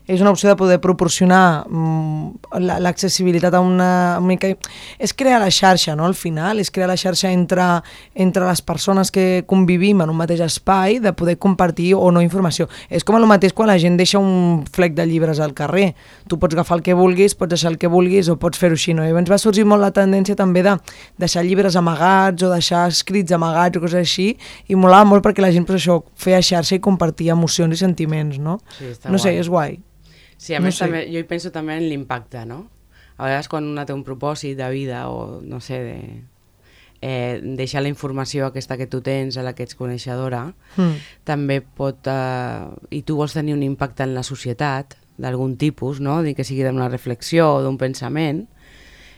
És 0.06 0.20
una 0.20 0.32
opció 0.34 0.50
de 0.50 0.58
poder 0.60 0.82
proporcionar 0.84 1.64
mm, 1.70 2.58
la- 2.60 2.80
l'accessibilitat 2.84 3.54
a 3.54 3.62
una... 3.64 4.18
una 4.20 4.28
mica... 4.28 4.50
És 5.00 5.14
crear 5.16 5.40
la 5.40 5.48
xarxa, 5.52 5.96
no?, 5.96 6.06
al 6.06 6.16
final. 6.16 6.60
És 6.60 6.72
crear 6.72 6.90
la 6.90 6.98
xarxa 7.00 7.32
entre, 7.32 7.64
entre 8.14 8.44
les 8.48 8.62
persones 8.62 9.12
que 9.16 9.44
convivim 9.48 10.02
en 10.04 10.10
un 10.12 10.18
mateix 10.20 10.42
espai, 10.44 11.00
de 11.00 11.14
poder 11.14 11.38
compartir 11.38 11.94
o 11.96 12.10
no 12.12 12.22
informació. 12.22 12.68
És 12.90 13.04
com 13.08 13.16
el 13.16 13.28
mateix 13.30 13.54
quan 13.56 13.72
la 13.72 13.78
gent 13.80 13.96
deixa 13.98 14.20
un 14.20 14.66
flec 14.76 14.94
de 14.98 15.06
llibres 15.08 15.40
al 15.40 15.54
carrer. 15.56 15.94
Tu 16.28 16.40
pots 16.40 16.54
agafar 16.58 16.80
el 16.82 16.84
que 16.84 16.94
vulguis, 17.00 17.36
pots 17.40 17.56
deixar 17.56 17.72
el 17.72 17.80
que 17.80 17.88
vulguis 17.88 18.28
o 18.28 18.36
pots 18.40 18.60
fer-ho 18.60 18.76
així, 18.76 18.94
no? 18.94 19.06
I 19.08 19.14
abans 19.16 19.32
va 19.32 19.40
sorgir 19.40 19.64
molt 19.66 19.82
la 19.86 19.94
tendència 19.96 20.36
també 20.36 20.66
de 20.68 20.76
deixar 21.18 21.46
llibres 21.48 21.78
amagats 21.80 22.44
o 22.44 22.52
deixar 22.52 22.90
escrits 22.92 23.32
amagats 23.32 23.80
o 23.80 23.86
coses 23.86 24.04
així 24.04 24.34
i 24.68 24.76
molava 24.76 25.08
molt 25.08 25.24
perquè 25.24 25.42
la 25.44 25.52
gent, 25.56 25.66
pues, 25.68 25.80
això, 25.82 26.02
feia 26.20 26.42
xarxa 26.44 26.76
i 26.76 26.84
compartia 26.84 27.34
emocions 27.38 27.74
i 27.76 27.80
sentiments, 27.86 28.38
no? 28.40 28.60
Sí, 28.78 28.92
no 29.08 29.18
sé, 29.18 29.32
guai. 29.32 29.40
és 29.40 29.50
guai. 29.50 29.80
Sí, 30.44 30.56
a 30.56 30.60
No 30.60 30.68
més 30.68 30.76
sé. 30.76 30.86
també, 30.86 31.06
jo 31.08 31.22
hi 31.22 31.28
penso 31.30 31.54
també 31.56 31.78
en 31.80 31.86
l'impacte, 31.88 32.42
no? 32.50 32.66
A 33.16 33.30
vegades 33.30 33.48
quan 33.48 33.64
una 33.70 33.86
té 33.88 33.94
un 33.96 34.04
propòsit 34.04 34.58
de 34.60 34.68
vida 34.74 35.06
o, 35.08 35.40
no 35.46 35.62
sé, 35.64 35.78
de, 35.86 36.00
eh, 37.02 37.40
deixar 37.44 37.84
la 37.84 37.92
informació 37.92 38.48
aquesta 38.50 38.76
que 38.80 38.88
tu 38.88 39.00
tens, 39.06 39.38
a 39.38 39.44
la 39.46 39.54
que 39.56 39.64
ets 39.64 39.76
coneixedora, 39.80 40.54
Mm. 40.76 40.98
també 41.24 41.62
pot... 41.62 42.08
Eh, 42.08 42.98
I 42.98 43.02
tu 43.04 43.16
vols 43.16 43.34
tenir 43.34 43.54
un 43.56 43.64
impacte 43.64 44.04
en 44.04 44.14
la 44.16 44.24
societat 44.24 44.98
d'algun 45.18 45.56
tipus, 45.58 46.00
no? 46.02 46.22
Dir 46.24 46.34
que 46.36 46.44
sigui 46.44 46.64
d'una 46.66 46.90
reflexió 46.90 47.54
o 47.56 47.62
d'un 47.64 47.78
pensament, 47.78 48.48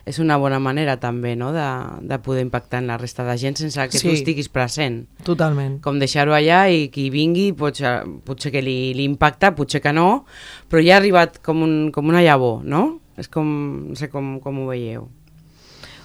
és 0.05 0.19
una 0.21 0.37
bona 0.37 0.59
manera 0.61 0.97
també, 1.01 1.35
no?, 1.35 1.51
de, 1.51 1.65
de 2.05 2.19
poder 2.21 2.43
impactar 2.45 2.79
en 2.83 2.87
la 2.91 2.97
resta 3.01 3.23
de 3.25 3.33
gent 3.41 3.57
sense 3.57 3.87
que 3.89 3.97
Sí. 3.97 4.07
tu 4.07 4.13
estiguis 4.13 4.49
present. 4.53 5.07
Totalment. 5.25 5.79
Com 5.81 5.97
deixar-ho 5.99 6.33
allà 6.37 6.69
i 6.69 6.89
qui 6.93 7.07
vingui 7.09 7.51
potser, 7.57 8.03
potser 8.23 8.51
que 8.53 8.61
li, 8.61 8.93
li 8.93 9.03
impacta, 9.03 9.55
potser 9.57 9.81
que 9.81 9.91
no, 9.93 10.25
però 10.69 10.83
ja 10.85 10.95
ha 10.95 11.01
arribat 11.01 11.41
com, 11.41 11.63
un, 11.65 11.75
com 11.91 12.07
una 12.07 12.21
llavor, 12.21 12.61
no? 12.63 12.99
És 13.17 13.27
com, 13.31 13.47
no 13.89 13.95
sé 13.95 14.09
com, 14.13 14.35
com 14.43 14.59
ho 14.61 14.67
veieu. 14.69 15.07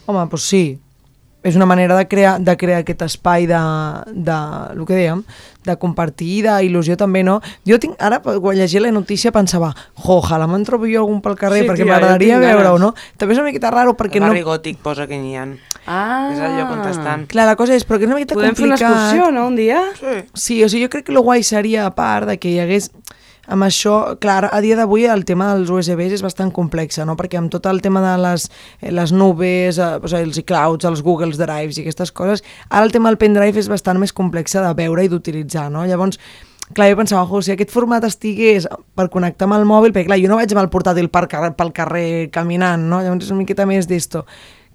Home, 0.07 0.25
doncs 0.31 0.49
sí. 0.49 0.65
És 1.43 1.57
una 1.57 1.65
manera 1.65 1.97
de 1.97 2.05
crear, 2.05 2.35
de 2.45 2.53
crear 2.61 2.83
aquest 2.83 3.01
espai 3.07 3.47
de, 3.49 3.59
de, 4.13 4.39
el 4.75 4.85
que 4.85 4.97
dèiem, 4.99 5.23
de 5.65 5.77
compartir, 5.81 6.43
d'il·lusió 6.45 6.99
també, 7.01 7.23
no? 7.25 7.39
Jo 7.69 7.79
tinc, 7.81 7.95
ara, 7.97 8.19
quan 8.21 8.59
llegia 8.59 8.83
la 8.85 8.91
notícia, 8.93 9.33
pensava, 9.33 9.71
jo, 9.97 10.19
ojalà 10.19 10.45
me'n 10.51 10.67
trobo 10.69 10.89
jo 10.91 11.01
algun 11.01 11.23
pel 11.25 11.39
carrer, 11.41 11.63
Sí, 11.65 11.71
perquè 11.71 11.87
m'agradaria 11.89 12.39
veure-ho, 12.43 12.77
no? 12.83 12.93
També 13.17 13.33
és 13.37 13.41
una 13.41 13.49
miqueta 13.49 13.73
raro, 13.73 13.97
perquè 13.97 14.21
el 14.21 14.27
no... 14.27 14.33
barri 14.35 14.45
gòtic 14.45 14.83
posa 14.85 15.09
que 15.09 15.17
n'hi 15.17 15.37
ha. 15.41 15.47
Ah! 15.87 16.29
És 16.29 16.43
el 16.45 16.59
lloc 16.59 16.75
on 16.77 16.85
estan. 16.91 17.25
Clar, 17.31 17.49
la 17.49 17.57
cosa 17.57 17.73
és, 17.75 17.87
però 17.89 17.97
que 17.97 18.05
és 18.05 18.13
una 18.13 18.21
miqueta 18.21 18.37
Podem 18.37 18.55
fer 18.55 18.67
una 18.69 18.77
complicat. 18.77 19.01
excursió, 19.01 19.31
no?, 19.33 19.47
un 19.49 19.57
dia? 19.57 19.81
Sí. 19.97 20.19
Sí, 20.35 20.61
o 20.65 20.69
sigui, 20.69 20.85
jo 20.85 20.93
crec 20.93 21.09
que 21.09 21.17
el 21.17 21.25
guai 21.25 21.43
seria, 21.43 21.87
a 21.89 21.95
part 21.97 22.29
de 22.29 22.37
que 22.37 22.53
hi 22.53 22.61
hagués 22.61 22.91
amb 23.51 23.67
això, 23.67 23.95
clar, 24.23 24.45
a 24.53 24.61
dia 24.63 24.77
d'avui 24.79 25.07
el 25.11 25.25
tema 25.27 25.51
dels 25.55 25.71
USBs 25.75 26.15
és 26.19 26.23
bastant 26.23 26.53
complex, 26.55 27.01
no? 27.07 27.17
perquè 27.19 27.41
amb 27.41 27.51
tot 27.53 27.67
el 27.67 27.83
tema 27.83 28.03
de 28.05 28.13
les, 28.23 28.47
eh, 28.81 28.93
les 28.95 29.13
nubes, 29.13 29.79
eh, 29.79 29.89
o 29.99 30.11
sigui, 30.11 30.29
els 30.29 30.39
iClouds, 30.45 30.87
els 30.87 31.03
Google 31.03 31.35
Drives 31.35 31.79
i 31.79 31.85
aquestes 31.85 32.15
coses, 32.15 32.45
ara 32.69 32.87
el 32.87 32.95
tema 32.95 33.11
del 33.11 33.19
pendrive 33.19 33.59
és 33.59 33.71
bastant 33.71 33.99
més 33.99 34.15
complex 34.15 34.55
de 34.55 34.71
veure 34.79 35.05
i 35.05 35.11
d'utilitzar, 35.11 35.67
no? 35.75 35.83
Llavors, 35.89 36.21
clar, 36.75 36.93
jo 36.93 37.01
pensava, 37.01 37.27
jo, 37.27 37.43
si 37.43 37.55
aquest 37.57 37.75
format 37.75 38.07
estigués 38.07 38.69
per 38.95 39.11
connectar 39.11 39.49
amb 39.49 39.59
el 39.59 39.67
mòbil, 39.67 39.93
perquè 39.97 40.13
clar, 40.13 40.23
jo 40.23 40.31
no 40.31 40.39
vaig 40.39 40.55
amb 40.55 40.63
el 40.63 40.71
portàtil 40.71 41.11
per 41.11 41.27
carrer, 41.27 41.53
pel 41.59 41.75
carrer 41.75 42.09
caminant, 42.31 42.87
no? 42.87 43.03
Llavors 43.03 43.27
és 43.27 43.35
una 43.35 43.43
miqueta 43.43 43.67
més 43.67 43.91
d'esto 43.91 44.25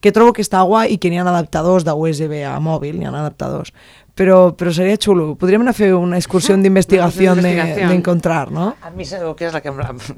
que 0.05 0.11
trobo 0.13 0.35
que 0.37 0.43
està 0.45 0.59
guai 0.67 0.91
i 0.93 0.97
que 1.01 1.09
n'hi 1.09 1.17
ha 1.17 1.23
adaptadors 1.25 1.85
de 1.87 1.93
USB 1.97 2.43
a 2.45 2.59
mòbil, 2.61 2.99
n'hi 2.99 3.07
ha 3.07 3.13
adaptadors. 3.23 3.71
Però, 4.15 4.55
però 4.55 4.71
seria 4.71 4.95
xulo. 4.95 5.33
Podríem 5.35 5.59
anar 5.65 5.73
a 5.73 5.75
fer 5.75 5.89
una 5.93 6.15
excursió 6.15 6.55
d'investigació 6.55 7.33
Una 7.33 7.41
de- 7.43 7.49
investigación. 7.51 7.89
d'encontrar, 7.91 8.51
no? 8.51 8.69
A 8.81 8.89
mi 8.95 9.03
sabeu 9.03 9.33
què 9.35 9.49
és 9.49 9.53
la 9.53 9.59
que... 9.59 9.73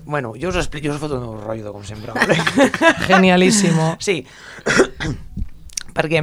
Bueno, 0.05 0.35
jo 0.37 0.49
us 0.53 0.59
explico, 0.61 0.87
jo 0.91 0.93
us 0.93 1.01
foto 1.01 1.17
un 1.17 1.41
rotllo, 1.41 1.73
com 1.73 1.81
sempre. 1.83 2.13
Vale? 2.13 2.37
Genialísimo. 3.09 3.95
Sí, 4.07 4.19
perquè 5.97 6.21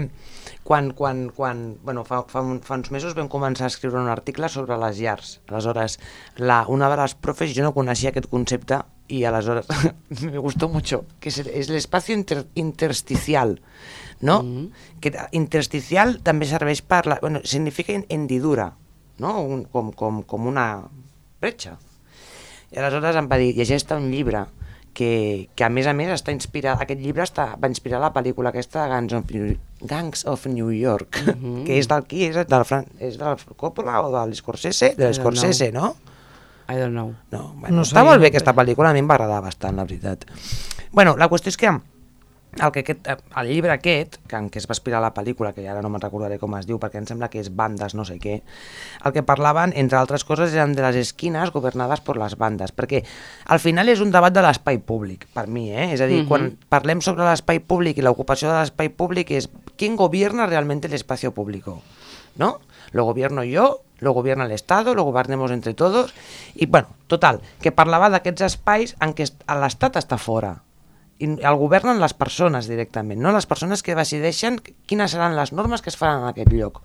quan, 0.65 0.93
quan, 0.97 1.29
quan 1.35 1.65
bueno, 1.83 2.05
fa, 2.09 2.23
fa, 2.31 2.41
un- 2.41 2.61
fa 2.65 2.79
uns 2.79 2.91
mesos 2.95 3.15
vam 3.19 3.29
començar 3.29 3.67
a 3.67 3.73
escriure 3.73 3.99
un 4.01 4.09
article 4.09 4.49
sobre 4.49 4.79
les 4.81 4.99
llars. 5.03 5.41
Aleshores, 5.51 5.99
la, 6.39 6.63
una 6.69 6.89
de 6.89 6.97
les 7.03 7.15
profes, 7.15 7.53
jo 7.57 7.67
no 7.67 7.75
coneixia 7.77 8.15
aquest 8.15 8.31
concepte 8.33 8.79
i 9.13 9.25
aleshores 9.29 9.67
me 10.23 10.39
gustó 10.39 10.71
mucho, 10.71 11.03
que 11.21 11.29
és, 11.29 11.43
és 11.45 11.69
l'espacio 11.69 12.15
inter, 12.17 12.47
intersticial, 12.55 13.59
no? 14.21 14.43
Mm. 14.43 14.67
Que 15.01 15.11
ta- 15.11 15.29
intersticial 15.33 16.19
també 16.23 16.47
serveix 16.47 16.83
per 16.83 17.07
la... 17.07 17.19
Bueno, 17.23 17.41
significa 17.45 17.93
hen- 17.93 18.07
hendidura, 18.09 18.73
no? 19.19 19.41
Un, 19.41 19.65
com, 19.65 19.93
com, 19.93 20.23
com 20.23 20.47
una 20.47 20.85
bretxa. 21.41 21.79
I 22.73 22.79
aleshores 22.79 23.17
em 23.17 23.29
va 23.31 23.39
dir, 23.39 23.53
llegeix-te 23.55 23.95
un 23.95 24.11
llibre 24.11 24.47
que, 24.95 25.49
que 25.55 25.65
a 25.67 25.69
més 25.69 25.87
a 25.91 25.93
més 25.93 26.09
està 26.15 26.33
inspirat, 26.33 26.81
aquest 26.81 27.01
llibre 27.03 27.25
està, 27.27 27.51
va 27.61 27.69
inspirar 27.69 28.01
la 28.01 28.13
pel·lícula 28.15 28.51
aquesta 28.55 28.85
de 28.85 28.93
Gangs 28.95 29.13
of 29.19 29.31
New, 29.35 29.57
Gangs 29.83 30.25
of 30.31 30.47
New 30.47 30.71
York, 30.71 31.21
mm 31.27 31.35
-hmm. 31.35 31.65
que 31.67 31.79
és 31.79 31.89
del 31.89 32.05
qui? 32.07 32.25
És 32.25 32.35
del, 32.47 32.65
Fran, 32.65 32.87
és 32.99 33.19
del 33.19 33.37
Coppola 33.57 34.01
o 34.03 34.11
de 34.11 34.27
l'Scorsese? 34.31 34.95
De 34.97 35.09
l'Scorsese, 35.09 35.73
no? 35.73 35.97
I 36.69 36.79
don't 36.79 36.95
know. 36.95 37.15
No, 37.31 37.55
bueno, 37.61 37.69
No 37.69 37.77
no 37.77 37.83
està 37.83 38.05
molt 38.05 38.21
bé 38.21 38.29
aquesta 38.29 38.55
pel·lícula, 38.55 38.91
a 38.91 38.93
mi 38.95 39.01
em 39.01 39.09
va 39.09 39.15
agradar 39.15 39.43
bastant, 39.43 39.77
la 39.77 39.85
veritat. 39.85 40.25
Bueno, 40.93 41.17
la 41.17 41.29
qüestió 41.29 41.51
és 41.51 41.57
que 41.57 41.69
el, 42.61 42.71
que 42.73 42.81
aquest, 42.81 43.07
eh, 43.09 43.17
el 43.41 43.49
llibre 43.49 43.73
aquest, 43.73 44.17
que 44.29 44.37
en 44.37 44.49
què 44.51 44.59
es 44.61 44.67
va 44.71 44.75
inspirar 44.77 45.01
la 45.03 45.13
pel·lícula, 45.15 45.53
que 45.55 45.65
ara 45.69 45.83
no 45.83 45.89
me'n 45.91 46.01
recordaré 46.03 46.39
com 46.39 46.55
es 46.59 46.67
diu, 46.69 46.79
perquè 46.79 47.01
em 47.01 47.07
sembla 47.07 47.29
que 47.33 47.41
és 47.43 47.51
bandes 47.55 47.95
no 47.99 48.05
sé 48.05 48.19
què, 48.23 48.41
el 49.05 49.13
que 49.13 49.23
parlaven, 49.27 49.73
entre 49.77 49.99
altres 49.99 50.25
coses, 50.25 50.55
eren 50.55 50.73
de 50.77 50.83
les 50.87 50.97
esquines 50.97 51.51
governades 51.55 52.01
per 52.01 52.17
les 52.21 52.37
bandes, 52.39 52.71
perquè 52.75 53.03
al 53.47 53.59
final 53.61 53.89
és 53.89 54.01
un 54.01 54.11
debat 54.15 54.33
de 54.33 54.43
l'espai 54.45 54.79
públic, 54.79 55.27
per 55.35 55.47
mi, 55.49 55.71
eh? 55.73 55.93
És 55.95 56.01
a 56.01 56.07
dir, 56.07 56.23
Mhm. 56.23 56.29
quan 56.29 56.57
parlem 56.69 57.01
sobre 57.01 57.25
l'espai 57.25 57.59
públic 57.61 57.99
i 57.99 58.03
l'ocupació 58.03 58.49
de 58.53 58.61
l'espai 58.61 58.89
públic 58.89 59.31
és 59.33 59.49
¿quién 59.77 59.97
gobierna 59.97 60.47
realmente 60.47 60.87
el 60.87 60.95
espacio 60.95 61.33
público? 61.33 61.83
¿No? 62.37 62.61
Lo 62.93 63.05
gobierno 63.05 63.45
yo, 63.45 63.83
lo 64.01 64.13
gobierna 64.13 64.45
el 64.45 64.53
Estado, 64.53 64.95
lo 64.95 65.05
gobernemos 65.05 65.51
entre 65.51 65.73
todos, 65.75 66.13
i 66.55 66.67
bueno, 66.67 66.89
total, 67.07 67.41
que 67.63 67.73
parlava 67.73 68.11
d'aquests 68.11 68.43
espais 68.43 68.97
en 69.01 69.15
què 69.15 69.23
est- 69.23 69.43
l'Estat 69.49 69.97
està 69.97 70.19
fora, 70.19 70.61
el 71.19 71.57
governen 71.57 72.01
les 72.03 72.15
persones 72.15 72.69
directament, 72.69 73.21
no 73.23 73.33
les 73.33 73.47
persones 73.47 73.83
que 73.83 73.95
decideixen 73.95 74.61
quines 74.87 75.15
seran 75.15 75.37
les 75.39 75.53
normes 75.53 75.83
que 75.83 75.93
es 75.93 75.99
faran 76.01 76.23
en 76.25 76.33
aquest 76.33 76.53
lloc. 76.53 76.83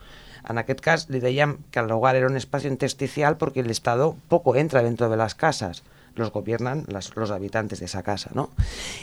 En 0.49 0.57
aquest 0.61 0.81
cas 0.81 1.07
li 1.09 1.19
dèiem 1.19 1.57
que 1.71 1.81
el 1.81 1.91
hogar 1.91 2.15
era 2.15 2.29
un 2.29 2.37
espacio 2.37 2.69
intersticial 2.71 3.37
porque 3.37 3.59
el 3.59 3.71
Estado 3.71 4.15
poco 4.29 4.55
entra 4.55 4.83
dentro 4.83 5.09
de 5.09 5.17
las 5.17 5.35
casas, 5.35 5.83
los 6.19 6.31
gobiernan 6.31 6.85
las, 6.87 7.15
los 7.15 7.31
habitantes 7.31 7.79
de 7.79 7.85
esa 7.85 8.03
casa, 8.03 8.29
no? 8.33 8.51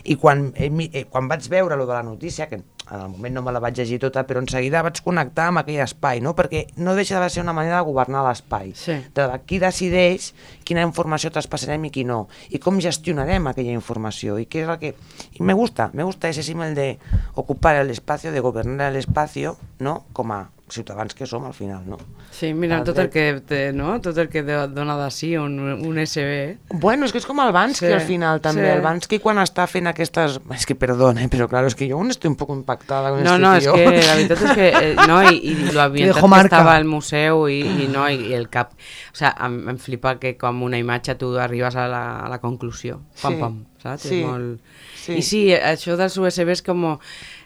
I 0.05 0.16
quan, 0.16 0.52
eh, 0.55 0.70
eh, 0.92 1.05
quan 1.11 1.29
vaig 1.29 1.48
veure 1.48 1.76
lo 1.76 1.87
de 1.87 1.94
la 1.94 2.02
notícia, 2.02 2.48
que 2.48 2.57
en 2.57 3.00
el 3.00 3.09
moment 3.09 3.35
no 3.35 3.42
me 3.42 3.52
la 3.52 3.59
vaig 3.59 3.74
llegir 3.74 3.98
tota, 3.98 4.26
però 4.26 4.38
en 4.38 4.48
seguida 4.48 4.83
vaig 4.87 5.00
connectar 5.02 5.48
amb 5.50 5.62
aquell 5.62 5.81
espai, 5.83 6.20
no? 6.22 6.37
Perquè 6.38 6.66
no 6.76 6.94
deixa 6.94 7.18
de 7.20 7.31
ser 7.31 7.42
una 7.42 7.55
manera 7.57 7.81
de 7.81 7.88
governar 7.88 8.22
l'espai 8.29 8.74
Sí. 8.76 9.00
de 9.14 9.26
qui 9.46 9.59
decideix 9.59 10.33
quina 10.64 10.83
informació 10.87 11.31
traspassarem 11.35 11.85
i 11.87 11.90
qui 11.90 12.05
no, 12.05 12.29
i 12.50 12.59
com 12.62 12.79
gestionarem 12.81 13.46
aquella 13.46 13.72
informació, 13.74 14.38
i 14.38 14.46
què 14.46 14.62
és 14.62 14.68
el 14.68 14.79
que... 14.79 14.94
I 15.33 15.42
me 15.42 15.55
gusta, 15.55 15.90
me 15.94 16.05
gusta 16.05 16.29
ese 16.29 16.42
símil 16.42 16.74
de 16.74 16.98
ocupar 17.35 17.76
el 17.76 17.90
espacio, 17.90 18.33
de 18.33 18.40
governar 18.40 18.92
el 18.92 18.96
espacio, 18.96 19.57
no?, 19.79 20.05
com 20.12 20.33
a 20.33 20.56
ciutadans 20.68 21.14
que 21.14 21.26
som 21.31 21.44
al 21.46 21.55
final, 21.55 21.85
no? 21.87 21.96
Sí, 22.35 22.52
mira, 22.52 22.79
El 22.79 22.85
tot 22.85 22.98
el 22.98 23.09
dret. 23.09 23.12
que, 23.12 23.40
té, 23.46 23.72
no? 23.72 24.00
tot 24.02 24.16
el 24.18 24.29
que 24.29 24.42
do- 24.42 24.66
dona 24.68 24.96
de 24.98 25.11
si 25.14 25.37
un, 25.37 25.61
un 25.61 25.98
SB. 26.02 26.59
Bueno, 26.83 27.07
és 27.07 27.12
que 27.14 27.18
és 27.22 27.26
com 27.29 27.38
el 27.44 27.52
Bansky 27.55 27.87
Sí, 27.87 27.92
al 27.92 28.00
final 28.02 28.40
també, 28.42 28.64
sí. 28.66 28.72
el 28.74 28.83
Bansky 28.83 29.20
quan 29.22 29.38
està 29.38 29.68
fent 29.70 29.87
aquestes... 29.87 30.40
És 30.57 30.66
que 30.66 30.74
perdona, 30.74 31.22
eh, 31.22 31.29
però 31.31 31.46
claro, 31.48 31.68
és 31.70 31.76
que 31.79 31.87
jo 31.88 31.96
aún 32.00 32.11
estoy 32.11 32.31
un 32.33 32.37
poco 32.37 32.55
impactada 32.57 33.11
con 33.14 33.22
No, 33.22 33.37
este 33.37 33.42
no, 33.46 33.55
és 33.55 33.68
que 33.68 33.87
la 34.09 34.16
veritat 34.16 34.42
és 34.42 34.57
que 34.59 34.68
eh, 34.68 34.96
no, 35.07 35.20
i, 35.31 35.37
i 35.38 35.55
lo 35.76 35.83
ambientat 35.87 36.16
dejó 36.18 36.31
que 36.35 36.40
estava 36.50 36.74
al 36.74 36.85
museu 36.90 37.46
i, 37.48 37.61
i, 37.62 37.87
no, 37.92 38.09
i, 38.11 38.18
i 38.33 38.35
el 38.35 38.48
cap... 38.50 38.74
O 39.12 39.16
sea, 39.16 39.31
em, 39.46 39.61
em 39.70 39.79
flipa 39.79 40.16
que 40.18 40.35
com 40.37 40.64
una 40.66 40.79
imatge 40.83 41.14
tu 41.14 41.31
arribes 41.38 41.76
a 41.79 41.87
la, 41.88 42.02
a 42.26 42.29
la 42.29 42.40
conclusió. 42.42 43.00
Pam, 43.22 43.33
Sí, 43.37 43.40
pam, 43.40 43.62
saps? 43.83 44.02
sí, 44.02 44.18
És 44.20 44.26
molt... 44.26 44.61
sí. 44.98 45.14
I 45.14 45.22
sí, 45.22 45.40
això 45.55 45.94
dels 45.96 46.18
USB 46.18 46.50
és 46.52 46.62
com 46.66 46.96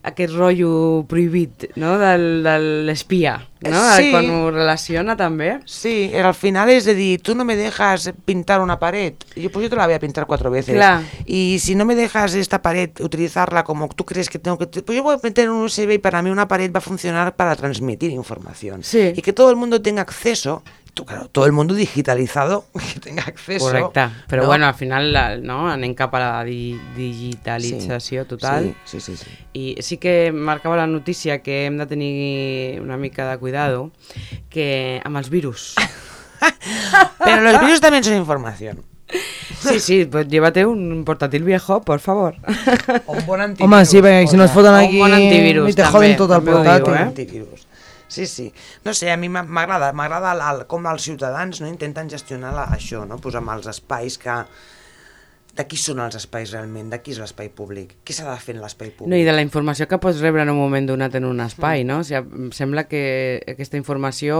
aquest 0.03 0.33
rotllo 0.35 1.05
prohibit, 1.09 1.71
no?, 1.77 1.99
del, 2.01 2.43
de 2.43 2.59
l'espia, 2.89 3.37
no? 3.61 3.81
Sí. 3.97 4.09
Quan 4.15 4.31
ho 4.33 4.51
relaciona 4.51 5.17
també. 5.19 5.59
Sí, 5.69 6.11
al 6.17 6.33
final 6.35 6.71
es 6.71 6.87
de 6.87 6.95
decir, 6.95 7.21
tú 7.21 7.35
no 7.35 7.45
me 7.45 7.57
dejas 7.57 8.11
pintar 8.25 8.61
una 8.63 8.79
pared, 8.79 9.15
yo 9.37 9.51
pues 9.53 9.65
yo 9.65 9.71
te 9.71 9.77
la 9.77 9.85
voy 9.87 9.95
a 9.95 10.01
pintar 10.01 10.27
cuatro 10.27 10.51
veces. 10.51 10.75
Claro. 10.75 11.05
Y 11.27 11.59
si 11.61 11.75
no 11.75 11.85
me 11.85 11.95
dejas 11.95 12.35
esta 12.35 12.63
pared 12.63 12.91
utilizarla 13.01 13.65
como 13.65 13.89
tú 13.89 14.05
crees 14.07 14.31
que 14.31 14.39
tengo 14.39 14.57
que... 14.57 14.67
Pues 14.67 14.97
yo 14.97 15.03
voy 15.03 15.17
a 15.17 15.21
meter 15.23 15.51
un 15.51 15.65
USB 15.65 15.91
y 15.93 15.99
para 15.99 16.23
mí 16.23 16.31
una 16.31 16.49
pared 16.49 16.73
va 16.73 16.79
a 16.79 16.81
funcionar 16.83 17.37
para 17.37 17.55
transmitir 17.57 18.11
información. 18.11 18.83
Sí. 18.83 19.13
Y 19.15 19.21
que 19.21 19.33
todo 19.33 19.51
el 19.51 19.57
mundo 19.57 19.83
tenga 19.83 20.03
acceso, 20.03 20.63
todo 20.95 21.47
el 21.47 21.53
mundo 21.53 21.75
digitalizado, 21.75 22.65
que 22.95 23.01
tenga 23.01 23.23
acceso. 23.23 23.67
Correcte, 23.67 24.09
però 24.29 24.43
¿no? 24.43 24.49
bueno, 24.49 24.67
al 24.67 24.75
final 24.75 25.13
la, 25.13 25.37
no, 25.37 25.69
anem 25.71 25.95
cap 25.95 26.15
a 26.15 26.21
la 26.21 26.45
di 26.45 26.79
digitalització 26.97 28.27
total. 28.27 28.75
Sí, 28.85 29.01
sí, 29.01 29.17
sí. 29.17 29.25
sí. 29.25 29.31
I 29.53 29.83
sí 29.83 29.99
que 29.99 30.33
marcava 30.33 30.77
la 30.77 30.87
notícia 30.87 31.43
que 31.43 31.67
hem 31.67 31.79
de 31.79 31.87
tenir 31.87 32.81
una 32.81 32.97
mica 32.97 33.31
de 33.31 33.39
cuidado 33.39 33.91
que 34.49 35.01
amb 35.05 35.17
els 35.17 35.31
virus. 35.31 35.75
Pero 37.25 37.43
los 37.43 37.61
virus 37.61 37.81
también 37.81 38.05
son 38.05 38.17
información. 38.17 38.85
Sí, 39.61 39.81
sí, 39.81 40.05
pues 40.05 40.29
llévate 40.29 40.65
un 40.65 41.05
portátil 41.05 41.43
viejo, 41.45 41.83
por 41.83 42.01
favor. 42.01 42.37
O 43.07 43.13
un 43.13 43.27
bon 43.27 43.41
antivirus. 43.41 43.67
Home, 43.67 43.85
sí, 43.85 44.01
perquè 44.01 44.29
si 44.31 44.39
no 44.39 44.47
es 44.47 44.53
foten 44.55 44.73
o 44.73 44.79
un 44.79 44.85
aquí 44.87 45.01
bon 45.03 45.13
antivirus, 45.13 45.69
i 45.69 45.75
te 45.75 45.83
també, 45.83 45.93
joden 45.93 46.17
tot 46.17 46.33
el 46.37 46.45
portàtil. 46.47 46.95
eh? 46.95 47.03
antivirus. 47.03 47.67
Sí, 48.11 48.27
sí. 48.27 48.49
No 48.85 48.93
sé, 48.93 49.09
a 49.13 49.17
mi 49.17 49.29
m'a- 49.31 49.47
m'agrada, 49.47 49.93
m'agrada 49.95 50.35
com 50.69 50.85
els 50.91 51.05
ciutadans 51.07 51.61
no 51.63 51.69
intenten 51.71 52.11
gestionar 52.11 52.51
la, 52.57 52.65
això, 52.75 53.05
no? 53.07 53.21
Posar 53.23 53.41
amb 53.45 53.55
els 53.57 53.71
espais 53.71 54.19
que... 54.19 54.43
De 55.51 55.65
qui 55.67 55.75
són 55.83 55.99
els 55.99 56.15
espais 56.15 56.53
realment? 56.55 56.93
De 56.93 56.99
qui 57.03 57.11
és 57.11 57.19
l'espai 57.19 57.49
públic? 57.51 57.97
Què 58.07 58.15
s'ha 58.15 58.23
de 58.29 58.37
fer 58.39 58.55
en 58.55 58.61
l'espai 58.63 58.93
públic? 58.95 59.11
No, 59.11 59.19
I 59.19 59.25
de 59.27 59.33
la 59.35 59.43
informació 59.43 59.89
que 59.91 59.99
pots 59.99 60.21
rebre 60.23 60.45
en 60.47 60.53
un 60.53 60.59
moment 60.61 60.87
donat 60.87 61.17
en 61.19 61.27
un 61.27 61.43
espai, 61.43 61.83
no? 61.85 61.97
O 62.01 62.07
sigui, 62.07 62.21
em 62.47 62.53
sembla 62.55 62.85
que 62.87 63.01
aquesta 63.51 63.77
informació 63.81 64.39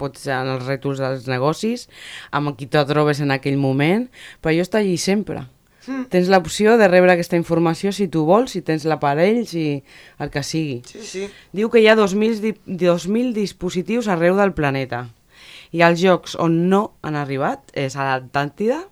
pot 0.00 0.18
ser 0.18 0.34
en 0.34 0.50
els 0.56 0.66
rètols 0.66 0.98
dels 0.98 1.28
negocis, 1.30 1.86
amb 2.34 2.56
qui 2.58 2.66
te 2.66 2.82
trobes 2.90 3.22
en 3.22 3.30
aquell 3.36 3.56
moment, 3.56 4.08
però 4.42 4.56
jo 4.58 4.66
està 4.66 4.82
allí 4.82 4.98
sempre. 4.98 5.44
Mm. 5.88 6.08
Tens 6.12 6.28
l'opció 6.28 6.76
de 6.78 6.88
rebre 6.90 7.14
aquesta 7.14 7.38
informació 7.40 7.90
si 7.96 8.08
tu 8.12 8.26
vols, 8.28 8.52
si 8.52 8.62
tens 8.62 8.84
l'aparell, 8.88 9.44
si 9.48 9.82
el 10.20 10.32
que 10.34 10.44
sigui. 10.44 10.82
Sí, 10.86 11.00
sí. 11.06 11.24
Diu 11.56 11.72
que 11.72 11.80
hi 11.80 11.88
ha 11.88 11.96
2.000, 11.98 12.42
di 12.44 12.52
2.000 12.84 13.32
dispositius 13.36 14.10
arreu 14.12 14.36
del 14.38 14.52
planeta. 14.52 15.06
I 15.72 15.82
els 15.84 16.04
llocs 16.04 16.36
on 16.40 16.68
no 16.68 16.82
han 17.02 17.16
arribat 17.16 17.72
és 17.76 17.96
a 17.96 18.06
l'Atlàntida, 18.06 18.82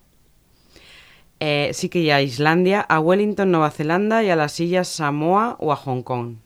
eh, 1.40 1.70
sí 1.76 1.88
que 1.92 2.00
hi 2.00 2.11
ha 2.11 2.20
a 2.20 2.24
Islàndia, 2.24 2.80
a 2.88 3.00
Wellington, 3.00 3.52
Nova 3.52 3.70
Zelanda 3.70 4.22
i 4.24 4.32
a 4.32 4.40
les 4.40 4.61
illes 4.61 4.88
Samoa 4.88 5.56
o 5.61 5.72
a 5.72 5.78
Hong 5.85 6.02
Kong. 6.02 6.45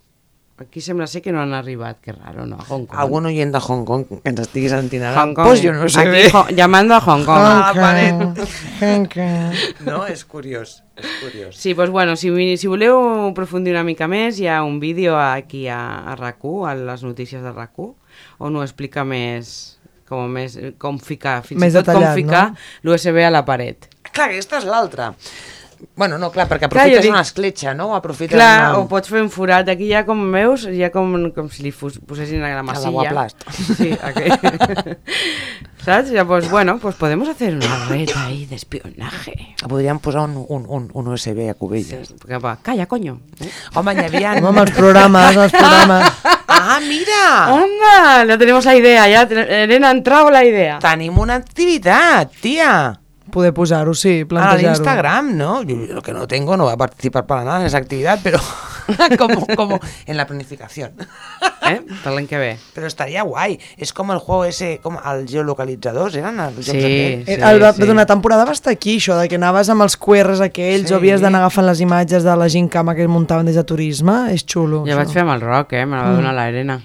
Aquí 0.60 0.82
sembla 0.84 1.06
ser 1.08 1.22
que 1.24 1.32
no 1.32 1.40
han 1.40 1.54
arribat, 1.56 2.02
que 2.04 2.12
raro, 2.12 2.44
no? 2.44 2.56
A 2.60 2.64
Hong 2.68 2.84
Kong. 2.84 2.98
Algun 3.00 3.26
oient 3.30 3.48
de 3.54 3.60
Hong 3.64 3.86
Kong 3.88 4.04
que 4.10 4.18
ens 4.28 4.42
estigui 4.44 4.68
sentint 4.68 5.06
ara, 5.08 5.22
Hong 5.22 5.32
Kong. 5.32 5.46
pues 5.48 5.62
jo 5.64 5.72
no 5.72 5.88
sé 5.88 6.02
Aquí, 6.02 6.10
bé. 6.10 6.24
Ho- 6.36 6.48
llamando 6.52 6.94
a 6.94 7.00
Hong 7.00 7.24
Kong. 7.24 7.40
Ah, 7.40 7.72
Hong 7.72 8.34
Kong, 8.34 8.44
Hong 8.82 9.06
Kong. 9.08 9.56
No, 9.88 10.02
és 10.06 10.24
curiós, 10.28 10.82
és 11.00 11.08
curiós. 11.22 11.56
Sí, 11.56 11.72
doncs 11.72 11.90
bueno, 11.90 12.14
si, 12.14 12.28
si 12.60 12.68
voleu 12.68 13.00
aprofundir 13.30 13.72
una 13.72 13.84
mica 13.88 14.06
més, 14.06 14.36
hi 14.38 14.48
ha 14.52 14.60
un 14.62 14.78
vídeo 14.84 15.16
aquí 15.16 15.64
a, 15.66 15.80
a 16.12 16.16
RAC1, 16.20 16.68
a 16.68 16.74
les 16.76 17.02
notícies 17.08 17.40
de 17.42 17.54
RAC1, 17.56 17.94
on 18.44 18.56
ho 18.60 18.62
explica 18.62 19.02
més, 19.08 19.78
com, 20.06 20.28
més, 20.28 20.58
com 20.76 20.98
ficar, 21.00 21.40
fins 21.46 21.60
Més 21.62 21.72
i 21.72 21.80
tot 21.80 21.88
com 21.96 22.04
ficar 22.12 22.50
no? 22.50 22.56
l'USB 22.84 23.24
a 23.24 23.30
la 23.32 23.46
paret. 23.48 23.88
Clar, 24.12 24.28
aquesta 24.28 24.58
és 24.60 24.68
l'altra. 24.68 25.14
Bueno, 25.96 26.18
no, 26.18 26.30
clar, 26.30 26.46
perquè 26.48 26.68
Clar, 26.68 26.82
aprofites 26.86 27.04
dic- 27.04 27.10
una 27.12 27.20
escletxa, 27.22 27.74
no? 27.74 27.94
Aprofites 27.96 28.34
Clar, 28.36 28.70
una... 28.70 28.78
o 28.78 28.88
pots 28.88 29.08
fer 29.08 29.20
un 29.22 29.30
forat. 29.30 29.68
Aquí 29.68 29.88
ja, 29.90 30.04
com 30.08 30.20
veus, 30.32 30.64
ja 30.76 30.90
com, 30.94 31.12
com 31.36 31.48
si 31.52 31.62
li 31.66 31.72
fos, 31.72 31.98
posessin 32.06 32.42
a 32.44 32.54
la 32.54 32.62
masilla. 32.62 33.26
Sí, 33.52 33.90
aquí. 34.02 34.30
¿Sabes? 35.84 36.10
Ya, 36.10 36.24
pues 36.26 36.50
bueno, 36.50 36.78
pues 36.78 36.94
podemos 36.96 37.28
hacer 37.28 37.54
una 37.54 37.86
red 37.88 38.08
ahí 38.16 38.44
de 38.46 38.56
espionaje. 38.56 39.54
Podríem 39.66 39.98
posar 39.98 40.22
un, 40.28 40.44
un, 40.48 40.66
un, 40.68 40.90
un 40.92 41.08
USB 41.08 41.48
a 41.50 41.54
Cubelles. 41.54 42.14
Que 42.26 42.36
va, 42.38 42.58
Calla, 42.60 42.86
coño. 42.86 43.20
Eh? 43.40 43.48
Home, 43.74 43.94
n'hi 43.94 44.04
havia... 44.04 44.32
Home, 44.36 44.48
amb 44.52 44.58
els 44.66 44.72
programes, 44.76 45.36
els 45.36 45.52
programes. 45.52 46.12
Ah, 46.62 46.78
mira! 46.82 47.46
¡Anda! 47.46 48.24
Ya 48.26 48.36
tenemos 48.36 48.64
la 48.66 48.74
idea, 48.76 49.08
ya. 49.08 49.26
ten- 49.26 49.38
Elena, 49.48 49.88
ha 49.88 49.92
entrado 49.92 50.30
la 50.30 50.44
idea. 50.44 50.78
Tenim 50.78 51.16
una 51.18 51.36
activitat, 51.36 52.32
tia! 52.42 53.00
Poder 53.30 53.52
posar-ho, 53.54 53.94
sí, 53.94 54.22
A 54.24 54.28
plantejar-ho. 54.28 54.62
l'Instagram, 54.74 55.36
¿no? 55.36 55.62
Yo 55.62 55.76
lo 55.94 56.02
que 56.02 56.12
no 56.12 56.26
tengo, 56.26 56.56
no 56.56 56.64
voy 56.64 56.72
a 56.72 56.76
participar 56.76 57.26
para 57.26 57.44
nada 57.44 57.60
en 57.60 57.66
esa 57.66 57.78
actividad, 57.78 58.18
pero 58.22 58.38
como, 59.18 59.46
como 59.56 59.80
en 60.06 60.16
la 60.16 60.26
planificación. 60.26 60.92
Eh? 61.70 61.82
Per 62.02 62.12
l'any 62.12 62.26
que 62.26 62.38
ve. 62.38 62.58
Pero 62.74 62.86
estaría 62.88 63.22
guay. 63.22 63.58
Es 63.76 63.92
como 63.92 64.12
el 64.12 64.18
juego 64.18 64.44
ese, 64.44 64.80
como 64.82 64.98
al 65.04 65.26
geolocalizador, 65.28 66.16
¿eran 66.16 66.40
els 66.40 66.64
Sí, 66.64 66.70
aquells? 66.72 67.28
Eh, 67.28 67.36
sí, 67.36 67.42
el, 67.42 67.74
sí. 67.74 67.82
D'una 67.86 68.06
temporada 68.06 68.44
va 68.44 68.52
estar 68.52 68.72
aquí, 68.72 68.96
això, 68.98 69.14
de 69.20 69.28
que 69.28 69.36
anaves 69.38 69.68
amb 69.70 69.82
els 69.86 69.96
QRs 69.96 70.40
aquells 70.40 70.88
Sí. 70.88 70.94
o 70.94 70.96
havies 70.96 71.20
d'anar 71.20 71.40
agafant 71.44 71.66
les 71.68 71.80
imatges 71.80 72.24
de 72.24 72.34
la 72.36 72.48
gent 72.48 72.68
cama 72.72 72.94
que 72.96 73.06
muntaven 73.06 73.46
des 73.46 73.54
de 73.54 73.62
turisme. 73.64 74.32
És 74.34 74.42
xulo. 74.46 74.82
Ja 74.86 74.94
això. 74.94 75.04
vaig 75.04 75.12
fer 75.14 75.22
amb 75.22 75.36
el 75.36 75.40
rock, 75.46 75.72
eh? 75.74 75.86
Me 75.86 75.96
la 75.96 76.02
va 76.08 76.16
donar 76.16 76.34
la 76.34 76.48
Elena. 76.48 76.80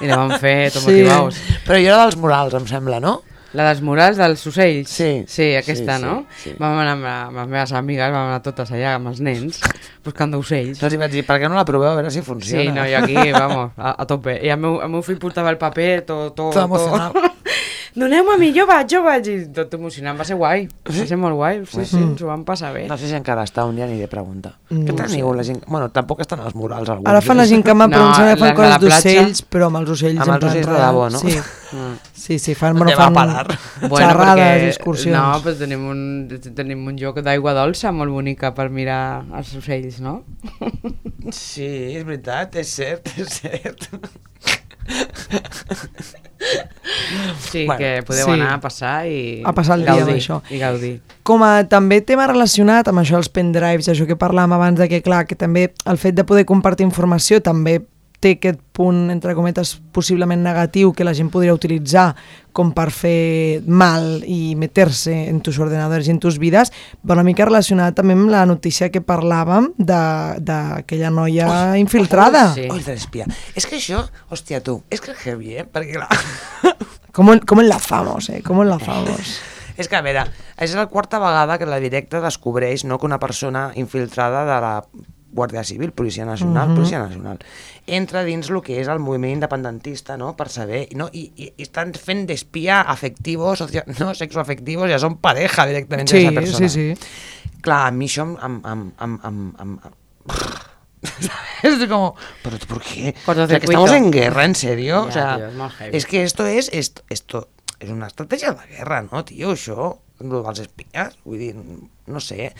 I 0.00 0.06
la 0.06 0.16
vam 0.16 0.30
fer 0.38 0.70
tot 0.74 0.82
Sí. 0.84 0.90
motivaus. 0.92 1.40
Però 1.66 1.76
jo 1.80 1.88
era 1.90 1.98
dels 2.04 2.16
murals, 2.16 2.54
em 2.54 2.66
sembla, 2.68 3.00
no? 3.00 3.22
La 3.58 3.64
dels 3.66 3.80
murals 3.82 4.16
dels 4.20 4.44
ocells. 4.46 4.88
Sí, 4.88 5.24
Sí, 5.26 5.48
aquesta, 5.58 5.96
sí, 5.98 6.02
no? 6.04 6.26
sí, 6.36 6.50
sí. 6.50 6.56
Vam 6.60 6.76
anar 6.78 6.92
amb, 6.92 7.02
la- 7.02 7.24
amb 7.26 7.36
les 7.40 7.48
meves 7.48 7.72
amigues, 7.72 8.12
vam 8.14 8.28
anar 8.28 8.42
totes 8.44 8.70
allà 8.70 8.94
amb 8.94 9.08
els 9.10 9.18
nens, 9.20 9.58
buscant 10.04 10.34
ocells. 10.38 10.82
Els 10.82 10.94
hi 10.94 11.00
vaig 11.00 11.10
dir, 11.10 11.24
per 11.26 11.40
què 11.42 11.48
no 11.50 11.58
la 11.58 11.64
proveu 11.66 11.90
a 11.90 11.96
veure 11.98 12.10
si 12.14 12.22
funciona? 12.22 12.62
Sí, 12.62 12.68
no, 12.70 12.84
jo 12.86 13.02
aquí, 13.02 13.32
vamos, 13.34 13.72
a, 13.76 13.96
a 14.02 14.06
tope. 14.06 14.38
I 14.42 14.52
el 14.54 14.60
meu, 14.62 14.78
el 14.84 14.88
meu 14.94 15.02
fill 15.02 15.18
portava 15.18 15.50
el 15.50 15.58
paper, 15.58 16.04
tot... 16.06 16.36
tot, 16.38 16.54
Tot 16.54 16.64
emocionat. 16.64 17.12
Doneu-me 17.96 18.34
a 18.34 18.38
mi, 18.38 18.52
jo 18.54 18.66
vaig, 18.70 18.86
jo 18.92 19.00
vaig. 19.02 19.26
I 19.30 19.36
tot 19.54 19.72
emocionant, 19.74 20.18
va 20.18 20.24
ser 20.28 20.36
guai. 20.38 20.66
Va 20.86 21.06
ser 21.08 21.16
molt 21.18 21.34
guai, 21.38 21.62
sí, 21.66 21.84
sí, 21.90 21.98
ens 21.98 22.22
ho 22.22 22.28
vam 22.30 22.44
passar 22.46 22.72
bé. 22.74 22.84
No 22.90 22.96
sé 23.00 23.08
si 23.10 23.16
encara 23.18 23.42
està, 23.48 23.64
un 23.66 23.74
dia 23.78 23.86
aniré 23.88 24.06
a 24.06 24.10
preguntar. 24.12 24.54
No 24.70 24.84
Què 24.86 24.94
teniu 25.00 25.32
la 25.34 25.42
gent? 25.46 25.62
Bueno, 25.66 25.88
tampoc 25.94 26.20
estan 26.22 26.40
als 26.44 26.54
murals 26.54 26.88
alguns. 26.88 27.08
Ara 27.10 27.20
fan 27.24 27.40
la 27.42 27.46
gent 27.50 27.64
cama, 27.66 27.88
però 27.90 28.10
No, 28.10 28.28
de 28.44 28.52
coses 28.54 28.78
d'ocells, 28.84 29.42
però 29.50 29.70
amb 29.72 29.80
els 29.82 29.90
ocells... 29.96 30.20
Amb 30.22 30.30
en 30.30 30.36
els 30.38 30.44
ocells 30.52 30.70
de 30.70 30.78
debò, 30.84 31.08
no? 31.10 31.18
Sí, 31.24 31.40
Mm. 31.70 31.92
sí, 32.18 32.36
sí 32.42 32.54
fan, 32.58 32.74
bueno, 32.74 32.90
fan 32.98 33.12
a 33.12 33.14
parar? 33.14 33.58
xerrades, 33.92 34.64
excursions. 34.72 35.14
No, 35.14 35.36
però 35.44 35.52
tenim 35.56 35.84
un, 35.86 36.00
tenim 36.56 36.80
un 36.90 36.96
lloc 36.98 37.20
d'aigua 37.22 37.52
dolça 37.54 37.92
molt 37.94 38.10
bonica 38.10 38.50
per 38.56 38.66
mirar 38.74 39.22
els 39.38 39.52
ocells, 39.54 40.00
no? 40.02 40.16
Sí, 41.30 41.68
és 41.94 42.02
veritat, 42.08 42.56
és 42.58 42.72
cert, 42.74 43.12
és 43.22 43.38
cert. 43.38 43.86
Sí, 47.50 47.66
Bueno, 47.66 47.78
que 47.78 48.02
podeu 48.06 48.24
sí. 48.26 48.32
anar 48.32 48.54
a 48.54 48.60
passar 48.60 49.06
i 49.06 49.42
A 49.44 49.52
passar 49.52 49.76
el 49.78 49.84
dia 49.84 49.92
amb 49.92 50.06
gaudir, 50.06 50.16
això. 50.22 50.40
I 50.50 50.58
gaudir. 50.58 50.92
Com 51.26 51.42
a 51.44 51.64
també 51.68 52.00
tema 52.06 52.26
relacionat 52.30 52.88
amb 52.88 53.02
això 53.02 53.18
dels 53.18 53.28
pendrives, 53.28 53.88
això 53.92 54.06
que 54.08 54.16
parlàvem 54.18 54.54
abans 54.56 54.80
de 54.80 54.88
que, 54.88 55.02
clar, 55.04 55.26
que 55.28 55.36
també 55.36 55.68
el 55.84 55.98
fet 56.00 56.16
de 56.16 56.24
poder 56.24 56.46
compartir 56.48 56.86
informació 56.88 57.40
també 57.44 57.80
té 58.20 58.34
aquest 58.36 58.60
punt, 58.76 59.08
entre 59.10 59.32
cometes, 59.34 59.78
possiblement 59.92 60.42
negatiu 60.44 60.92
que 60.92 61.04
la 61.04 61.14
gent 61.16 61.30
podria 61.32 61.54
utilitzar 61.56 62.14
com 62.52 62.72
per 62.76 62.90
fer 62.92 63.62
mal 63.66 64.22
i 64.28 64.54
meter-se 64.60 65.14
en 65.30 65.38
tus 65.40 65.58
ordenadors 65.58 66.08
i 66.08 66.12
en 66.12 66.18
tus 66.20 66.36
vides, 66.38 66.68
va 67.00 67.14
una 67.16 67.24
mica 67.24 67.46
relacionat 67.48 67.94
també 67.96 68.12
amb 68.12 68.28
la 68.28 68.44
notícia 68.46 68.90
que 68.92 69.00
parlàvem 69.00 69.70
de- 69.78 70.36
d'aquella 70.40 71.10
noia 71.10 71.76
infiltrada. 71.78 72.52
sí. 72.54 72.68
Oi, 72.70 72.80
de 72.84 72.92
l'espia. 72.92 73.26
És 73.56 73.66
que 73.66 73.76
això, 73.76 74.02
hòstia, 74.28 74.60
tu, 74.62 74.82
és 74.90 75.00
que 75.00 75.12
és 75.12 75.26
heavy, 75.26 75.56
eh? 75.56 75.64
Perquè, 75.64 75.94
clar, 75.96 76.08
¿Cómo, 77.12 77.32
¿Cómo 77.46 77.60
enlazamos, 77.62 78.28
eh? 78.28 78.42
¿Cómo 78.42 78.62
enlazamos? 78.62 79.40
és 79.80 79.88
que, 79.88 79.96
a 79.96 80.02
veure, 80.04 80.26
és 80.60 80.74
la 80.76 80.86
quarta 80.92 81.18
vegada 81.18 81.56
que 81.56 81.64
la 81.64 81.78
directa 81.80 82.20
descobreix 82.20 82.84
no, 82.84 82.98
que 83.00 83.06
una 83.06 83.18
persona 83.18 83.70
infiltrada 83.76 84.42
de 84.44 84.60
la 84.60 84.84
Guàrdia 85.32 85.62
Civil, 85.64 85.92
Policia 85.92 86.24
Nacional, 86.26 86.68
Mhm. 86.68 86.74
Policia 86.76 86.98
Nacional, 86.98 87.38
entra 87.86 88.24
dins 88.24 88.50
el 88.50 88.60
que 88.62 88.80
és 88.80 88.88
el 88.88 88.98
moviment 88.98 89.32
independentista, 89.32 90.16
no?, 90.16 90.36
per 90.36 90.48
saber, 90.48 90.88
no? 90.96 91.08
I, 91.12 91.32
i, 91.36 91.52
i 91.56 91.62
estan 91.62 91.92
fent 91.94 92.26
d'espia 92.26 92.80
afectivos, 92.82 93.58
socio, 93.58 93.82
no, 94.00 94.12
sexoafectivos, 94.14 94.90
ja 94.90 94.98
són 94.98 95.18
pareja 95.22 95.66
directament 95.66 96.08
de 96.10 96.16
Sí, 96.18 96.24
esa 96.26 96.34
persona. 96.34 96.68
sí, 96.68 96.94
sí. 96.96 97.06
Clar, 97.62 97.86
a 97.88 97.90
mi 97.92 98.06
això 98.06 98.22
em... 98.26 98.36
em, 98.42 98.60
em, 98.64 98.84
em, 99.00 99.18
em, 99.24 99.40
em, 99.60 99.78
em 99.84 99.98
es 101.62 101.88
como, 101.88 102.14
pero 102.42 102.58
¿por 102.68 102.82
qué? 102.82 103.14
O 103.26 103.34
sea, 103.34 103.46
que 103.46 103.66
estamos 103.66 103.90
en 103.92 104.10
guerra, 104.10 104.44
¿en 104.44 104.54
serio? 104.54 105.02
o 105.04 105.10
sea, 105.12 105.36
tío, 105.36 105.66
es 105.88 105.94
es 105.94 106.06
que 106.06 106.22
esto 106.24 106.46
es, 106.46 106.68
esto, 106.72 107.02
esto 107.08 107.48
és 107.80 107.88
una 107.88 108.06
estratègia 108.08 108.52
de 108.52 108.66
guerra, 108.76 109.00
no, 109.10 109.24
tio, 109.24 109.52
això? 109.56 110.00
Lo 110.20 110.42
dels 110.44 110.60
espies, 110.66 111.16
vull 111.24 111.38
dir, 111.40 111.54
no 112.10 112.20
sé. 112.20 112.50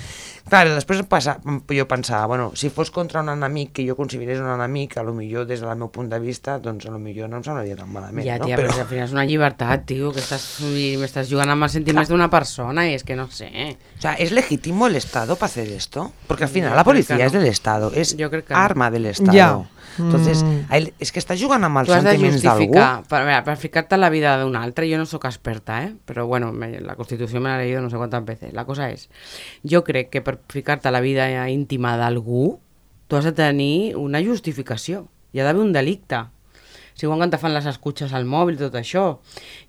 Clar, 0.49 0.63
després 0.73 1.03
passa, 1.11 1.37
jo 1.45 1.87
pensava, 1.91 2.27
bueno, 2.31 2.51
si 2.57 2.71
fos 2.73 2.91
contra 2.95 3.21
un 3.21 3.29
enemic 3.33 3.73
que 3.77 3.85
jo 3.89 3.97
considerés 3.99 4.41
un 4.41 4.49
enemic, 4.53 4.97
a 4.97 5.05
lo 5.05 5.13
millor 5.17 5.47
des 5.47 5.61
del 5.61 5.77
meu 5.77 5.91
punt 5.93 6.09
de 6.13 6.21
vista, 6.23 6.59
doncs 6.63 6.87
a 6.87 6.95
lo 6.95 6.99
millor 7.03 7.29
no 7.29 7.41
em 7.41 7.45
semblaria 7.45 7.77
tan 7.77 7.91
malament, 7.93 8.25
Ja, 8.27 8.39
no? 8.39 8.47
tia, 8.49 8.57
però... 8.57 8.71
però 8.73 8.87
al 8.87 8.91
final 8.93 9.09
és 9.09 9.15
una 9.17 9.27
llibertat, 9.29 9.85
tio, 9.91 10.13
que 10.15 10.23
estàs, 10.25 10.47
i 10.71 10.95
m'estàs 11.01 11.29
jugant 11.31 11.53
amb 11.53 11.69
els 11.69 11.77
sentiments 11.77 12.09
d'una 12.09 12.31
persona 12.33 12.87
i 12.89 12.95
és 12.97 13.05
que 13.05 13.19
no 13.19 13.29
sé. 13.31 13.51
O 13.99 14.01
sea, 14.01 14.15
¿es 14.15 14.33
legítimo 14.33 14.87
el 14.87 14.97
Estado 14.97 15.37
para 15.37 15.51
hacer 15.51 15.69
esto? 15.69 16.13
Porque 16.27 16.45
al 16.45 16.51
final 16.51 16.71
Yo 16.71 16.77
la 16.77 16.85
policía 16.85 17.27
es 17.27 17.33
no. 17.33 17.41
del 17.41 17.49
Estado, 17.49 17.93
es 17.95 18.15
que 18.15 18.45
no. 18.49 18.57
arma 18.57 18.91
del 18.91 19.07
Estado. 19.07 19.33
Ya. 19.33 19.69
Entonces, 19.99 20.43
Mm. 20.45 20.61
ahí- 20.69 20.93
es 20.99 21.11
que 21.13 21.19
está 21.19 21.37
jugant 21.37 21.65
amb 21.65 21.79
els 21.79 21.89
sentiments 22.13 22.43
d'algú. 22.49 22.73
per, 23.09 23.25
mira, 23.25 23.45
per 23.45 23.57
ficar-te 23.57 23.95
en 23.97 24.01
la 24.01 24.11
vida 24.11 24.39
d'un 24.41 24.57
altre, 24.57 24.91
jo 24.91 24.99
no 24.99 25.07
sóc 25.07 25.25
experta, 25.25 25.83
eh? 25.85 25.95
però 26.07 26.27
bueno, 26.27 26.53
me, 26.53 26.81
la 26.81 26.95
Constitució 26.97 27.41
me 27.41 27.51
l'he 27.51 27.65
leído 27.65 27.81
no 27.83 27.91
sé 27.91 27.97
quantes 27.97 28.25
veces. 28.25 28.53
La 28.53 28.65
cosa 28.65 28.91
és, 28.91 29.09
jo 29.69 29.83
crec 29.85 30.11
que 30.11 30.23
per 30.23 30.39
ficar-te 30.49 30.89
a 30.89 30.91
la 30.93 31.01
vida 31.01 31.49
íntima 31.51 31.97
d'algú, 31.97 32.61
tu 33.09 33.17
has 33.17 33.25
de 33.25 33.33
tenir 33.33 33.97
una 33.97 34.23
justificació. 34.23 35.09
Hi 35.33 35.41
ha 35.41 35.45
d'haver 35.45 35.63
un 35.63 35.73
delicte. 35.73 36.25
Si 36.95 37.07
quan 37.07 37.31
te 37.31 37.39
fan 37.39 37.55
les 37.55 37.65
escutxes 37.67 38.13
al 38.13 38.27
mòbil, 38.27 38.59
tot 38.59 38.75
això, 38.75 39.19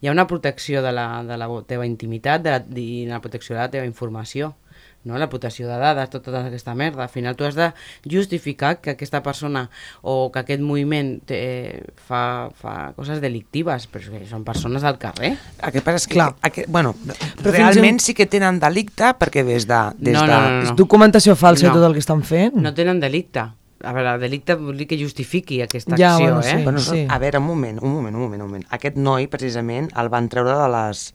hi 0.01 0.07
ha 0.07 0.11
una 0.11 0.27
protecció 0.27 0.81
de 0.81 0.91
la, 0.91 1.23
de 1.23 1.37
la 1.37 1.47
teva 1.65 1.85
intimitat 1.85 2.41
de 2.43 2.49
la, 2.51 2.63
i 2.75 3.05
la 3.07 3.21
protecció 3.21 3.55
de 3.55 3.61
la 3.61 3.71
teva 3.71 3.85
informació 3.85 4.55
no? 5.03 5.17
la 5.17 5.29
protecció 5.29 5.67
de 5.67 5.77
dades, 5.81 6.09
tota 6.09 6.45
aquesta 6.45 6.73
merda. 6.75 7.03
Al 7.03 7.09
final 7.09 7.35
tu 7.35 7.43
has 7.45 7.55
de 7.55 7.71
justificar 8.09 8.79
que 8.81 8.91
aquesta 8.91 9.21
persona 9.23 9.69
o 10.01 10.31
que 10.31 10.39
aquest 10.43 10.61
moviment 10.61 11.19
té, 11.25 11.83
fa, 12.07 12.49
fa 12.53 12.91
coses 12.97 13.21
delictives, 13.23 13.87
però 13.91 14.11
que 14.13 14.25
són 14.29 14.43
persones 14.47 14.83
del 14.85 14.97
carrer. 15.01 15.33
El 15.61 15.71
que 15.73 15.81
passa 15.81 16.01
és 16.03 16.07
que, 16.07 16.17
Clar. 16.19 16.33
aquest, 16.41 16.69
bueno, 16.69 16.93
Però 17.41 17.51
realment 17.55 17.95
en- 17.97 18.03
sí 18.03 18.13
que 18.13 18.25
tenen 18.27 18.59
delicte 18.59 19.13
perquè 19.17 19.43
des 19.47 19.65
de... 19.67 19.81
Des 19.97 20.13
No, 20.13 20.21
de... 20.25 20.27
no, 20.27 20.41
no, 20.41 20.51
no. 20.59 20.63
És 20.69 20.75
documentació 20.77 21.35
falsa 21.35 21.67
No. 21.67 21.71
i 21.73 21.75
tot 21.79 21.87
el 21.89 21.93
que 21.93 21.99
estan 22.03 22.21
fent? 22.23 22.55
No 22.55 22.73
tenen 22.73 22.99
delicte. 22.99 23.39
A 23.81 23.93
veure, 23.97 24.11
delicte 24.21 24.53
vol 24.59 24.77
dir 24.77 24.85
que 24.85 24.97
justifiqui 24.99 25.57
aquesta 25.63 25.97
Ja, 25.97 26.11
acció, 26.13 26.27
bueno, 26.35 26.41
eh? 26.41 26.51
sí. 26.57 26.63
Bueno, 26.63 26.79
sí. 26.85 27.05
A 27.09 27.17
veure, 27.17 27.39
un 27.39 27.47
moment, 27.47 27.79
un 27.81 27.89
moment, 27.95 28.15
un 28.15 28.21
moment, 28.21 28.43
un 28.43 28.47
moment. 28.51 28.65
Aquest 28.69 28.95
noi, 29.01 29.25
precisament, 29.27 29.87
el 29.97 30.09
van 30.13 30.27
treure 30.29 30.53
de 30.53 30.67
les, 30.69 31.07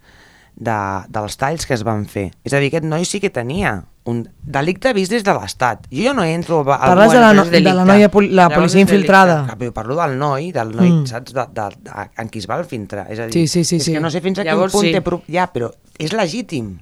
de, 0.57 0.77
dels 1.13 1.37
talls 1.37 1.67
que 1.69 1.75
es 1.77 1.85
van 1.85 2.07
fer. 2.09 2.31
És 2.45 2.53
a 2.57 2.61
dir, 2.63 2.71
aquest 2.73 2.85
noi 2.89 3.05
sí 3.05 3.21
que 3.21 3.29
tenia 3.31 3.85
un 4.07 4.21
delicte 4.47 4.93
vist 4.95 5.11
des 5.11 5.25
de 5.27 5.33
l'Estat. 5.35 5.87
Jo 5.91 6.13
no 6.15 6.23
entro... 6.25 6.61
Al, 6.63 6.79
Parles 6.95 7.13
de 7.13 7.21
la, 7.21 7.33
no, 7.35 7.45
de 7.45 7.61
la 7.61 7.85
noia, 7.85 8.09
poli- 8.09 8.31
la 8.31 8.47
policia 8.53 8.81
infiltrada. 8.81 9.41
Però 9.59 9.73
parlo 9.75 9.97
del 9.99 10.15
noi, 10.19 10.53
del 10.55 10.71
noi, 10.77 10.91
Mm. 10.93 11.07
saps, 11.11 11.35
de, 11.35 11.45
de, 11.53 11.67
de, 11.89 12.07
en 12.23 12.29
qui 12.31 12.39
es 12.39 12.47
va 12.49 12.61
filtrar. 12.65 13.09
És 13.11 13.19
a 13.19 13.27
dir, 13.27 13.33
Sí, 13.35 13.47
sí, 13.49 13.65
sí, 13.65 13.77
és 13.83 13.85
sí. 13.91 13.93
que 13.97 14.01
no 14.01 14.11
sé 14.15 14.21
fins 14.23 14.39
a 14.39 14.45
Llavors, 14.47 14.73
quin 14.73 14.79
punt 14.81 14.87
sí. 14.89 14.95
té... 14.95 15.03
Pro... 15.03 15.23
Ja, 15.29 15.49
però 15.53 15.73
és 15.99 16.13
legítim. 16.15 16.77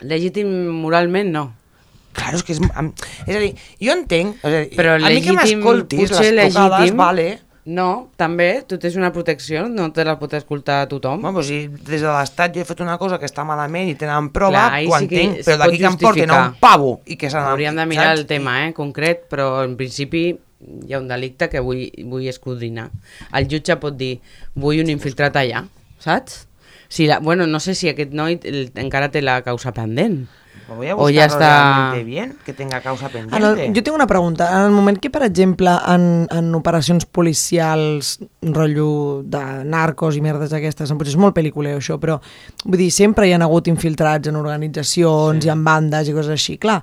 Legítim 0.00 0.48
moralment, 0.82 1.30
no. 1.34 1.44
Claro, 2.12 2.36
és 2.38 2.42
que 2.44 2.52
és... 2.54 2.60
És 3.26 3.36
a 3.36 3.40
dir, 3.40 3.52
jo 3.80 3.92
entenc... 3.96 4.36
És 4.42 4.44
a, 4.44 4.56
dir, 4.62 4.76
Però 4.76 4.94
a 4.94 4.98
mi 5.00 5.18
que 5.20 5.32
legítim, 5.32 5.38
m'escoltis 5.40 6.10
les 6.10 6.18
trucades, 6.18 6.54
legítim. 6.78 6.96
vale... 7.02 7.26
No, 7.64 8.10
també, 8.18 8.64
tu 8.66 8.74
tens 8.82 8.96
una 8.98 9.12
protecció, 9.14 9.68
no 9.70 9.84
te 9.94 10.02
la 10.02 10.16
pot 10.18 10.32
escoltar 10.34 10.80
tothom. 10.90 11.20
Bueno, 11.22 11.44
si 11.46 11.68
des 11.70 12.02
de 12.02 12.08
l'Estat 12.08 12.56
jo 12.56 12.62
he 12.64 12.66
fet 12.66 12.80
una 12.82 12.96
cosa 12.98 13.20
que 13.22 13.28
està 13.28 13.44
malament 13.46 13.92
i 13.92 13.94
tenen 13.98 14.32
prova, 14.34 14.64
Clar, 14.72 14.80
ho 14.82 14.98
sí 14.98 15.08
que 15.12 15.20
es 15.28 15.46
però 15.46 15.60
d'aquí 15.60 15.78
que 15.78 15.90
em 15.92 15.98
portin 16.00 16.32
a 16.34 16.40
un 16.48 16.56
pavo 16.58 16.96
i 17.06 17.16
que 17.20 17.30
s'han... 17.30 17.52
Hauríem 17.52 17.78
de 17.78 17.86
mirar 17.86 18.08
saps? 18.10 18.24
el 18.24 18.26
tema 18.26 18.56
eh, 18.64 18.72
concret, 18.74 19.28
però 19.30 19.62
en 19.62 19.76
principi 19.78 20.24
hi 20.32 20.94
ha 20.94 20.98
un 20.98 21.06
delicte 21.10 21.46
que 21.52 21.62
vull, 21.62 21.84
vull 22.10 22.26
escudrinar. 22.30 22.88
El 23.38 23.46
jutge 23.50 23.78
pot 23.78 23.94
dir, 23.94 24.16
vull 24.58 24.82
un 24.82 24.90
infiltrat 24.90 25.38
allà, 25.38 25.62
saps? 26.02 26.48
Si 26.92 27.06
la, 27.06 27.20
bueno, 27.22 27.46
no 27.46 27.62
sé 27.62 27.76
si 27.78 27.88
aquest 27.88 28.10
noi 28.12 28.40
encara 28.42 29.08
té 29.14 29.22
la 29.22 29.38
causa 29.46 29.70
pendent. 29.72 30.24
Voy 30.74 30.88
a 30.88 30.96
O 30.96 31.10
ya 31.10 31.26
está- 31.26 31.38
realmente 31.38 32.04
bien, 32.04 32.36
que 32.44 32.52
tenga 32.52 32.80
causa 32.80 33.08
pendiente. 33.08 33.36
En 33.36 33.44
el, 33.44 33.74
jo 33.74 33.82
tinc 33.82 33.94
una 33.94 34.06
pregunta. 34.06 34.50
En 34.58 34.66
el 34.66 34.70
moment 34.72 34.98
que, 34.98 35.10
per 35.10 35.22
exemple, 35.22 35.70
en, 35.86 36.26
en 36.30 36.54
operacions 36.54 37.06
policials, 37.06 38.18
rotllo 38.42 39.22
de 39.24 39.64
narcos 39.64 40.16
i 40.16 40.20
merdes 40.24 40.50
d'aquestes, 40.50 40.92
potser 40.96 41.14
és 41.14 41.20
molt 41.20 41.36
pel·lículeu 41.36 41.78
això, 41.78 41.98
però 42.02 42.18
vull 42.64 42.78
dir, 42.80 42.90
sempre 42.90 43.28
hi 43.28 43.32
han 43.36 43.42
hagut 43.42 43.68
infiltrats 43.68 44.28
en 44.28 44.36
organitzacions 44.36 45.42
sí. 45.42 45.48
i 45.48 45.52
en 45.52 45.64
bandes 45.64 46.08
i 46.08 46.14
coses 46.16 46.32
així. 46.36 46.58
Clar, 46.62 46.80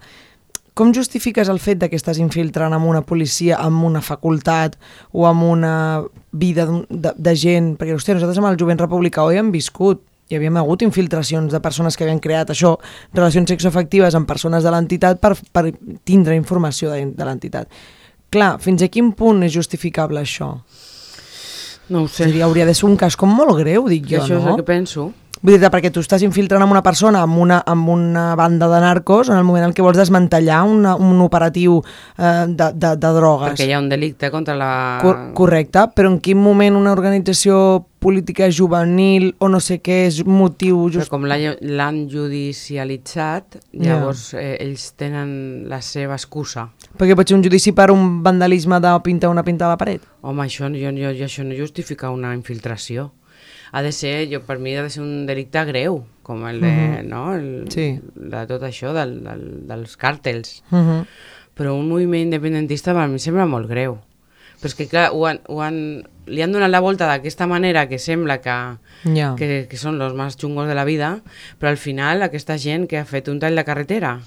com 0.80 0.94
justifiques 0.96 1.50
el 1.52 1.60
fet 1.60 1.80
de 1.82 1.90
que 1.92 1.98
estàs 2.00 2.22
infiltrant 2.24 2.72
amb 2.72 2.88
una 2.88 3.02
policia, 3.04 3.58
amb 3.60 3.84
una 3.84 4.00
facultat 4.00 4.78
o 5.12 5.26
amb 5.28 5.44
una 5.44 5.74
vida 6.32 6.68
de, 6.88 7.12
de 7.18 7.34
gent? 7.36 7.74
Perquè, 7.80 7.98
hòstia, 7.98 8.16
nosaltres 8.16 8.40
amb 8.40 8.48
el 8.54 8.60
jovent 8.62 8.80
republicà 8.80 9.26
ho 9.26 9.34
hem 9.36 9.52
viscut. 9.52 10.06
Hi 10.30 10.38
havia 10.38 10.52
hagut 10.62 10.84
infiltracions 10.86 11.50
de 11.50 11.60
persones 11.60 11.96
que 11.98 12.06
havien 12.06 12.20
creat 12.22 12.52
això, 12.54 12.76
relacions 13.18 13.50
sexoafectives 13.50 14.14
amb 14.14 14.30
persones 14.30 14.62
de 14.62 14.70
l'entitat 14.70 15.18
per, 15.18 15.34
per 15.52 15.72
tindre 16.06 16.38
informació 16.38 16.92
de, 16.94 17.08
de 17.18 17.26
l'entitat. 17.26 17.66
Clar, 18.30 18.52
fins 18.62 18.84
a 18.86 18.92
quin 18.94 19.10
punt 19.18 19.42
és 19.48 19.56
justificable 19.56 20.22
això? 20.22 20.52
No 21.90 22.04
ho 22.04 22.06
És 22.06 22.22
a 22.22 22.30
dir, 22.30 22.44
hauria 22.46 22.68
de 22.70 22.76
ser 22.78 22.86
un 22.86 22.94
cas 22.96 23.18
com 23.18 23.34
molt 23.34 23.58
greu, 23.58 23.90
dic 23.90 24.06
I 24.06 24.14
jo, 24.14 24.22
això 24.22 24.38
és 24.38 24.46
no? 24.46 24.54
el 24.54 24.62
que 24.62 24.68
penso. 24.68 25.08
Vull 25.40 25.56
dir 25.56 25.70
perquè 25.72 25.90
tu 25.90 26.02
estàs 26.04 26.22
infiltrant 26.22 26.62
amb 26.62 26.76
una 26.76 26.84
persona, 26.86 27.24
amb 27.24 27.40
una, 27.40 27.62
amb 27.66 27.90
una 27.90 28.36
banda 28.38 28.68
de 28.70 28.80
narcos, 28.84 29.32
en 29.32 29.40
el 29.40 29.46
moment 29.48 29.70
en 29.70 29.74
què 29.74 29.82
vols 29.82 29.98
desmantellar 29.98 30.62
una, 30.68 30.94
un 31.00 31.22
operatiu 31.24 31.80
eh, 31.80 32.46
de, 32.50 32.70
de, 32.76 32.96
de 33.00 33.14
drogues. 33.18 33.56
Perquè 33.56 33.70
hi 33.70 33.74
ha 33.74 33.82
un 33.82 33.90
delicte 33.90 34.30
contra 34.30 34.54
la... 34.60 34.72
Cor 35.02 35.32
correcte, 35.34 35.88
però 35.96 36.12
en 36.12 36.20
quin 36.22 36.38
moment 36.38 36.78
una 36.78 36.94
organització 36.94 37.88
política 38.00 38.47
juvenil 38.52 39.36
o 39.39 39.50
no 39.52 39.60
sé 39.60 39.82
què 39.84 40.06
és 40.08 40.22
motiu 40.26 40.86
Però 40.88 40.93
just... 41.00 41.10
com 41.12 41.26
l'ha- 41.28 41.58
l'han 41.62 42.06
judicialitzat, 42.10 43.58
llavors 43.74 44.34
eh, 44.34 44.58
ells 44.64 44.93
tenen 45.00 45.66
la 45.70 45.82
seva 45.84 46.16
excusa. 46.16 46.70
Perquè 46.97 47.16
pot 47.18 47.28
ser 47.28 47.38
un 47.38 47.43
judici 47.43 47.74
per 47.76 47.89
un 47.91 48.22
vandalisme 48.24 48.80
de 48.80 48.93
pintar 49.04 49.30
una 49.34 49.43
pinta 49.43 49.66
a 49.68 49.74
la 49.74 49.78
paret. 49.78 50.02
Home, 50.22 50.45
això, 50.45 50.70
jo, 50.74 50.91
jo, 50.95 51.12
això 51.26 51.43
no 51.43 51.56
justifica 51.58 52.10
una 52.12 52.34
infiltració. 52.38 53.12
Ha 53.72 53.84
de 53.86 53.91
ser, 53.93 54.28
jo, 54.32 54.39
per 54.41 54.58
mi 54.60 54.74
ha 54.76 54.82
de 54.84 54.89
ser 54.89 55.04
un 55.04 55.26
delicte 55.30 55.62
greu, 55.68 56.00
com 56.26 56.45
el 56.50 56.60
de, 56.62 57.04
no? 57.06 57.34
El, 57.36 57.68
Sí. 57.70 58.00
de 58.16 58.45
tot 58.50 58.64
això, 58.66 58.93
del, 58.95 59.20
del, 59.24 59.43
dels 59.70 59.95
càrtels. 59.97 60.62
Uh 60.72 60.78
-huh. 60.78 61.06
Però 61.56 61.76
un 61.78 61.88
moviment 61.89 62.22
independentista 62.24 62.93
per 62.93 63.08
mi 63.08 63.14
em 63.14 63.20
sembla 63.20 63.45
molt 63.45 63.68
greu. 63.70 64.00
Però 64.60 64.68
és 64.68 64.76
que, 64.76 64.88
clar, 64.91 65.10
ho 65.16 65.26
han, 65.26 65.39
ho 65.47 65.62
han, 65.64 65.78
li 66.28 66.41
han 66.43 66.51
donat 66.51 66.70
la 66.70 66.82
volta 66.84 67.07
d'aquesta 67.07 67.47
manera 67.47 67.88
que 67.88 67.99
sembla 67.99 68.41
que, 68.43 68.55
Ja. 69.16 69.34
que, 69.39 69.68
que 69.72 69.78
són 69.80 69.97
los 69.97 70.14
más 70.14 70.36
chungos 70.36 70.68
de 70.68 70.76
la 70.76 70.84
vida, 70.84 71.22
però 71.60 71.70
al 71.72 71.78
final 71.80 72.22
aquesta 72.22 72.57
gent 72.60 72.88
que 72.91 72.97
ha 72.99 73.05
fet 73.05 73.30
un 73.32 73.39
tall 73.39 73.55
de 73.55 73.64
carretera... 73.64 74.20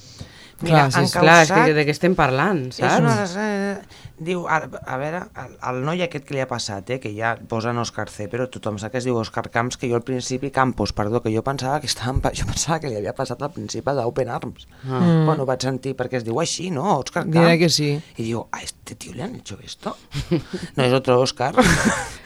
Clar, 0.63 0.87
Mira, 0.87 0.91
sí, 0.91 0.99
han. 0.99 1.09
Clar, 1.11 1.43
és 1.43 1.49
causat... 1.51 1.67
que 1.67 1.75
de 1.75 1.85
què 1.89 1.91
estem 1.97 2.15
parlant, 2.19 2.67
És 2.71 2.79
saps? 2.81 3.35
una... 3.37 3.45
eh, 3.45 3.77
Diu, 4.23 4.45
a, 4.47 4.61
a 4.87 4.97
veure, 5.01 5.25
el 5.67 5.79
noi 5.83 5.99
aquest 6.05 6.23
que 6.29 6.35
li 6.37 6.41
ha 6.43 6.47
passat, 6.47 6.87
eh, 6.95 7.01
que 7.03 7.11
ja 7.17 7.33
posen 7.51 7.81
Òscar 7.83 8.05
C, 8.13 8.29
però 8.31 8.45
tothom 8.47 8.77
sap 8.79 8.93
que 8.93 9.01
es 9.01 9.07
diu 9.09 9.17
Òscar 9.19 9.49
Camps, 9.51 9.75
que 9.81 9.89
jo 9.91 9.97
al 9.99 10.05
principi, 10.07 10.53
Campos, 10.55 10.93
perdó, 10.95 11.19
que 11.25 11.33
jo 11.35 11.43
pensava 11.43 11.81
que 11.83 11.89
estaven, 11.91 12.21
pa- 12.23 12.31
jo 12.39 12.47
pensava 12.47 12.79
que 12.79 12.93
li 12.93 13.01
havia 13.01 13.17
passat 13.19 13.43
al 13.43 13.51
principi 13.51 13.91
d'Open 13.97 14.31
Arms. 14.31 14.69
Ah. 14.87 15.01
Mm. 15.01 15.25
Bueno, 15.27 15.47
vaig 15.49 15.65
sentir 15.67 15.97
perquè 15.99 16.21
es 16.21 16.27
diu 16.29 16.39
així, 16.39 16.69
no? 16.71 16.85
Òscar 17.01 17.25
Camps. 17.25 17.35
Diré 17.41 17.59
que 17.59 17.69
sí. 17.69 17.91
Y 18.17 18.23
digo, 18.23 18.47
¿a 18.53 18.63
este 18.63 18.95
tío 18.95 19.13
le 19.15 19.25
han 19.25 19.35
hecho 19.35 19.59
esto? 19.65 19.97
No 20.77 20.85
es 20.85 20.93
otro 20.93 21.19
Óscar. 21.21 21.55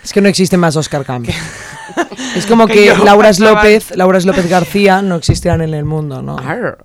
Es 0.05 0.13
que 0.13 0.21
no 0.21 0.29
existe 0.29 0.59
más 0.59 0.77
Oscar 0.77 1.05
Camps. 1.05 1.33
Es 2.37 2.45
como 2.47 2.67
Que 2.67 2.75
que 2.93 3.05
Laura 3.05 3.31
López, 3.39 3.97
Laura 3.97 4.19
López 4.21 4.49
García 4.51 5.01
no 5.01 5.17
existirán 5.17 5.63
en 5.63 5.73
el 5.73 5.85
mundo, 5.85 6.21
no? 6.21 6.37
Bueno, 6.37 6.77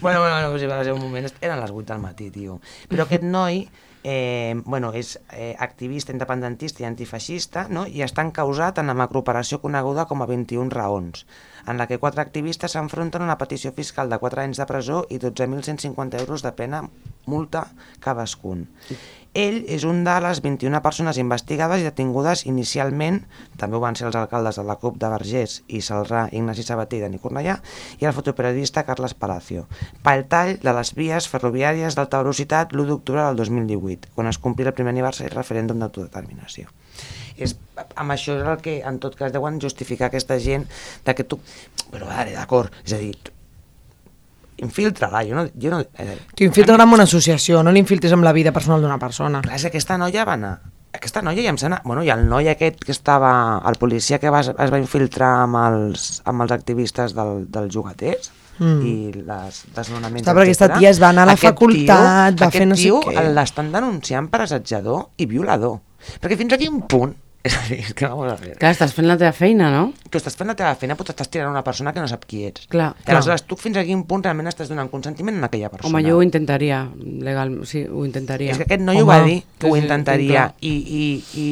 bueno, 0.00 0.20
bueno, 0.20 0.57
pues 0.58 0.70
va 0.70 0.84
ser 0.84 0.92
un 0.92 1.02
moment, 1.02 1.28
eren 1.40 1.60
les 1.60 1.70
8 1.70 1.92
del 1.92 2.02
matí, 2.02 2.30
tio. 2.34 2.58
Però 2.90 3.04
aquest 3.04 3.22
noi, 3.22 3.60
eh, 4.02 4.54
bueno, 4.64 4.90
és 4.92 5.18
eh, 5.32 5.54
activista 5.58 6.12
independentista 6.12 6.82
i 6.82 6.88
antifeixista, 6.88 7.66
no? 7.70 7.86
i 7.86 8.02
està 8.02 8.24
encausat 8.26 8.80
en 8.82 8.90
la 8.90 8.96
macrooperació 8.98 9.60
coneguda 9.62 10.06
com 10.10 10.22
a 10.22 10.28
21 10.30 10.74
raons, 10.74 11.26
en 11.66 11.78
la 11.78 11.86
que 11.86 12.00
quatre 12.02 12.22
activistes 12.24 12.74
s'enfronten 12.74 13.22
a 13.22 13.28
una 13.28 13.38
petició 13.38 13.72
fiscal 13.76 14.10
de 14.10 14.18
4 14.18 14.46
anys 14.46 14.58
de 14.62 14.66
presó 14.66 15.04
i 15.10 15.20
12.150 15.22 16.18
euros 16.24 16.42
de 16.42 16.52
pena 16.52 16.82
multa 17.28 17.68
cadascun. 18.00 18.66
Ell 19.36 19.58
és 19.68 19.84
un 19.84 20.00
de 20.06 20.14
les 20.24 20.40
21 20.40 20.80
persones 20.82 21.18
investigades 21.20 21.82
i 21.82 21.86
detingudes 21.86 22.46
inicialment, 22.48 23.20
també 23.60 23.76
ho 23.76 23.82
van 23.82 23.98
ser 23.98 24.06
els 24.08 24.16
alcaldes 24.16 24.56
de 24.56 24.64
la 24.64 24.78
CUP 24.80 24.96
de 24.98 25.10
Vergés 25.12 25.58
i 25.68 25.82
Salrà, 25.84 26.24
Ignasi 26.32 26.64
Sabater 26.64 26.98
i 26.98 27.04
Dani 27.04 27.20
Cornellà, 27.20 27.58
i 28.00 28.08
el 28.08 28.16
fotoperiodista 28.16 28.86
Carles 28.88 29.14
Palacio, 29.14 29.66
pel 30.02 30.24
tall 30.32 30.56
de 30.64 30.74
les 30.80 30.94
vies 30.96 31.28
ferroviàries 31.28 31.98
d'alta 31.98 32.22
velocitat 32.24 32.72
l'1 32.72 32.88
d'octubre 32.88 33.28
del 33.28 33.40
2018, 33.44 34.14
quan 34.16 34.32
es 34.32 34.40
complia 34.40 34.72
el 34.72 34.78
primer 34.78 34.96
aniversari 34.96 35.34
referèndum 35.34 35.78
d'autodeterminació. 35.84 36.72
És, 37.36 37.54
amb 37.94 38.10
això 38.16 38.34
és 38.40 38.46
el 38.48 38.62
que 38.64 38.80
en 38.82 38.98
tot 38.98 39.14
cas 39.14 39.32
deuen 39.34 39.60
justificar 39.62 40.08
aquesta 40.08 40.40
gent 40.42 40.66
de 41.04 41.14
que 41.14 41.28
tu... 41.28 41.38
Però 41.92 42.08
vale, 42.08 42.32
d'acord, 42.34 42.74
és 42.84 42.96
a 42.96 43.02
dir, 43.04 43.14
infiltra-la, 44.64 45.22
jo 45.26 45.36
no... 45.38 45.46
Jo 45.54 45.70
no 45.74 45.80
eh, 45.82 46.16
Tu 46.34 46.44
infiltres 46.46 46.80
amb 46.80 46.96
una 46.96 47.06
associació, 47.08 47.62
no 47.62 47.72
l'infiltres 47.74 48.12
amb 48.16 48.26
la 48.26 48.32
vida 48.36 48.52
personal 48.52 48.82
d'una 48.82 48.98
persona. 48.98 49.42
Clar, 49.44 49.56
és 49.56 49.66
que 49.66 49.72
aquesta 49.74 49.98
noia 50.00 50.24
va 50.28 50.34
anar... 50.38 50.56
Aquesta 50.98 51.20
noia 51.22 51.44
ja 51.44 51.52
em 51.52 51.58
sembla... 51.60 51.82
Bueno, 51.84 52.02
i 52.02 52.10
el 52.10 52.26
noi 52.28 52.48
aquest 52.50 52.82
que 52.84 52.92
estava... 52.94 53.30
El 53.68 53.76
policia 53.78 54.18
que 54.18 54.32
va, 54.32 54.40
es 54.42 54.72
va 54.72 54.80
infiltrar 54.80 55.34
amb 55.44 55.60
els, 55.62 56.08
amb 56.26 56.42
els 56.46 56.54
activistes 56.56 57.14
del, 57.16 57.46
dels 57.52 57.72
jugaters 57.74 58.32
Mm. 58.58 58.80
i 58.82 59.12
les 59.22 59.58
desnonaments, 59.70 60.24
Està, 60.24 60.32
perquè 60.34 60.48
aquesta 60.50 60.66
tia 60.72 60.88
es 60.90 60.98
va 60.98 61.12
anar 61.12 61.22
a 61.22 61.30
la 61.30 61.34
Aquest 61.36 61.52
facultat, 61.52 62.32
tio, 62.34 62.40
va 62.42 62.50
fer 62.50 62.64
no 62.66 62.74
sé 62.74 62.88
aquest 62.88 63.04
què. 63.06 63.12
tio 63.14 63.34
l'estan 63.36 63.68
denunciant 63.70 64.26
per 64.32 64.40
assetjador 64.42 65.04
i 65.22 65.28
violador. 65.30 65.76
Perquè 66.18 66.38
fins 66.40 66.56
a 66.56 66.58
quin 66.58 66.80
punt... 66.90 67.12
És 67.48 67.54
a 67.56 67.62
dir, 67.68 67.78
és 67.80 67.94
que 67.96 68.06
vamos 68.10 68.28
a 68.30 68.36
ver. 68.36 68.54
Clar, 68.60 68.70
estàs 68.74 68.92
fent 68.92 69.06
la 69.08 69.16
teva 69.20 69.32
feina, 69.32 69.70
no? 69.72 69.86
Tu 70.10 70.20
estàs 70.20 70.36
fent 70.36 70.50
la 70.50 70.56
teva 70.58 70.74
feina, 70.76 70.94
però 70.98 71.08
t'estàs 71.08 71.30
tirant 71.32 71.48
a 71.48 71.54
una 71.56 71.64
persona 71.64 71.94
que 71.96 72.02
no 72.04 72.08
sap 72.10 72.26
qui 72.28 72.42
ets. 72.48 72.66
Clar, 72.68 72.90
I 73.06 73.12
aleshores, 73.14 73.46
tu 73.48 73.56
fins 73.56 73.78
a 73.80 73.84
quin 73.88 74.02
punt 74.08 74.24
realment 74.26 74.50
estàs 74.50 74.68
donant 74.68 74.90
consentiment 74.92 75.38
a 75.40 75.48
aquella 75.48 75.70
persona? 75.72 75.90
Home, 75.94 76.02
jo 76.06 76.18
ho 76.18 76.24
intentaria, 76.26 76.82
legal, 77.24 77.54
sí, 77.70 77.86
ho 77.88 78.04
intentaria. 78.04 78.52
És 78.52 78.60
que 78.60 78.66
aquest 78.68 78.84
noi 78.84 79.00
Home. 79.00 79.06
ho 79.06 79.12
va 79.12 79.20
dir, 79.24 79.38
que 79.58 79.66
Sí, 79.66 79.72
ho 79.72 79.76
sí, 79.78 79.82
intentaria, 79.86 80.34
clar. 80.34 80.54
i, 80.60 80.74
i, 81.00 81.06
i 81.40 81.48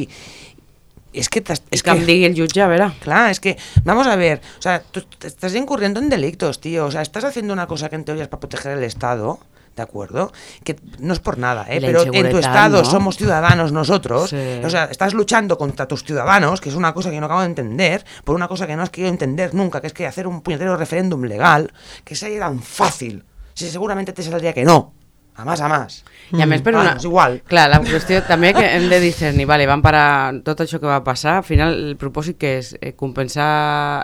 és 1.17 1.29
que... 1.33 1.41
És 1.41 1.63
És 1.73 1.81
que 1.81 1.89
em 1.95 2.03
que 2.03 2.05
digui 2.11 2.25
el 2.27 2.35
jutge, 2.37 2.61
a 2.61 2.67
veure. 2.69 2.91
Claro, 3.01 3.31
es 3.33 3.39
que, 3.41 3.55
vamos 3.83 4.05
a 4.05 4.15
ver, 4.15 4.41
o 4.59 4.61
sea, 4.61 4.83
tú 4.91 5.01
estás 5.23 5.55
incurriendo 5.55 5.99
en 5.99 6.09
delitos, 6.09 6.59
tío, 6.61 6.85
o 6.85 6.91
sea, 6.91 7.01
estás 7.01 7.23
haciendo 7.23 7.53
una 7.53 7.65
cosa 7.65 7.89
que 7.89 7.95
en 7.95 8.03
teoría 8.05 8.23
es 8.23 8.29
para 8.29 8.41
proteger 8.41 8.77
el 8.77 8.83
Estado, 8.83 9.39
¿de 9.77 9.83
acuerdo? 9.83 10.31
Que 10.63 10.75
no 10.99 11.13
es 11.13 11.19
por 11.19 11.37
nada, 11.37 11.65
¿eh? 11.69 11.77
Pero 11.79 12.03
en 12.11 12.29
tu 12.29 12.37
Estado 12.39 12.79
¿no? 12.83 12.89
somos 12.89 13.15
ciudadanos 13.15 13.71
nosotros, 13.71 14.31
Sí. 14.31 14.61
o 14.65 14.69
sea, 14.69 14.85
estás 14.85 15.13
luchando 15.13 15.57
contra 15.57 15.87
tus 15.87 16.03
ciudadanos, 16.03 16.59
que 16.59 16.69
es 16.69 16.75
una 16.75 16.93
cosa 16.93 17.09
que 17.11 17.19
no 17.19 17.27
acabo 17.27 17.41
de 17.41 17.47
entender, 17.47 18.03
por 18.25 18.35
una 18.35 18.47
cosa 18.47 18.67
que 18.67 18.75
no 18.75 18.81
has 18.81 18.89
querido 18.89 19.09
entender 19.09 19.53
nunca, 19.53 19.79
que 19.79 19.87
es 19.87 19.93
que 19.93 20.05
hacer 20.05 20.27
un 20.27 20.41
puñetero 20.41 20.75
referéndum 20.75 21.23
legal, 21.23 21.71
que 22.03 22.15
sería 22.15 22.39
tan 22.39 22.59
fácil, 22.59 23.23
si 23.53 23.69
seguramente 23.69 24.11
te 24.11 24.23
saldría 24.23 24.51
que 24.53 24.65
no, 24.65 24.93
a 25.35 25.45
más 25.45 25.61
a 25.61 25.67
más. 25.69 26.03
I 26.33 26.41
a 26.41 26.47
més 26.49 26.63
per 26.65 26.73
una... 26.75 26.97
igual. 26.99 27.37
Clar, 27.47 27.69
la 27.69 27.77
qüestió 27.79 28.23
també 28.25 28.49
que 28.57 28.65
hem 28.65 28.89
de 28.89 28.97
discernir, 28.99 29.45
vale, 29.47 29.67
van 29.69 29.83
parar 29.85 30.33
tot 30.43 30.59
això 30.65 30.79
que 30.81 30.89
va 30.89 31.03
passar, 31.05 31.37
al 31.37 31.45
final 31.45 31.77
el 31.77 31.93
propòsit 31.95 32.35
que 32.41 32.57
és 32.57 32.73
eh, 32.81 32.95
compensar 32.97 34.01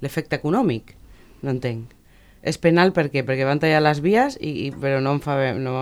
l'efecte 0.00 0.38
econòmic, 0.38 0.94
no 1.42 1.50
entenc. 1.50 1.90
És 2.42 2.58
penal 2.58 2.90
per 2.92 3.06
què? 3.12 3.22
Perquè 3.22 3.44
van 3.46 3.60
tallar 3.62 3.80
les 3.84 4.00
vies, 4.02 4.36
i, 4.40 4.66
i, 4.66 4.70
però 4.74 4.98
no 5.00 5.12
em 5.16 5.20
fa... 5.22 5.36
bé- 5.38 5.54
No, 5.62 5.76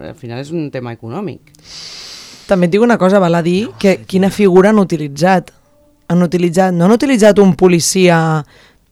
al 0.00 0.14
final 0.16 0.40
és 0.40 0.50
un 0.54 0.70
tema 0.72 0.94
econòmic. 0.96 1.52
També 2.48 2.68
et 2.68 2.72
dic 2.72 2.80
una 2.84 2.96
cosa, 2.96 3.18
val 3.20 3.34
a 3.34 3.42
dir 3.42 3.68
que 3.78 3.98
quina 4.08 4.30
figura 4.30 4.70
han 4.70 4.78
utilitzat. 4.80 5.52
Han 6.08 6.22
utilitzat, 6.22 6.72
no 6.72 6.86
han 6.86 6.94
utilitzat 6.94 7.38
un 7.42 7.52
policia 7.58 8.16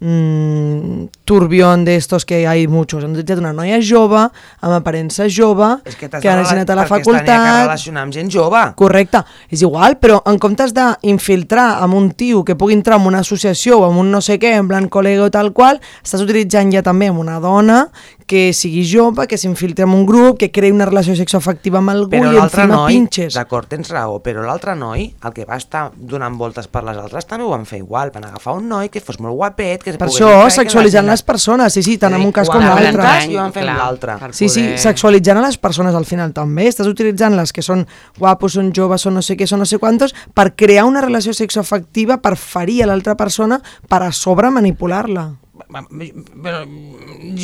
mmm, 0.05 1.09
turbión 1.25 1.85
de 1.85 1.97
estos 1.97 2.25
que 2.25 2.47
hay 2.47 2.69
muchos. 2.69 3.03
Han 3.05 3.13
utilitzat 3.13 3.41
una 3.41 3.53
noia 3.57 3.81
jove, 3.83 4.21
amb 4.61 4.75
aparença 4.77 5.27
jove, 5.29 5.81
És 5.85 5.97
que 5.97 6.09
que 6.09 6.29
ha 6.29 6.37
anat 6.39 6.71
a 6.71 6.77
la 6.77 6.85
perquè 6.85 7.01
es 7.01 7.07
facultat... 7.09 7.63
relacionar 7.65 8.05
amb 8.05 8.13
gent 8.13 8.31
jove. 8.31 8.61
Correcte, 8.77 9.25
és 9.49 9.65
igual, 9.65 9.97
però 9.99 10.21
en 10.29 10.39
comptes 10.39 10.75
d'infiltrar 10.77 11.83
amb 11.83 11.97
un 11.97 12.11
tio 12.13 12.45
que 12.45 12.57
pugui 12.57 12.77
entrar 12.77 13.01
en 13.01 13.09
una 13.09 13.25
associació 13.25 13.81
o 13.81 13.89
amb 13.89 14.03
un 14.05 14.13
no 14.13 14.21
sé 14.21 14.39
què, 14.39 14.55
en 14.59 14.69
plan 14.69 14.91
col·lega 14.93 15.25
o 15.25 15.33
tal 15.33 15.53
qual, 15.57 15.81
estàs 16.05 16.23
utilitzant 16.23 16.73
ja 16.75 16.85
també 16.85 17.09
amb 17.09 17.25
una 17.25 17.41
dona 17.41 17.87
que 18.27 18.53
sigui 18.57 18.85
jove, 18.89 19.27
que 19.29 19.39
s'infiltri 19.39 19.85
en 19.85 19.93
un 19.95 20.05
grup, 20.07 20.39
que 20.41 20.51
creï 20.55 20.73
una 20.73 20.87
relació 20.89 21.15
sexoafectiva 21.19 21.79
amb 21.81 21.93
algú 21.93 22.11
Però 22.15 22.33
i 22.33 22.39
encima 22.41 22.67
noi, 22.71 22.95
pinches. 22.95 23.35
d'acord, 23.37 23.69
tens 23.69 23.91
raó, 23.93 24.21
però 24.25 24.45
l'altre 24.47 24.75
noi, 24.77 25.11
el 25.25 25.35
que 25.37 25.45
va 25.45 25.57
estar 25.61 25.91
donant 25.95 26.39
voltes 26.41 26.69
per 26.69 26.85
les 26.85 26.97
altres, 26.97 27.27
també 27.27 27.45
ho 27.45 27.51
van 27.53 27.67
fer 27.69 27.79
igual, 27.83 28.11
van 28.15 28.25
agafar 28.31 28.57
un 28.57 28.69
noi 28.69 28.89
que 28.89 29.01
fos 29.05 29.21
molt 29.21 29.37
guapet, 29.37 29.83
que 29.83 29.93
se 29.93 29.99
Per 29.99 30.09
això, 30.09 30.51
sexualitzant 30.51 31.07
les 31.07 31.23
persones, 31.23 31.73
sí, 31.73 31.83
sí, 31.83 31.99
tant 31.99 32.15
en 32.15 32.25
un 32.25 32.33
cas 32.33 32.49
com 32.49 32.61
l'altre. 32.65 33.05
i 33.29 33.37
van 33.37 33.53
fer 33.53 33.65
l'altre. 33.65 34.19
Sí, 34.33 34.49
sí, 34.49 34.67
sexualitzant 34.79 35.39
a 35.39 35.47
les 35.47 35.59
persones 35.59 35.95
al 35.95 36.05
final 36.05 36.33
també. 36.33 36.69
Estàs 36.69 36.89
utilitzant 36.89 37.37
les 37.37 37.53
que 37.53 37.63
són 37.63 37.87
guapos, 38.19 38.55
són 38.55 38.73
joves, 38.73 39.03
són 39.03 39.15
no 39.15 39.23
sé 39.23 39.37
què, 39.37 39.47
són 39.47 39.61
no 39.61 39.67
sé 39.67 39.79
quantos, 39.79 40.15
per 40.35 40.55
crear 40.55 40.85
una 40.85 41.01
relació 41.05 41.33
sexoafectiva, 41.33 42.21
per 42.23 42.37
ferir 42.37 42.83
a 42.83 42.87
l'altra 42.87 43.17
persona, 43.17 43.61
per 43.89 44.03
a 44.03 44.13
sobre 44.13 44.51
manipular-la. 44.51 45.44
Però, 45.75 46.61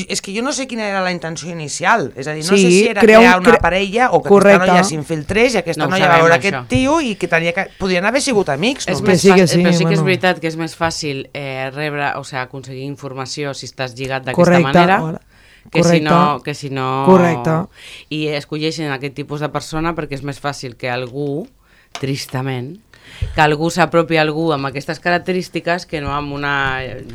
és 0.09 0.21
que 0.23 0.33
jo 0.37 0.43
no 0.47 0.53
sé 0.55 0.67
quina 0.71 0.87
era 0.87 1.01
la 1.03 1.11
intenció 1.13 1.51
inicial, 1.51 2.13
és 2.15 2.29
a 2.31 2.35
dir, 2.37 2.45
no 2.47 2.55
Sí, 2.57 2.63
sé 2.63 2.71
si 2.71 2.87
era 2.89 3.01
crear 3.03 3.39
una 3.41 3.49
cre- 3.51 3.61
parella 3.61 4.11
o 4.13 4.23
que 4.23 4.29
Correcte. 4.29 4.57
aquesta 4.63 4.73
noia 4.75 4.85
s'infiltrés 4.85 5.55
i 5.55 5.59
aquesta 5.59 5.85
No 5.85 5.91
noia 5.91 6.09
va 6.09 6.19
veure 6.21 6.35
això. 6.37 6.39
aquest 6.39 6.69
tio 6.71 7.01
i 7.01 7.15
que 7.17 7.29
tenia 7.29 7.53
que... 7.57 7.67
Podien 7.79 8.05
haver 8.07 8.23
sigut 8.23 8.49
amics, 8.49 8.87
És 8.89 9.01
no? 9.01 9.05
Que 9.07 9.13
més 9.13 9.21
sí, 9.23 9.33
que 9.35 9.47
sí, 9.47 9.59
però 9.63 9.73
sí 9.73 9.85
que 9.85 9.95
és 9.95 10.01
bueno. 10.01 10.05
veritat 10.05 10.41
que 10.41 10.49
és 10.49 10.57
més 10.57 10.77
fàcil 10.77 11.29
eh, 11.35 11.71
rebre, 11.75 12.13
o 12.17 12.25
sigui, 12.25 12.41
aconseguir 12.43 12.85
informació 12.85 13.55
si 13.55 13.67
estàs 13.67 13.95
lligat 13.99 14.25
d'aquesta 14.25 14.61
manera 14.61 15.03
hola. 15.03 15.21
que 15.71 15.83
si, 15.83 16.01
Correcte. 16.01 16.05
no, 16.09 16.41
que 16.43 16.55
si 16.55 16.71
no... 16.71 17.05
Correcte. 17.07 17.57
I 18.11 18.29
escolleixen 18.39 18.91
aquest 18.93 19.15
tipus 19.15 19.41
de 19.41 19.49
persona 19.53 19.95
perquè 19.95 20.15
és 20.17 20.23
més 20.23 20.39
fàcil 20.41 20.77
que 20.77 20.89
algú, 20.91 21.47
tristament, 21.99 22.79
que 23.35 23.41
algú 23.41 23.71
s'apropi 23.71 24.17
a 24.17 24.23
algú 24.23 24.51
amb 24.53 24.67
aquestes 24.71 25.01
característiques 25.01 25.87
que 25.87 26.01
no 26.01 26.13
amb 26.15 26.33
una 26.33 26.55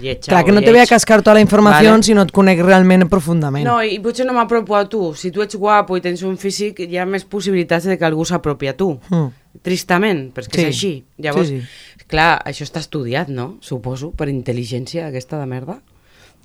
lletja 0.01 0.31
Clar, 0.31 0.43
que 0.45 0.51
no 0.51 0.61
te 0.61 0.71
ve 0.71 0.81
a 0.81 0.87
cascar 0.87 1.19
tota 1.21 1.33
la 1.33 1.41
informació 1.41 1.91
Vale. 1.91 2.03
si 2.03 2.13
no 2.13 2.23
et 2.23 2.31
conec 2.31 2.61
realment 2.61 3.07
profundament. 3.09 3.65
No, 3.67 3.81
i 3.83 3.99
potser 3.99 4.25
no 4.25 4.33
m'apropo 4.33 4.75
a 4.75 4.85
tu. 4.89 5.13
Si 5.15 5.31
tu 5.31 5.41
ets 5.41 5.55
guapo 5.55 5.97
i 5.97 6.01
tens 6.01 6.23
un 6.23 6.37
físic, 6.37 6.79
hi 6.79 6.97
ha 6.97 7.05
més 7.05 7.25
possibilitats 7.25 7.85
de 7.85 7.97
que 7.97 8.05
algú 8.05 8.25
s'apropi 8.25 8.67
a 8.67 8.77
tu. 8.77 8.99
Mm. 9.09 9.31
tristament, 9.63 10.33
però 10.33 10.43
és 10.43 10.49
que 10.49 10.57
Sí. 10.59 10.65
és 10.67 10.75
així. 10.75 11.03
Llavors, 11.17 11.47
Sí, 11.47 11.61
clar, 12.07 12.41
això 12.45 12.63
està 12.65 12.79
estudiat, 12.79 13.29
no? 13.29 13.57
Suposo, 13.61 14.11
per 14.11 14.27
intel·ligència 14.27 15.07
aquesta 15.07 15.39
de 15.39 15.45
merda. 15.45 15.79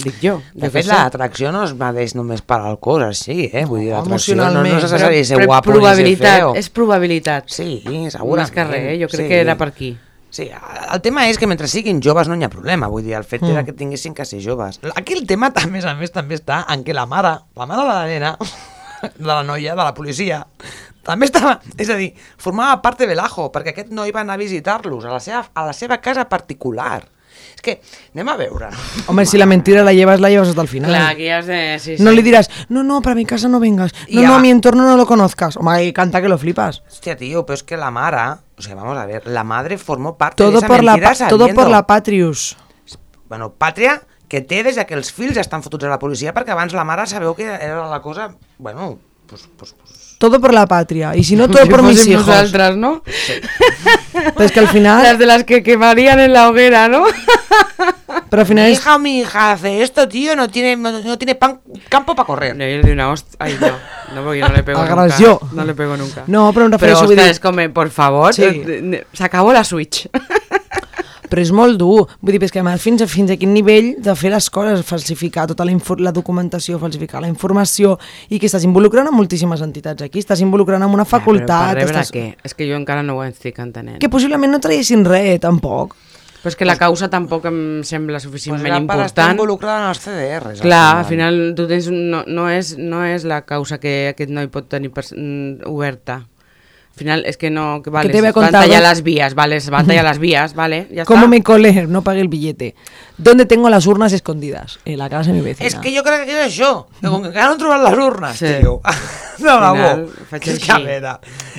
Dic 0.00 0.16
jo. 0.22 0.38
De 0.54 0.70
fet, 0.72 0.86
l'atracció 0.88 1.50
no 1.52 1.64
es 1.66 1.74
medeix 1.76 2.14
només 2.16 2.40
per 2.40 2.60
al 2.64 2.78
cos, 2.80 3.02
així, 3.04 3.50
eh? 3.52 3.64
Vull 3.68 3.82
dir, 3.84 3.90
l'atracció 3.92 4.36
no, 4.38 4.46
no 4.54 4.62
és 4.64 4.78
necessari 4.78 5.24
ser 5.28 5.36
Però 5.42 5.46
guapo 5.50 5.70
ni 5.70 5.74
ser 5.74 5.80
probabilitat, 5.80 6.38
feo. 6.38 6.54
és 6.56 6.70
probabilitat. 6.70 7.50
Sí, 7.52 7.82
Més 7.86 8.14
segurament. 8.16 8.54
que 8.54 8.64
res, 8.64 8.86
eh? 8.94 8.98
jo 9.02 9.08
crec 9.12 9.26
sí. 9.26 9.28
que 9.28 9.40
era 9.44 9.56
per 9.60 9.68
aquí. 9.74 9.90
Sí, 10.30 10.46
el 10.94 11.00
tema 11.02 11.24
és 11.28 11.36
que 11.42 11.46
mentre 11.50 11.66
siguin 11.68 12.00
joves 12.00 12.28
no 12.30 12.36
hi 12.38 12.44
ha 12.46 12.48
problema, 12.48 12.86
vull 12.88 13.02
dir, 13.02 13.16
el 13.18 13.24
fet 13.26 13.42
Mm. 13.42 13.50
era 13.50 13.64
que 13.66 13.72
tinguessin 13.74 14.14
que 14.14 14.24
ser 14.24 14.40
joves. 14.44 14.78
Aquí 14.94 15.12
el 15.18 15.26
tema, 15.26 15.52
a 15.54 15.66
més 15.66 15.84
a 15.84 15.94
més, 15.98 16.12
també 16.14 16.36
està 16.38 16.64
en 16.70 16.84
què 16.84 16.94
la 16.94 17.04
mare, 17.06 17.34
la 17.56 17.66
mare 17.66 17.82
de 17.82 17.88
la 17.88 18.06
nena, 18.06 18.36
de 19.18 19.26
la 19.26 19.42
noia, 19.42 19.74
de 19.74 19.82
la 19.82 19.92
policia, 19.92 20.46
també 21.02 21.26
estava, 21.26 21.58
és 21.76 21.90
a 21.90 21.96
dir, 21.96 22.12
formava 22.38 22.80
part 22.80 22.98
de 23.00 23.06
Belajo, 23.10 23.50
perquè 23.50 23.74
aquest 23.74 23.90
noi 23.90 24.12
va 24.12 24.20
anar 24.20 24.34
a 24.38 24.40
visitar-los 24.40 25.04
a, 25.04 25.10
la 25.16 25.20
seva, 25.20 25.44
a 25.52 25.66
la 25.66 25.72
seva 25.72 25.98
casa 26.00 26.28
particular. 26.28 27.02
És 27.54 27.62
que, 27.62 27.80
anem 28.14 28.28
a 28.28 28.36
veure. 28.36 28.68
Home, 29.06 29.26
si 29.26 29.38
la 29.38 29.46
mentira 29.46 29.82
la 29.84 29.92
llevas, 29.92 30.20
la 30.20 30.30
llevas 30.30 30.48
hasta 30.48 30.62
el 30.62 30.68
final. 30.68 30.90
Clar, 30.90 31.10
aquí 31.12 31.28
has 31.28 31.46
de... 31.46 31.78
Sí, 31.78 31.96
sí. 31.96 32.02
No 32.02 32.10
le 32.12 32.22
dirás, 32.22 32.50
no, 32.68 32.82
no, 32.82 33.02
para 33.02 33.14
mi 33.14 33.24
casa 33.26 33.48
no 33.48 33.60
vengas. 33.60 33.92
No, 34.08 34.22
Ya. 34.22 34.28
no, 34.28 34.34
a 34.36 34.38
mi 34.40 34.50
entorno 34.50 34.84
no 34.84 34.96
lo 34.96 35.06
conozcas. 35.06 35.56
Home, 35.56 35.84
y 35.84 35.92
canta 35.92 36.20
que 36.22 36.28
lo 36.28 36.38
flipas. 36.38 36.82
Hostia, 36.88 37.16
tío, 37.16 37.44
pero 37.46 37.54
es 37.54 37.62
que 37.62 37.76
la 37.76 37.90
Mara, 37.90 38.40
o 38.56 38.62
sea, 38.62 38.74
vamos 38.74 38.96
a 38.96 39.06
ver, 39.06 39.26
la 39.26 39.44
madre 39.44 39.78
formó 39.78 40.16
parte 40.16 40.42
de 40.42 40.48
Todo 40.48 40.58
esa 40.58 40.66
por, 40.66 40.82
la, 40.84 40.92
mentira 40.96 41.28
todo 41.28 41.38
sabiendo. 41.40 41.62
por 41.62 41.70
la 41.70 41.86
Patrius. 41.86 42.56
Bueno, 43.28 43.54
pàtria 43.54 44.02
que 44.30 44.40
té 44.42 44.62
des 44.62 44.76
de 44.78 44.84
que 44.86 44.94
els 44.94 45.12
fills 45.14 45.36
estan 45.38 45.62
fotuts 45.62 45.86
a 45.86 45.90
la 45.90 45.98
policia 46.02 46.32
perquè 46.34 46.50
abans 46.54 46.72
la 46.74 46.84
mare 46.86 47.04
sabeu 47.10 47.34
que 47.34 47.46
era 47.46 47.84
la 47.90 48.00
cosa... 48.02 48.28
Bueno, 48.58 48.98
pues, 49.30 49.48
pues, 49.56 49.74
pues, 49.78 50.16
Todo 50.18 50.38
por 50.40 50.52
la 50.52 50.66
patria. 50.66 51.14
Y 51.16 51.24
si 51.24 51.36
no, 51.36 51.48
todo 51.50 51.62
Si 51.62 51.68
por 51.70 51.82
mis 51.82 52.06
hijos. 52.06 52.26
nosaltres, 52.26 52.76
no? 52.76 53.02
Pero 54.12 54.44
es 54.44 54.52
que 54.52 54.58
al 54.60 54.64
Las 54.66 54.74
final... 54.74 55.18
de 55.18 55.26
las 55.26 55.44
que 55.44 55.62
quemarían 55.62 56.20
en 56.20 56.32
la 56.34 56.48
hoguera, 56.48 56.88
¿no? 56.88 57.04
Pero 58.30 58.42
al 58.42 58.46
final 58.46 58.66
mi 58.66 58.72
es... 58.72 58.78
hija 58.78 58.94
o 58.96 58.98
mi 58.98 59.20
hija 59.20 59.52
hace 59.52 59.82
esto, 59.82 60.06
tío, 60.08 60.36
no 60.36 60.48
tiene, 60.48 60.76
no, 60.76 60.92
no 61.00 61.18
tiene 61.18 61.34
pan- 61.34 61.60
campo 61.88 62.14
para 62.14 62.26
correr. 62.26 62.54
No, 62.56 62.64
yo 62.64 62.76
le 62.76 62.82
doy 62.82 62.90
una 62.92 63.10
hostia. 63.10 63.36
Ay, 63.38 63.56
no. 63.60 63.68
No, 64.14 64.22
porque 64.24 64.38
yo 64.40 64.48
no 64.48 64.54
le 64.54 64.62
pego 64.62 64.80
nunca. 64.84 65.36
No 65.52 65.64
le 65.64 65.74
pego 65.74 65.96
nunca. 65.96 66.24
No, 66.26 66.52
pero 66.52 66.66
em 66.66 66.70
Pero, 66.72 66.78
refereixo, 66.78 67.04
vull 67.06 67.12
ostres, 67.18 67.26
dir- 67.26 67.30
es 67.30 67.40
como, 67.40 67.72
por 67.72 67.90
favor, 67.90 68.34
Sí. 68.34 68.42
eh, 68.44 69.04
se 69.12 69.24
acabó 69.24 69.52
la 69.52 69.64
Switch. 69.64 70.08
Però 71.30 71.42
és 71.42 71.52
molt 71.54 71.78
dur. 71.78 72.08
Vull 72.20 72.34
dir, 72.36 72.42
és 72.42 72.52
que 72.54 72.64
fins 72.82 73.04
a, 73.04 73.08
fins 73.10 73.30
a 73.30 73.38
quin 73.38 73.54
nivell 73.54 73.94
de 74.02 74.14
fer 74.18 74.32
les 74.34 74.50
coses, 74.50 74.82
falsificar 74.86 75.46
tota 75.50 75.64
la, 75.64 75.76
la 76.02 76.12
documentació, 76.12 76.78
falsificar 76.82 77.22
la 77.22 77.30
informació, 77.30 77.96
i 78.28 78.38
que 78.38 78.50
estàs 78.50 78.66
involucrant 78.66 79.08
amb 79.08 79.20
moltíssimes 79.20 79.62
entitats 79.62 80.02
aquí, 80.02 80.22
estàs 80.24 80.42
involucrant 80.42 80.82
amb 80.82 80.98
una 80.98 81.06
facultat... 81.08 81.48
Ja, 81.48 81.72
però 81.72 81.80
per 81.80 81.80
rebre 81.80 81.98
estàs... 82.02 82.14
què? 82.14 82.26
És 82.50 82.56
que 82.58 82.68
jo 82.68 82.78
encara 82.78 83.06
no 83.06 83.18
ho 83.18 83.24
estic 83.24 83.62
entenent. 83.62 84.00
Que 84.02 84.10
possiblement 84.12 84.52
no 84.52 84.62
traguessin 84.62 85.06
res, 85.06 85.38
tampoc. 85.42 85.96
Però 86.40 86.48
és 86.48 86.56
que 86.56 86.64
la 86.64 86.76
causa 86.80 87.10
tampoc 87.12 87.44
em 87.50 87.58
sembla 87.84 88.16
Pues 88.16 88.24
suficientment 88.24 88.72
era 88.72 88.78
per 88.80 89.04
estar 89.04 89.26
important. 89.28 89.34
involucrada 89.36 89.82
en 89.82 89.88
els 89.90 90.00
CDRs. 90.00 90.62
Clar, 90.64 90.96
al 90.98 91.04
final 91.04 91.52
tu 91.56 91.66
tens 91.68 91.90
no, 91.92 92.22
no, 92.26 92.48
és, 92.48 92.76
no 92.78 93.04
és 93.04 93.26
la 93.28 93.42
causa 93.44 93.76
que 93.78 94.08
aquest 94.14 94.32
noi 94.32 94.48
pot 94.48 94.68
tenir 94.72 94.88
per, 94.90 95.04
mm, 95.12 95.68
oberta. 95.68 96.22
Al 97.00 97.04
final 97.04 97.22
és 97.24 97.38
que 97.40 97.48
no... 97.48 97.80
Que, 97.82 97.88
vale, 97.88 98.10
te 98.12 98.18
había 98.18 98.28
es 98.28 98.34
van 98.34 98.44
contado? 98.44 98.64
tallar 98.64 98.82
las 98.82 99.00
vías, 99.02 99.32
vale, 99.34 99.56
es 99.56 99.70
van 99.70 99.86
tallar 99.86 100.04
las 100.04 100.18
vías, 100.18 100.52
vale, 100.52 100.86
ya 100.92 101.06
¿Cómo 101.06 101.20
está. 101.20 101.30
me 101.30 101.42
colé? 101.42 101.86
No 101.86 102.02
pagué 102.04 102.20
el 102.20 102.28
billete. 102.28 102.74
¿Dónde 103.16 103.46
tengo 103.46 103.70
las 103.70 103.86
urnas 103.86 104.12
escondidas? 104.12 104.80
En 104.84 104.98
la 104.98 105.08
casa 105.08 105.30
de 105.32 105.38
mi 105.38 105.40
vecina. 105.40 105.66
És 105.66 105.76
que 105.76 105.94
jo 105.96 106.02
crec 106.04 106.26
que 106.26 106.36
és 106.36 106.44
això, 106.60 106.84
que 107.00 107.08
com 107.08 107.22
que 107.22 107.28
encara 107.32 107.46
no 107.46 107.52
han 107.54 107.58
trobat 107.62 107.80
les 107.88 107.98
urnes, 108.04 108.36
Sí. 108.36 108.52
tio. 108.60 108.80
No, 109.40 109.52
Al 109.52 109.74
final, 109.74 110.00
no, 110.04 110.26
faig 110.28 110.42
que 110.42 110.50
és 110.52 110.58
que 110.60 110.70
a 110.70 110.74
així. 110.74 110.84
veure, 110.84 111.12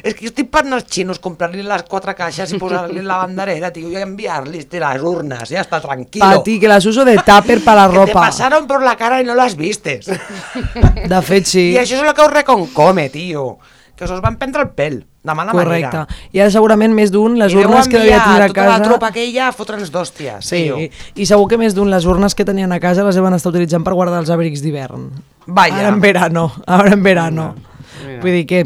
és 0.03 0.13
que 0.13 0.21
jo 0.21 0.29
estic 0.29 0.51
per 0.53 0.61
anar 0.61 0.77
als 0.77 0.85
xinos, 0.93 1.17
comprar-li 1.17 1.63
les 1.65 1.81
quatre 1.89 2.13
caixes 2.13 2.51
i 2.53 2.59
posar-li 2.61 3.01
la 3.01 3.17
banderera, 3.23 3.71
tio, 3.73 3.89
i 3.89 3.95
enviar-li 3.97 4.61
les 4.69 5.01
urnes, 5.01 5.49
ja 5.49 5.63
està, 5.65 5.79
tranquilo. 5.81 6.27
Pati, 6.27 6.59
que 6.59 6.67
las 6.69 6.85
uso 6.85 7.03
de 7.03 7.15
tupper 7.17 7.63
para 7.63 7.87
la 7.87 7.89
Que 7.89 7.97
te 7.97 8.05
ropa. 8.05 8.19
pasaron 8.27 8.67
por 8.67 8.83
la 8.83 8.95
cara 8.95 9.19
y 9.19 9.23
no 9.25 9.33
las 9.33 9.55
vistes. 9.55 10.05
De 11.09 11.21
fet, 11.23 11.45
sí. 11.49 11.71
I 11.73 11.77
això 11.81 11.97
és 11.97 12.03
el 12.05 12.13
que 12.13 12.21
us 12.21 12.31
reconcome, 12.31 13.09
tio. 13.09 13.57
Que 13.97 14.05
us 14.05 14.21
van 14.21 14.37
prendre 14.37 14.61
el 14.61 14.69
pèl, 14.77 15.01
de 15.23 15.33
mala 15.37 15.51
Correcte. 15.53 15.97
manera. 15.97 16.07
I 16.33 16.39
ara 16.41 16.49
segurament 16.51 16.93
més 16.97 17.11
d'un 17.13 17.37
les 17.37 17.53
I 17.53 17.57
urnes 17.61 17.87
que 17.87 17.99
devia 17.99 18.23
tindre 18.23 18.43
a 18.43 18.47
tota 18.47 18.61
casa... 18.61 18.77
la 18.77 18.85
tropa 18.89 19.07
aquella 19.11 19.47
a 19.47 19.51
fotre'ns 19.53 19.91
d'hòsties, 19.93 20.45
Sí, 20.45 20.63
tio. 20.63 20.77
i 21.15 21.25
segur 21.29 21.47
que 21.47 21.57
més 21.61 21.75
d'un 21.77 21.91
les 21.91 22.05
urnes 22.05 22.33
que 22.35 22.45
tenien 22.45 22.71
a 22.71 22.79
casa 22.79 23.03
les 23.03 23.19
van 23.21 23.33
estar 23.37 23.51
utilitzant 23.53 23.83
per 23.85 23.93
guardar 23.93 24.19
els 24.19 24.29
abrics 24.33 24.61
d'hivern. 24.63 25.11
Vaya. 25.45 25.77
Ara 25.79 25.89
en 25.89 26.01
verano, 26.01 26.51
ara 26.65 26.93
en 26.93 27.03
verano. 27.03 27.53
Mira. 28.01 28.21
Vull 28.23 28.31
dir 28.33 28.45
que 28.49 28.59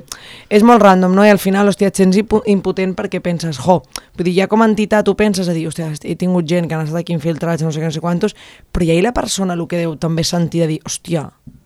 és 0.47 0.63
molt 0.63 0.79
random, 0.81 1.11
no? 1.15 1.25
I 1.25 1.29
al 1.33 1.39
final, 1.43 1.67
hòstia, 1.67 1.89
et 1.91 1.97
sents 1.97 2.15
impotent 2.15 2.93
perquè 2.95 3.19
penses, 3.19 3.57
jo, 3.59 3.81
vull 4.15 4.23
dir, 4.29 4.35
ja 4.37 4.47
com 4.47 4.61
a 4.61 4.67
entitat 4.69 5.03
tu 5.03 5.15
penses 5.19 5.49
a 5.49 5.53
dir, 5.55 5.65
hòstia, 5.67 5.89
he 6.03 6.15
tingut 6.15 6.45
gent 6.47 6.69
que 6.69 6.75
han 6.77 6.85
estat 6.85 7.01
aquí 7.01 7.11
infiltrats, 7.11 7.61
no 7.65 7.71
sé 7.73 7.81
què, 7.81 7.89
no 7.89 7.91
sé 7.91 7.99
quantos, 7.99 8.35
però 8.71 8.87
ja 8.87 8.95
hi 8.95 9.01
la 9.03 9.11
persona 9.11 9.57
el 9.57 9.67
que 9.67 9.81
deu 9.81 9.97
també 9.99 10.23
sentir 10.23 10.61
de 10.63 10.67
dir, 10.67 10.79
hòstia, 10.85 11.25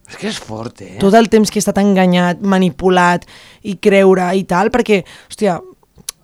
És 0.09 0.17
que 0.17 0.29
és 0.31 0.39
fort, 0.41 0.81
eh? 0.81 0.97
tot 1.01 1.13
el 1.13 1.29
temps 1.29 1.51
que 1.51 1.59
he 1.59 1.63
estat 1.63 1.77
enganyat, 1.81 2.41
manipulat 2.41 3.27
i 3.69 3.77
creure 3.81 4.31
i 4.35 4.45
tal, 4.49 4.71
perquè, 4.73 5.03
hòstia, 5.29 5.59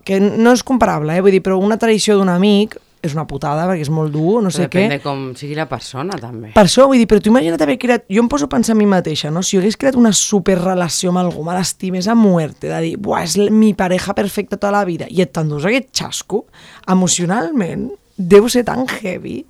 que 0.06 0.20
no 0.22 0.54
és 0.54 0.64
comparable, 0.66 1.16
eh? 1.16 1.22
vull 1.26 1.34
dir, 1.34 1.44
però 1.46 1.60
una 1.62 1.78
traïció 1.82 2.18
d'un 2.18 2.34
amic 2.34 2.78
és 3.06 3.14
una 3.14 3.26
putada 3.30 3.66
perquè 3.70 3.86
és 3.86 3.92
molt 3.94 4.14
dur, 4.14 4.40
no 4.44 4.52
sé 4.54 4.66
depèn 4.66 4.88
què. 4.88 4.98
de 4.98 5.00
com 5.04 5.24
sigui 5.38 5.58
la 5.58 5.68
persona, 5.70 6.18
també. 6.22 6.54
Per 6.56 6.64
això, 6.66 6.88
vull 6.90 7.02
dir, 7.02 7.08
però 7.10 7.22
tu 7.22 7.32
imagina't 7.32 7.62
haver 7.62 7.78
creat... 7.82 8.06
Jo 8.12 8.24
em 8.24 8.30
poso 8.32 8.50
a 8.50 8.52
pensar 8.52 8.76
a 8.76 8.80
mi 8.80 8.88
mateixa, 8.90 9.32
no? 9.34 9.44
Si 9.46 9.58
jo 9.58 9.62
hagués 9.62 9.78
creat 9.82 9.98
una 10.00 10.14
superrelació 10.16 11.14
amb 11.14 11.22
algú, 11.22 11.46
me 11.46 11.56
l'estimes 11.58 12.10
a 12.10 12.18
muerte, 12.18 12.70
de 12.72 12.82
dir, 12.88 12.96
buah, 13.02 13.24
és 13.26 13.38
mi 13.54 13.74
pareja 13.78 14.16
perfecta 14.18 14.58
tota 14.58 14.74
la 14.74 14.86
vida, 14.88 15.10
i 15.10 15.22
et 15.26 15.34
t'endús 15.36 15.68
aquest 15.70 15.92
xasco, 16.02 16.46
emocionalment, 16.92 17.92
deu 18.18 18.50
ser 18.50 18.66
tan 18.68 18.86
heavy. 18.90 19.44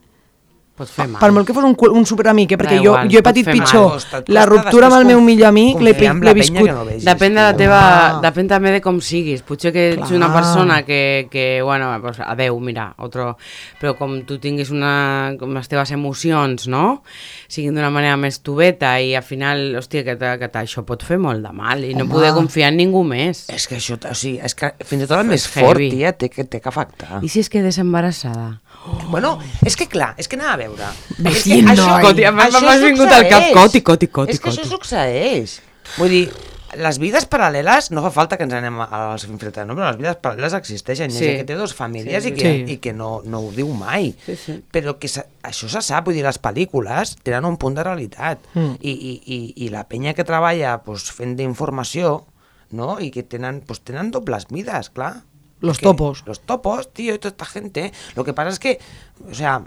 Pot 0.76 0.90
fer 0.92 1.06
mal. 1.08 1.22
Per 1.22 1.30
molt 1.32 1.48
que 1.48 1.54
fos 1.56 1.64
un, 1.64 1.76
un 1.96 2.06
superamic, 2.06 2.52
eh? 2.52 2.58
perquè 2.60 2.76
Da 2.76 2.82
jo, 2.84 2.92
igual, 2.92 3.08
jo 3.10 3.20
he 3.20 3.24
patit 3.24 3.46
mal. 3.48 3.56
pitjor. 3.56 3.86
Costa- 3.94 4.20
La 4.28 4.42
ruptura 4.46 4.88
amb 4.90 4.98
el 4.98 5.06
meu 5.08 5.22
millor 5.24 5.48
amic 5.48 5.80
l'he 5.80 5.94
viscut. 6.36 6.66
que 6.66 6.74
no 6.74 6.84
vegis, 6.84 7.06
Depèn 7.06 7.34
de 7.38 7.42
la 7.46 7.54
teva... 7.56 7.78
Ah. 7.80 8.20
Depèn 8.26 8.50
també 8.52 8.72
de 8.74 8.82
com 8.84 9.00
siguis. 9.00 9.42
Potser 9.42 9.72
que 9.72 9.86
ets 9.94 10.12
una 10.12 10.28
Clar. 10.28 10.34
persona 10.36 10.82
que, 10.84 11.30
que 11.32 11.62
bueno, 11.64 11.94
pues, 12.02 12.20
adeu, 12.20 12.60
mira, 12.60 12.90
otro... 12.98 13.38
Però 13.80 13.96
com 13.96 14.18
tu 14.28 14.38
tinguis 14.38 14.70
una... 14.70 15.36
com 15.40 15.54
les 15.56 15.68
teves 15.72 15.92
emocions, 15.96 16.68
no? 16.68 17.04
Siguin 17.48 17.74
d'una 17.74 17.90
manera 17.90 18.18
més 18.20 18.42
tubeta 18.44 19.00
i 19.00 19.16
al 19.16 19.24
final, 19.24 19.78
hòstia, 19.80 20.04
que, 20.04 20.18
te- 20.20 20.36
que 20.44 20.50
te- 20.52 20.60
això 20.66 20.84
pot 20.84 21.04
fer 21.08 21.18
molt 21.24 21.40
de 21.46 21.54
mal 21.56 21.86
i 21.88 21.94
no 21.96 22.04
Home. 22.04 22.12
poder 22.18 22.34
confiar 22.36 22.74
en 22.74 22.82
ningú 22.84 23.06
més. 23.08 23.46
És 23.48 23.70
que 23.72 23.78
això, 23.80 23.96
o 23.96 24.14
sigui, 24.14 24.42
és 24.44 24.54
que 24.54 24.74
fins 24.84 25.04
i 25.04 25.08
tot 25.08 25.20
el 25.22 25.28
És 25.28 25.32
més 25.38 25.48
fort, 25.48 25.80
tia, 25.80 26.12
té 26.12 26.28
que, 26.30 26.44
té 26.44 26.60
que 26.60 26.68
afectar. 26.68 27.24
I 27.24 27.30
si 27.32 27.40
es 27.40 27.48
quedes 27.50 27.78
embarassada? 27.80 28.60
Bueno, 29.10 29.38
és 29.66 29.76
que 29.78 29.88
clar, 29.88 30.14
és 30.18 30.28
que 30.28 30.36
anava 30.36 30.54
a 30.54 30.58
veure. 30.58 30.88
Vecino, 31.20 31.72
és 31.72 31.80
que 31.80 31.86
això, 31.86 31.92
ai. 31.96 32.04
Coti, 32.04 32.26
m'ha- 32.32 32.48
això 32.50 32.62
m'has 32.66 32.82
vingut 32.82 33.08
al 33.12 33.28
cap, 33.30 33.44
succeeix. 33.44 33.54
coti, 33.56 33.82
coti, 33.82 34.08
coti, 34.08 34.32
És 34.34 34.40
que 34.42 34.50
això 34.50 34.64
coti. 34.66 34.70
succeeix. 34.74 35.62
Vull 35.98 36.10
dir, 36.10 36.24
les 36.76 36.98
vides 37.00 37.24
paral·leles, 37.30 37.92
no 37.96 38.02
fa 38.04 38.10
falta 38.12 38.36
que 38.38 38.44
ens 38.44 38.54
anem 38.58 38.82
a- 38.82 38.88
als 39.14 39.24
infiltrats, 39.30 39.68
no? 39.70 39.76
però 39.78 39.92
les 39.92 39.98
vides 40.02 40.18
paral·leles 40.22 40.54
existeixen. 40.58 41.10
Hi 41.12 41.16
ha 41.16 41.20
Sí. 41.20 41.26
gent 41.26 41.38
que 41.38 41.46
té 41.46 41.56
dues 41.56 41.74
famílies 41.74 42.24
Sí, 42.24 42.30
i 42.30 42.34
que, 42.34 42.52
sí. 42.66 42.74
i 42.74 42.78
que 42.84 42.92
no, 42.94 43.22
no 43.24 43.40
ho 43.46 43.52
diu 43.52 43.70
mai. 43.74 44.14
Sí, 44.26 44.36
sí. 44.36 44.58
Però 44.74 44.98
que 45.00 45.08
se, 45.08 45.24
això 45.44 45.70
se 45.70 45.82
sap, 45.82 46.06
vull 46.10 46.16
dir, 46.18 46.24
les 46.26 46.42
pel·lícules 46.42 47.16
tenen 47.24 47.46
un 47.46 47.56
punt 47.58 47.76
de 47.78 47.84
realitat. 47.84 48.40
Mm. 48.56 48.74
I, 48.82 48.92
i, 48.92 49.14
i, 49.26 49.54
I 49.66 49.70
la 49.70 49.86
penya 49.88 50.14
que 50.14 50.26
treballa 50.26 50.80
pues, 50.84 51.10
fent 51.12 51.38
d'informació 51.38 52.26
no? 52.72 52.98
i 53.00 53.12
que 53.12 53.24
tenen, 53.24 53.62
pues, 53.62 53.80
tenen 53.86 54.12
dobles 54.12 54.48
vides, 54.50 54.90
clar. 54.90 55.22
Los 55.62 55.78
Porque 55.78 55.84
topos. 55.84 56.24
Los 56.26 56.40
topos, 56.42 56.92
tío, 56.94 57.16
y 57.16 57.20
toda 57.20 57.30
esta 57.32 57.46
gente. 57.46 57.92
Lo 58.16 58.24
que 58.24 58.34
pasa 58.34 58.50
es 58.50 58.60
que, 58.60 58.80
o 59.30 59.34
sea, 59.34 59.64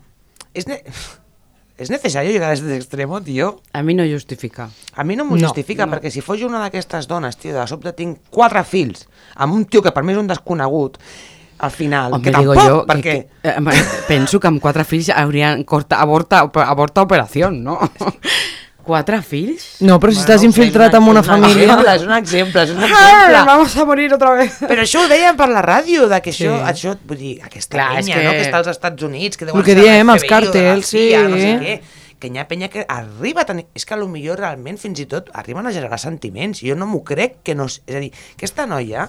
es, 0.54 0.66
ne- 0.68 0.84
es 1.78 1.90
necesario 1.90 2.30
llegar 2.30 2.50
a 2.50 2.52
este 2.54 2.76
extremo, 2.76 3.20
tío. 3.22 3.60
A 3.72 3.82
mi 3.82 3.94
no 3.94 4.04
justifica. 4.04 4.68
A 4.94 5.04
mi 5.04 5.16
no 5.16 5.24
m'ho 5.24 5.36
No, 5.36 5.48
justifica, 5.48 5.86
perquè 5.86 6.10
si 6.10 6.20
fos 6.20 6.38
jo 6.40 6.46
una 6.50 6.60
d'aquestes 6.60 7.06
dones, 7.08 7.36
tio, 7.38 7.54
de 7.56 7.66
sobte 7.66 7.92
tinc 7.96 8.18
quatre 8.30 8.62
fills, 8.64 9.06
amb 9.36 9.54
un 9.54 9.64
tio 9.66 9.82
que 9.82 9.92
per 9.94 10.02
mi 10.04 10.12
és 10.12 10.18
un 10.18 10.26
desconegut, 10.28 10.98
al 11.58 11.72
final, 11.74 12.12
Home, 12.14 12.22
que 12.22 12.30
digo 12.36 12.54
tampoc, 12.54 12.68
jo, 12.70 12.82
perquè... 12.86 13.14
que, 13.42 13.42
que, 13.42 13.48
eh, 13.50 13.84
penso 14.06 14.38
que 14.38 14.46
amb 14.46 14.60
quatre 14.62 14.84
fills 14.86 15.08
haurien 15.10 15.64
corta, 15.66 15.98
aborta, 15.98 16.44
aborta 16.66 17.02
operació, 17.02 17.50
no? 17.50 17.80
Quatre 18.88 19.20
fills? 19.22 19.66
No, 19.84 19.98
però 20.00 20.14
si 20.16 20.22
estàs 20.22 20.40
no 20.40 20.48
ho 20.48 20.48
sé, 20.48 20.50
infiltrat 20.50 20.96
en 20.98 21.06
una 21.12 21.22
família... 21.26 21.66
exemple, 21.68 21.94
és 21.94 22.06
un 22.08 22.14
exemple, 22.16 22.64
és 22.64 22.72
un 22.72 22.80
Ah, 22.88 22.88
exemple. 22.88 23.44
vamos 23.52 23.76
a 23.76 23.84
morir 23.92 24.08
otra 24.16 24.32
vez. 24.40 24.56
Però 24.64 24.82
això 24.88 25.04
ho 25.04 25.12
deien 25.12 25.36
per 25.36 25.50
la 25.52 25.62
ràdio, 25.62 26.08
de 26.10 26.22
que 26.24 26.32
això, 26.34 26.56
Sí. 26.56 26.64
això 26.72 26.96
vull 27.04 27.20
dir, 27.20 27.36
aquesta 27.44 27.76
Clar, 27.76 27.88
penya, 28.00 28.16
que- 28.16 28.24
no?, 28.24 28.32
que 28.32 28.42
està 28.48 28.62
als 28.64 28.72
Estats 28.74 29.02
Units, 29.06 29.36
que 29.36 29.44
deuen 29.46 29.60
El 29.60 29.66
que 29.68 29.76
ser 29.76 29.84
diem, 29.84 30.10
els 30.16 30.24
càrtels, 30.24 30.88
sí. 30.96 31.06
no 31.28 31.36
sé 31.36 31.54
què, 31.62 31.78
que 32.18 32.26
hi 32.32 32.38
ha 32.40 32.48
penya 32.50 32.66
que 32.72 32.82
arriba 32.88 33.44
a 33.44 33.46
tenir... 33.46 33.66
És 33.78 33.84
que 33.86 33.94
potser 33.94 34.34
realment 34.40 34.78
fins 34.80 34.98
i 34.98 35.06
tot 35.06 35.28
arriben 35.38 35.68
a 35.68 35.70
generar 35.70 36.00
sentiments. 36.02 36.64
Jo 36.66 36.74
no 36.74 36.88
m'ho 36.90 37.04
crec 37.06 37.36
que 37.46 37.54
no... 37.54 37.68
És 37.70 37.94
a 37.94 38.00
dir, 38.02 38.08
aquesta 38.34 38.66
noia 38.66 39.04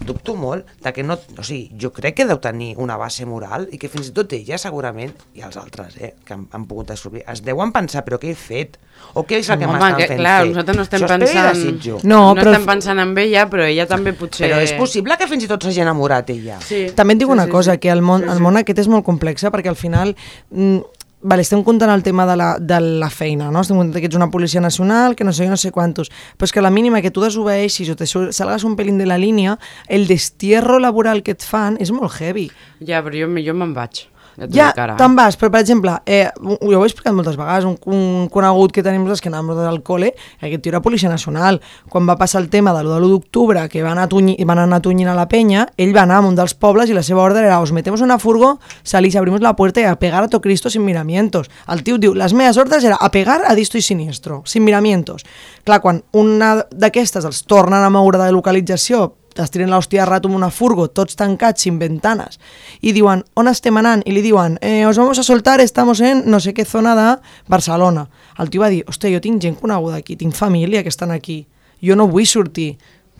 dubto 0.00 0.34
molt 0.34 0.66
de 0.82 0.92
que 0.92 1.02
no... 1.06 1.18
O 1.38 1.44
sigui, 1.44 1.70
jo 1.78 1.92
crec 1.94 2.16
que 2.20 2.26
deu 2.28 2.40
tenir 2.42 2.72
una 2.80 2.96
base 3.00 3.26
moral 3.28 3.68
i 3.72 3.80
que 3.80 3.90
fins 3.92 4.10
i 4.10 4.14
tot 4.16 4.32
ella 4.36 4.58
segurament, 4.60 5.12
i 5.36 5.44
els 5.44 5.58
altres, 5.60 5.98
eh, 6.00 6.14
que 6.24 6.36
han, 6.36 6.46
han 6.52 6.66
pogut 6.70 6.92
descobrir, 6.92 7.24
es 7.30 7.44
deuen 7.44 7.72
pensar, 7.74 8.04
però 8.06 8.18
què 8.22 8.32
he 8.32 8.38
fet? 8.38 8.78
O 9.18 9.24
què 9.28 9.40
és 9.42 9.50
el 9.50 9.58
que 9.60 9.66
Home, 9.66 9.76
m'estan 9.76 9.98
fent 10.00 10.20
clar, 10.22 10.38
fer? 10.40 10.48
nosaltres 10.52 10.78
no 10.78 10.86
estem 10.86 11.02
Això 11.02 11.10
pensant... 11.12 12.06
No, 12.06 12.20
no 12.20 12.22
però- 12.38 12.54
estem 12.54 12.66
pensant 12.70 13.02
en 13.02 13.12
ella, 13.18 13.44
però 13.50 13.66
ella 13.68 13.86
també 13.90 14.14
potser... 14.16 14.46
Però 14.46 14.62
és 14.62 14.74
possible 14.78 15.18
que 15.20 15.28
fins 15.30 15.44
i 15.44 15.50
tot 15.50 15.66
s'hagi 15.66 15.84
enamorat 15.84 16.32
ella. 16.34 16.58
Sí. 16.64 16.84
També 16.96 17.16
et 17.16 17.22
dic 17.22 17.28
sí, 17.28 17.36
una 17.36 17.46
sí, 17.48 17.52
cosa, 17.52 17.76
sí. 17.76 17.82
que 17.84 17.92
el 17.92 18.02
món, 18.04 18.24
el 18.28 18.42
món 18.44 18.60
aquest 18.60 18.84
és 18.84 18.90
molt 18.92 19.06
complex, 19.08 19.44
perquè 19.52 19.72
al 19.72 19.80
final... 19.80 20.16
Mm, 20.50 21.00
vale, 21.22 21.42
estem 21.42 21.62
comptant 21.64 21.92
el 21.94 22.02
tema 22.02 22.26
de 22.26 22.36
la, 22.36 22.56
de 22.58 22.80
la 22.80 23.10
feina, 23.10 23.50
no? 23.50 23.62
Estem 23.62 23.78
comptant 23.78 24.02
que 24.02 24.10
ets 24.10 24.18
una 24.18 24.30
policia 24.30 24.60
nacional, 24.60 25.16
que 25.16 25.24
no 25.24 25.32
sé 25.32 25.48
no 25.48 25.56
sé 25.56 25.72
quantos, 25.72 26.10
però 26.36 26.48
és 26.48 26.54
que 26.54 26.64
la 26.64 26.70
mínima 26.70 27.02
que 27.02 27.10
tu 27.14 27.22
desobeeixis 27.24 27.92
o 27.92 27.96
te 27.96 28.06
salgas 28.06 28.64
un 28.64 28.76
pelín 28.76 28.98
de 28.98 29.06
la 29.06 29.18
línia, 29.18 29.58
el 29.88 30.06
destierro 30.06 30.78
laboral 30.78 31.22
que 31.22 31.36
et 31.36 31.42
fan 31.42 31.78
és 31.80 31.92
molt 31.94 32.18
heavy. 32.18 32.50
Ja, 32.80 33.02
però 33.02 33.16
jo, 33.24 33.30
jo 33.42 33.54
me'n 33.54 33.74
vaig. 33.74 34.06
Ja, 34.52 34.70
te'n 34.72 35.16
vas, 35.16 35.36
però 35.36 35.50
per 35.52 35.60
exemple, 35.60 35.94
eh, 36.06 36.30
jo 36.40 36.78
ho 36.78 36.84
he 36.84 36.88
explicat 36.88 37.12
moltes 37.14 37.36
vegades, 37.36 37.66
un, 37.68 37.76
un 37.92 38.28
conegut 38.32 38.72
que 38.72 38.84
tenim 38.84 39.02
nosaltres 39.04 39.20
que 39.24 39.28
anàvem 39.28 39.50
nosaltres 39.52 39.72
al 39.72 39.82
col·le, 39.84 40.12
aquest 40.40 40.64
tio 40.64 40.72
era 40.72 40.80
policia 40.84 41.10
nacional. 41.12 41.60
Quan 41.92 42.08
va 42.08 42.16
passar 42.20 42.40
el 42.40 42.48
tema 42.52 42.72
de 42.72 42.84
l'1 42.84 43.10
d'octubre, 43.12 43.66
que 43.68 43.84
van, 43.84 44.00
atunyi, 44.00 44.38
van 44.48 44.62
anar 44.64 44.80
tunyint 44.84 45.12
a 45.12 45.16
la 45.18 45.28
penya, 45.28 45.66
ell 45.76 45.92
va 45.94 46.06
anar 46.06 46.22
a 46.22 46.26
un 46.26 46.38
dels 46.38 46.54
pobles 46.54 46.90
i 46.90 46.96
la 46.96 47.04
seva 47.04 47.22
ordre 47.22 47.44
era 47.44 47.60
os 47.60 47.72
metemos 47.76 48.00
en 48.00 48.08
una 48.08 48.18
furgo, 48.18 48.58
salís, 48.82 49.16
abrimos 49.16 49.40
la 49.40 49.54
puerta 49.56 49.80
y 49.80 49.84
a 49.84 49.96
pegar 49.96 50.24
a 50.24 50.28
to 50.28 50.40
Cristo 50.40 50.70
sin 50.70 50.84
miramientos. 50.84 51.50
El 51.68 51.82
tio 51.82 51.98
diu, 51.98 52.14
les 52.14 52.32
meves 52.32 52.56
ordres 52.56 52.84
era 52.84 52.96
a 52.96 53.10
pegar 53.10 53.42
a 53.46 53.54
disto 53.54 53.78
i 53.78 53.82
siniestro, 53.82 54.42
sin 54.46 54.64
miramientos. 54.64 55.24
Clar, 55.64 55.80
quan 55.80 56.02
una 56.12 56.54
d'aquestes 56.70 57.24
els 57.28 57.44
tornen 57.44 57.84
a 57.84 57.90
moure 57.90 58.18
de 58.18 58.32
localització 58.32 59.12
es 59.40 59.52
tiren 59.54 59.70
l'hòstia 59.72 60.04
rato 60.04 60.28
amb 60.28 60.36
una 60.36 60.50
furgo, 60.52 60.88
tots 60.92 61.16
tancats, 61.16 61.64
sin 61.64 61.78
ventanes, 61.80 62.38
i 62.80 62.92
diuen, 62.92 63.24
on 63.38 63.48
estem 63.48 63.76
anant? 63.80 64.04
I 64.04 64.12
li 64.12 64.22
diuen, 64.24 64.58
eh, 64.60 64.84
os 64.86 64.98
vamos 65.00 65.18
a 65.18 65.24
soltar, 65.24 65.60
estamos 65.60 66.00
en 66.00 66.24
no 66.26 66.40
sé 66.40 66.52
què 66.52 66.66
zona 66.68 66.94
de 66.98 67.08
Barcelona. 67.48 68.08
El 68.38 68.50
tio 68.50 68.60
va 68.60 68.68
dir, 68.68 68.82
hòstia, 68.84 69.14
jo 69.14 69.20
tinc 69.24 69.40
gent 69.42 69.56
coneguda 69.60 69.96
aquí, 70.02 70.16
tinc 70.16 70.34
família 70.34 70.82
que 70.82 70.92
estan 70.92 71.10
aquí, 71.10 71.46
jo 71.80 71.96
no 71.96 72.08
vull 72.08 72.26
sortir. 72.26 72.76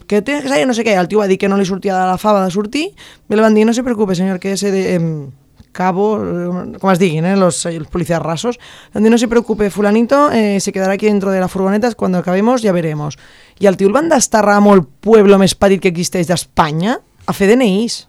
Que 0.06 0.20
tens 0.20 0.42
que 0.42 0.50
salir, 0.50 0.66
no 0.66 0.74
sé 0.74 0.84
què. 0.84 0.92
El 0.98 1.08
tio 1.08 1.22
va 1.22 1.28
dir 1.30 1.38
que 1.38 1.48
no 1.48 1.56
li 1.56 1.64
sortia 1.64 1.94
de 1.96 2.08
la 2.10 2.18
fava 2.18 2.44
de 2.44 2.50
sortir, 2.50 2.90
i 2.92 3.34
li 3.34 3.40
van 3.40 3.54
dir, 3.54 3.64
no 3.64 3.72
se 3.72 3.84
preocupe, 3.86 4.14
senyor, 4.14 4.40
que 4.40 4.52
ese 4.52 4.70
de... 4.70 4.96
Eh, 4.96 5.30
cabo, 5.72 6.20
eh, 6.22 6.78
com 6.78 6.92
es 6.92 7.00
diguin, 7.00 7.24
eh, 7.24 7.36
los, 7.36 7.64
los 7.64 7.88
policías 7.88 8.22
rasos, 8.22 8.60
donde 8.92 9.10
no 9.10 9.18
se 9.18 9.26
preocupe, 9.26 9.70
fulanito 9.70 10.30
eh, 10.30 10.60
se 10.60 10.70
quedará 10.70 10.92
aquí 10.92 11.06
dentro 11.06 11.30
de 11.30 11.40
la 11.40 11.48
furgoneta, 11.48 11.92
cuando 11.94 12.18
acabemos 12.18 12.62
ya 12.62 12.72
veremos. 12.72 13.18
I 13.60 13.66
el 13.66 13.76
tio 13.76 13.88
el 13.88 13.94
van 13.94 14.08
desterrar 14.08 14.56
amb 14.60 14.72
el 14.72 14.82
pueblo 14.84 15.38
més 15.38 15.54
petit 15.54 15.80
que 15.82 15.88
existeix 15.92 16.26
d'Espanya 16.30 16.98
a 17.26 17.32
fer 17.36 17.48
DNIs. 17.52 18.08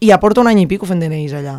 I 0.00 0.10
ja 0.12 0.18
porta 0.22 0.40
un 0.40 0.48
any 0.50 0.60
i 0.62 0.66
pico 0.70 0.86
fent 0.86 1.00
DNIs 1.02 1.32
allà. 1.38 1.56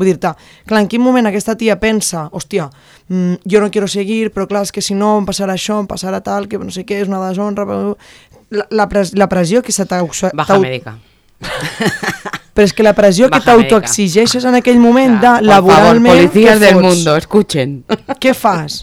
Vull 0.00 0.06
dir-te, 0.08 0.30
clar, 0.64 0.80
en 0.80 0.88
quin 0.88 1.02
moment 1.04 1.26
aquesta 1.28 1.54
tia 1.60 1.74
pensa, 1.80 2.28
hòstia, 2.32 2.70
mm, 3.08 3.34
jo 3.44 3.60
no 3.60 3.68
quiero 3.70 3.88
seguir, 3.88 4.30
però 4.32 4.46
clar, 4.48 4.62
és 4.64 4.72
que 4.72 4.80
si 4.80 4.94
no 4.94 5.18
em 5.18 5.26
passarà 5.28 5.52
això, 5.58 5.76
em 5.82 5.86
passarà 5.90 6.22
tal, 6.24 6.46
que 6.48 6.56
no 6.58 6.70
sé 6.72 6.86
què, 6.88 7.02
és 7.02 7.08
una 7.08 7.20
deshonra... 7.28 7.66
però- 7.68 7.96
La, 8.50 8.64
la, 8.70 8.88
pres, 8.88 9.12
la 9.14 9.28
pressió 9.28 9.60
que 9.62 9.70
se 9.70 9.84
t'ha... 9.86 10.00
Baja 10.34 10.56
médica. 10.58 10.96
Però 12.54 12.64
és 12.66 12.72
que 12.74 12.82
la 12.82 12.92
pressió 12.98 13.28
que 13.28 13.38
Baja 13.38 13.54
médica. 13.56 13.76
t'autoexigeixes 13.78 14.44
en 14.44 14.56
aquell 14.58 14.80
moment 14.82 15.20
Clar, 15.20 15.36
de 15.40 15.46
por 15.46 15.54
favor, 15.54 15.70
laboralment... 15.70 16.16
policías 16.16 16.58
què 16.58 16.64
del 16.64 16.80
mundo, 16.82 17.14
escuchen. 17.16 17.76
Què 18.18 18.34
fas? 18.34 18.80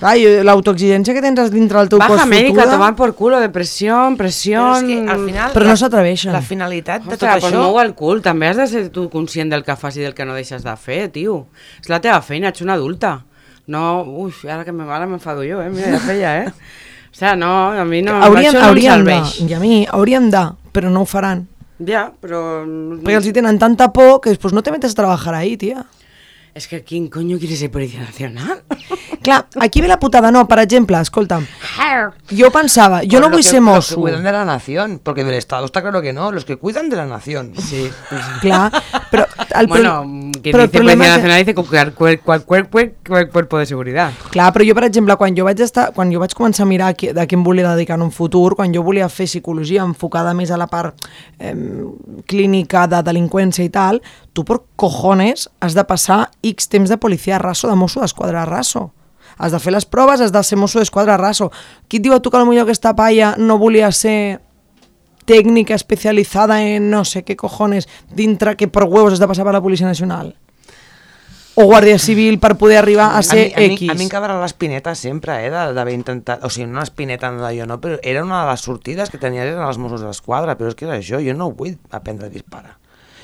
Clar, 0.00 0.14
i 0.18 0.26
l'autoexigència 0.46 1.14
que 1.16 1.22
tens 1.24 1.50
dintre 1.52 1.80
del 1.82 1.90
teu 1.92 2.00
Baja 2.00 2.16
cos 2.16 2.28
médica, 2.30 2.62
fotuda... 2.62 2.74
tomar 2.74 2.90
por 2.98 3.14
culo, 3.18 3.40
depresión, 3.42 4.16
Però 4.16 4.26
presión... 4.26 4.76
és 4.76 4.86
que 4.88 5.14
al 5.14 5.24
final... 5.26 5.54
Però 5.54 5.68
no 5.68 5.76
s'atreveixen. 5.78 6.32
La 6.34 6.42
finalitat 6.44 7.04
de 7.04 7.12
tot 7.12 7.18
Ostres, 7.20 7.42
pues 7.44 7.52
això... 7.52 7.62
mou 7.62 7.80
el 7.82 7.94
cul, 7.98 8.22
també 8.24 8.50
has 8.50 8.60
de 8.60 8.66
ser 8.70 8.84
tu 8.94 9.08
conscient 9.12 9.52
del 9.52 9.64
que 9.66 9.76
fas 9.78 9.98
i 10.00 10.04
del 10.04 10.16
que 10.16 10.26
no 10.28 10.36
deixes 10.38 10.64
de 10.66 10.76
fer, 10.80 11.02
tio. 11.14 11.42
És 11.82 11.90
la 11.92 12.00
teva 12.02 12.20
feina, 12.24 12.50
ets 12.54 12.64
una 12.64 12.78
adulta. 12.80 13.20
No, 13.70 14.02
ui, 14.24 14.32
ara 14.50 14.64
que 14.66 14.72
me, 14.74 14.88
ara 14.90 15.06
m'enfado 15.06 15.44
jo, 15.46 15.60
eh? 15.62 15.70
Mira, 15.70 15.94
ja 15.94 16.02
feia, 16.02 16.34
eh? 16.42 16.50
O 17.10 17.14
sigui, 17.14 17.36
no, 17.38 17.54
a 17.74 17.84
mi 17.84 18.02
no, 18.06 18.16
hauríem, 18.24 18.54
no 18.54 18.60
em 18.60 18.68
hauríem 18.70 19.06
de, 19.06 19.20
i 19.46 19.54
a 19.54 19.62
mi, 19.62 19.84
hauríem 19.86 20.30
de, 20.32 20.44
però 20.74 20.90
no 20.90 21.04
ho 21.04 21.08
faran. 21.10 21.46
Ja, 21.86 22.08
però... 22.12 22.60
Perquè 23.00 23.16
els 23.18 23.30
hi 23.30 23.32
tenen 23.36 23.58
tanta 23.60 23.88
por 23.94 24.20
que 24.24 24.34
després 24.34 24.54
no 24.56 24.62
te 24.62 24.72
metes 24.74 24.94
a 24.94 24.98
treballar 24.98 25.38
ahí, 25.38 25.56
tia. 25.60 25.84
És 26.54 26.66
que 26.66 26.82
¿quién 26.82 27.08
coño 27.08 27.38
quiere 27.38 27.54
ser 27.56 27.70
policía 27.70 28.00
nacional? 28.00 28.62
Clar, 29.22 29.46
aquí 29.60 29.80
ve 29.82 29.88
la 29.88 29.98
putada, 30.00 30.30
no, 30.32 30.48
per 30.48 30.60
exemple, 30.60 30.96
escolta'm, 30.98 31.44
jo 32.32 32.48
pensava, 32.50 33.02
jo 33.04 33.20
no 33.20 33.28
vull 33.28 33.42
que- 33.42 33.50
ser 33.50 33.60
Los 33.60 33.66
que 33.88 33.96
mosso. 33.96 34.00
cuidan 34.00 34.22
de 34.24 34.32
la 34.32 34.44
nación, 34.46 34.98
porque 35.02 35.24
del 35.24 35.34
Estado 35.34 35.66
está 35.66 35.82
claro 35.82 36.00
que 36.00 36.14
no, 36.14 36.32
los 36.32 36.46
que 36.46 36.56
cuidan 36.56 36.88
de 36.88 36.96
la 36.96 37.04
nación. 37.04 37.52
Sí. 37.58 37.90
Clar, 38.40 38.72
però... 39.10 39.26
El 39.54 39.66
bueno, 39.66 40.02
el 40.04 40.32
dice 40.32 40.70
que- 40.70 40.96
nacional 40.96 41.38
dice 41.38 41.54
cualquier, 41.54 41.94
cuer- 41.94 42.22
cuer- 42.22 42.44
cuer- 42.46 42.94
cuer- 43.04 43.30
cuerpo 43.30 43.58
de 43.58 43.66
seguridad. 43.66 44.12
Clar, 44.30 44.52
però 44.54 44.64
jo, 44.66 44.74
per 44.74 44.84
exemple, 44.84 45.14
quan 45.16 45.36
jo 45.36 45.44
vaig, 45.44 45.60
estar, 45.60 45.92
quan 45.92 46.10
jo 46.10 46.18
vaig 46.18 46.32
començar 46.34 46.62
a 46.64 46.70
mirar 46.70 46.94
qui, 46.96 47.12
de 47.12 47.26
què 47.28 47.34
em 47.36 47.44
volia 47.44 47.74
dedicar 47.74 47.96
en 47.98 48.02
un 48.08 48.12
futur, 48.12 48.56
quan 48.56 48.72
jo 48.72 48.82
volia 48.82 49.08
fer 49.10 49.26
psicologia 49.26 49.82
enfocada 49.84 50.32
més 50.32 50.50
a 50.50 50.56
la 50.56 50.66
part 50.68 50.94
eh, 51.38 51.52
clínica 52.26 52.86
de 52.88 53.02
delinqüència 53.04 53.64
i 53.66 53.68
tal, 53.74 54.00
tu 54.32 54.44
per 54.46 54.60
cojones 54.76 55.48
has 55.60 55.74
de 55.74 55.84
passar 55.84 56.30
X 56.42 56.68
temps 56.70 56.90
de 56.90 56.98
policia 56.98 57.38
raso, 57.38 57.68
de 57.68 57.76
mosso 57.76 58.00
d'esquadra 58.00 58.44
raso. 58.46 58.90
Has 59.38 59.52
de 59.52 59.58
fer 59.62 59.72
les 59.72 59.86
proves, 59.86 60.20
has 60.20 60.32
de 60.32 60.42
ser 60.44 60.58
mosso 60.58 60.78
d'esquadra 60.78 61.16
raso. 61.16 61.50
Qui 61.88 61.98
et 61.98 62.04
diu 62.04 62.14
a 62.14 62.20
tu 62.20 62.30
que 62.30 62.38
potser 62.38 62.62
aquesta 62.62 62.94
paia 62.94 63.34
no 63.38 63.58
volia 63.58 63.90
ser 63.92 64.40
tècnica 65.30 65.74
especialitzada 65.74 66.60
en 66.62 66.90
no 66.90 67.04
sé 67.04 67.22
què 67.22 67.36
cojones 67.38 67.86
dintre 68.10 68.56
que 68.56 68.68
per 68.68 68.88
huevos 68.88 69.14
has 69.14 69.22
de 69.22 69.28
passar 69.30 69.46
per 69.46 69.54
la 69.54 69.62
Policia 69.62 69.86
Nacional? 69.86 70.34
O 71.54 71.66
Guàrdia 71.66 71.98
Civil 71.98 72.38
per 72.40 72.54
poder 72.56 72.78
arribar 72.78 73.10
a 73.18 73.22
ser 73.26 73.50
a 73.52 73.60
mi, 73.60 73.74
X? 73.76 73.90
A 73.92 73.94
mi 73.98 74.06
em 74.06 74.10
cabrà 74.10 74.38
l'espineta 74.40 74.94
sempre, 74.94 75.36
eh, 75.44 75.50
d'haver 75.50 75.94
intentat... 75.94 76.44
O 76.46 76.50
sigui, 76.50 76.70
no 76.70 76.80
l'espineta 76.80 77.30
no 77.34 77.50
jo 77.52 77.66
no, 77.68 77.80
però 77.82 77.98
era 78.02 78.22
una 78.24 78.44
de 78.44 78.52
les 78.52 78.64
sortides 78.64 79.10
que 79.10 79.20
tenies 79.22 79.50
eren 79.50 79.66
els 79.66 79.78
Mossos 79.78 80.06
d'Esquadra, 80.06 80.56
però 80.56 80.70
és 80.72 80.78
que 80.78 80.88
és 80.88 80.94
això, 80.94 81.20
jo 81.20 81.34
no 81.36 81.50
vull 81.52 81.76
aprendre 81.90 82.30
a 82.30 82.32
disparar. 82.32 82.79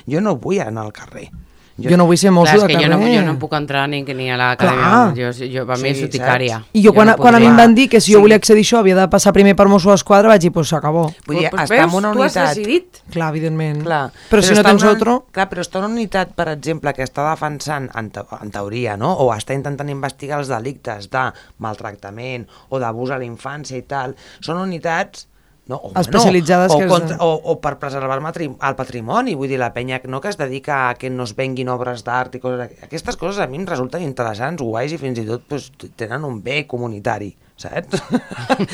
Jo 0.07 0.21
no 0.23 0.37
vull 0.37 0.59
anar 0.63 0.85
al 0.87 0.93
carrer. 0.95 1.29
Jo 1.77 1.93
no 1.93 2.07
vull 2.09 2.17
ser 2.17 2.31
mosso 2.33 2.55
Clar, 2.55 2.55
és 2.57 2.61
de 2.63 2.67
que 2.71 2.73
jo 2.73 2.89
carrer. 2.89 2.97
no, 3.05 3.19
jo 3.19 3.25
no 3.27 3.33
puc 3.37 3.51
entrar 3.53 3.83
ni, 3.87 3.99
ni 4.01 4.31
a 4.33 4.37
l'acadèmia. 4.39 4.85
Clar. 5.13 5.13
Jo, 5.13 5.27
jo, 5.53 5.65
per 5.69 5.75
mi 5.77 5.91
Sí, 5.93 5.99
és 5.99 6.07
uticària. 6.07 6.55
I 6.73 6.81
jo, 6.81 6.89
quan, 6.91 7.05
no 7.11 7.15
quan 7.19 7.35
a 7.37 7.39
mi 7.39 7.45
em 7.45 7.55
van 7.55 7.75
dir 7.77 7.85
que 7.87 8.01
si 8.01 8.13
jo 8.13 8.17
Sí. 8.17 8.21
volia 8.23 8.37
accedir 8.41 8.63
a 8.63 8.65
això 8.65 8.79
havia 8.79 8.95
de 8.95 9.05
passar 9.13 9.31
primer 9.31 9.53
per 9.55 9.67
Mosso 9.69 9.91
d'Esquadra, 9.91 10.27
vaig 10.31 10.41
dir, 10.41 10.51
pues 10.51 10.69
s'acabó. 10.69 11.03
Vull 11.27 11.37
dir, 11.37 11.51
Pues 11.51 11.69
estar 11.69 11.83
en 11.87 11.93
una 11.93 12.13
tu 12.13 12.23
has 12.23 12.33
unitat... 12.35 12.55
decidit. 12.55 12.97
Clar, 13.11 13.29
evidentment. 13.29 13.83
Clar, 13.83 14.09
però, 14.31 14.41
si 14.41 14.55
no 14.55 14.61
està 14.61 14.71
tens 14.71 14.81
una, 14.81 14.91
otro... 14.97 15.25
Clar, 15.31 15.49
però 15.51 15.61
està 15.61 15.77
una 15.77 15.87
unitat, 15.93 16.33
per 16.33 16.47
exemple, 16.55 16.93
que 16.97 17.03
està 17.03 17.29
defensant, 17.29 17.91
en, 17.93 18.09
te, 18.09 18.21
en 18.41 18.49
teoria, 18.49 18.97
no? 18.97 19.13
o 19.13 19.29
està 19.35 19.53
intentant 19.53 19.87
investigar 19.93 20.39
els 20.39 20.47
delictes 20.49 21.11
de 21.11 21.27
maltractament 21.59 22.47
o 22.69 22.79
d'abús 22.81 23.11
a 23.11 23.19
la 23.21 23.25
infància 23.29 23.77
i 23.77 23.83
tal, 23.85 24.15
són 24.41 24.57
unitats 24.65 25.27
no, 25.67 25.79
o, 25.83 25.91
Especialitzades 25.99 26.71
o, 26.71 26.79
que 26.79 26.87
contra, 26.87 27.17
o, 27.23 27.33
o 27.35 27.57
per 27.59 27.75
preservar 27.81 28.19
el, 28.21 28.51
el 28.55 28.77
patrimoni, 28.79 29.35
vull 29.35 29.51
dir, 29.51 29.59
la 29.59 29.73
penya 29.75 29.99
no 30.07 30.21
que 30.23 30.31
es 30.31 30.39
dedica 30.39 30.89
a 30.89 30.93
que 30.95 31.09
no 31.09 31.27
es 31.27 31.35
venguin 31.35 31.69
obres 31.69 32.05
d'art 32.07 32.37
i 32.39 32.43
coses... 32.43 32.71
Aquestes 32.87 33.19
coses 33.19 33.41
a 33.43 33.47
mi 33.51 33.59
em 33.59 33.67
resulten 33.67 34.05
interessants, 34.05 34.63
guais 34.63 34.95
i 34.95 35.01
fins 35.01 35.19
i 35.19 35.27
tot 35.27 35.43
pues, 35.49 35.71
tenen 35.99 36.23
un 36.23 36.39
bé 36.43 36.63
comunitari, 36.67 37.33
saps? 37.57 38.01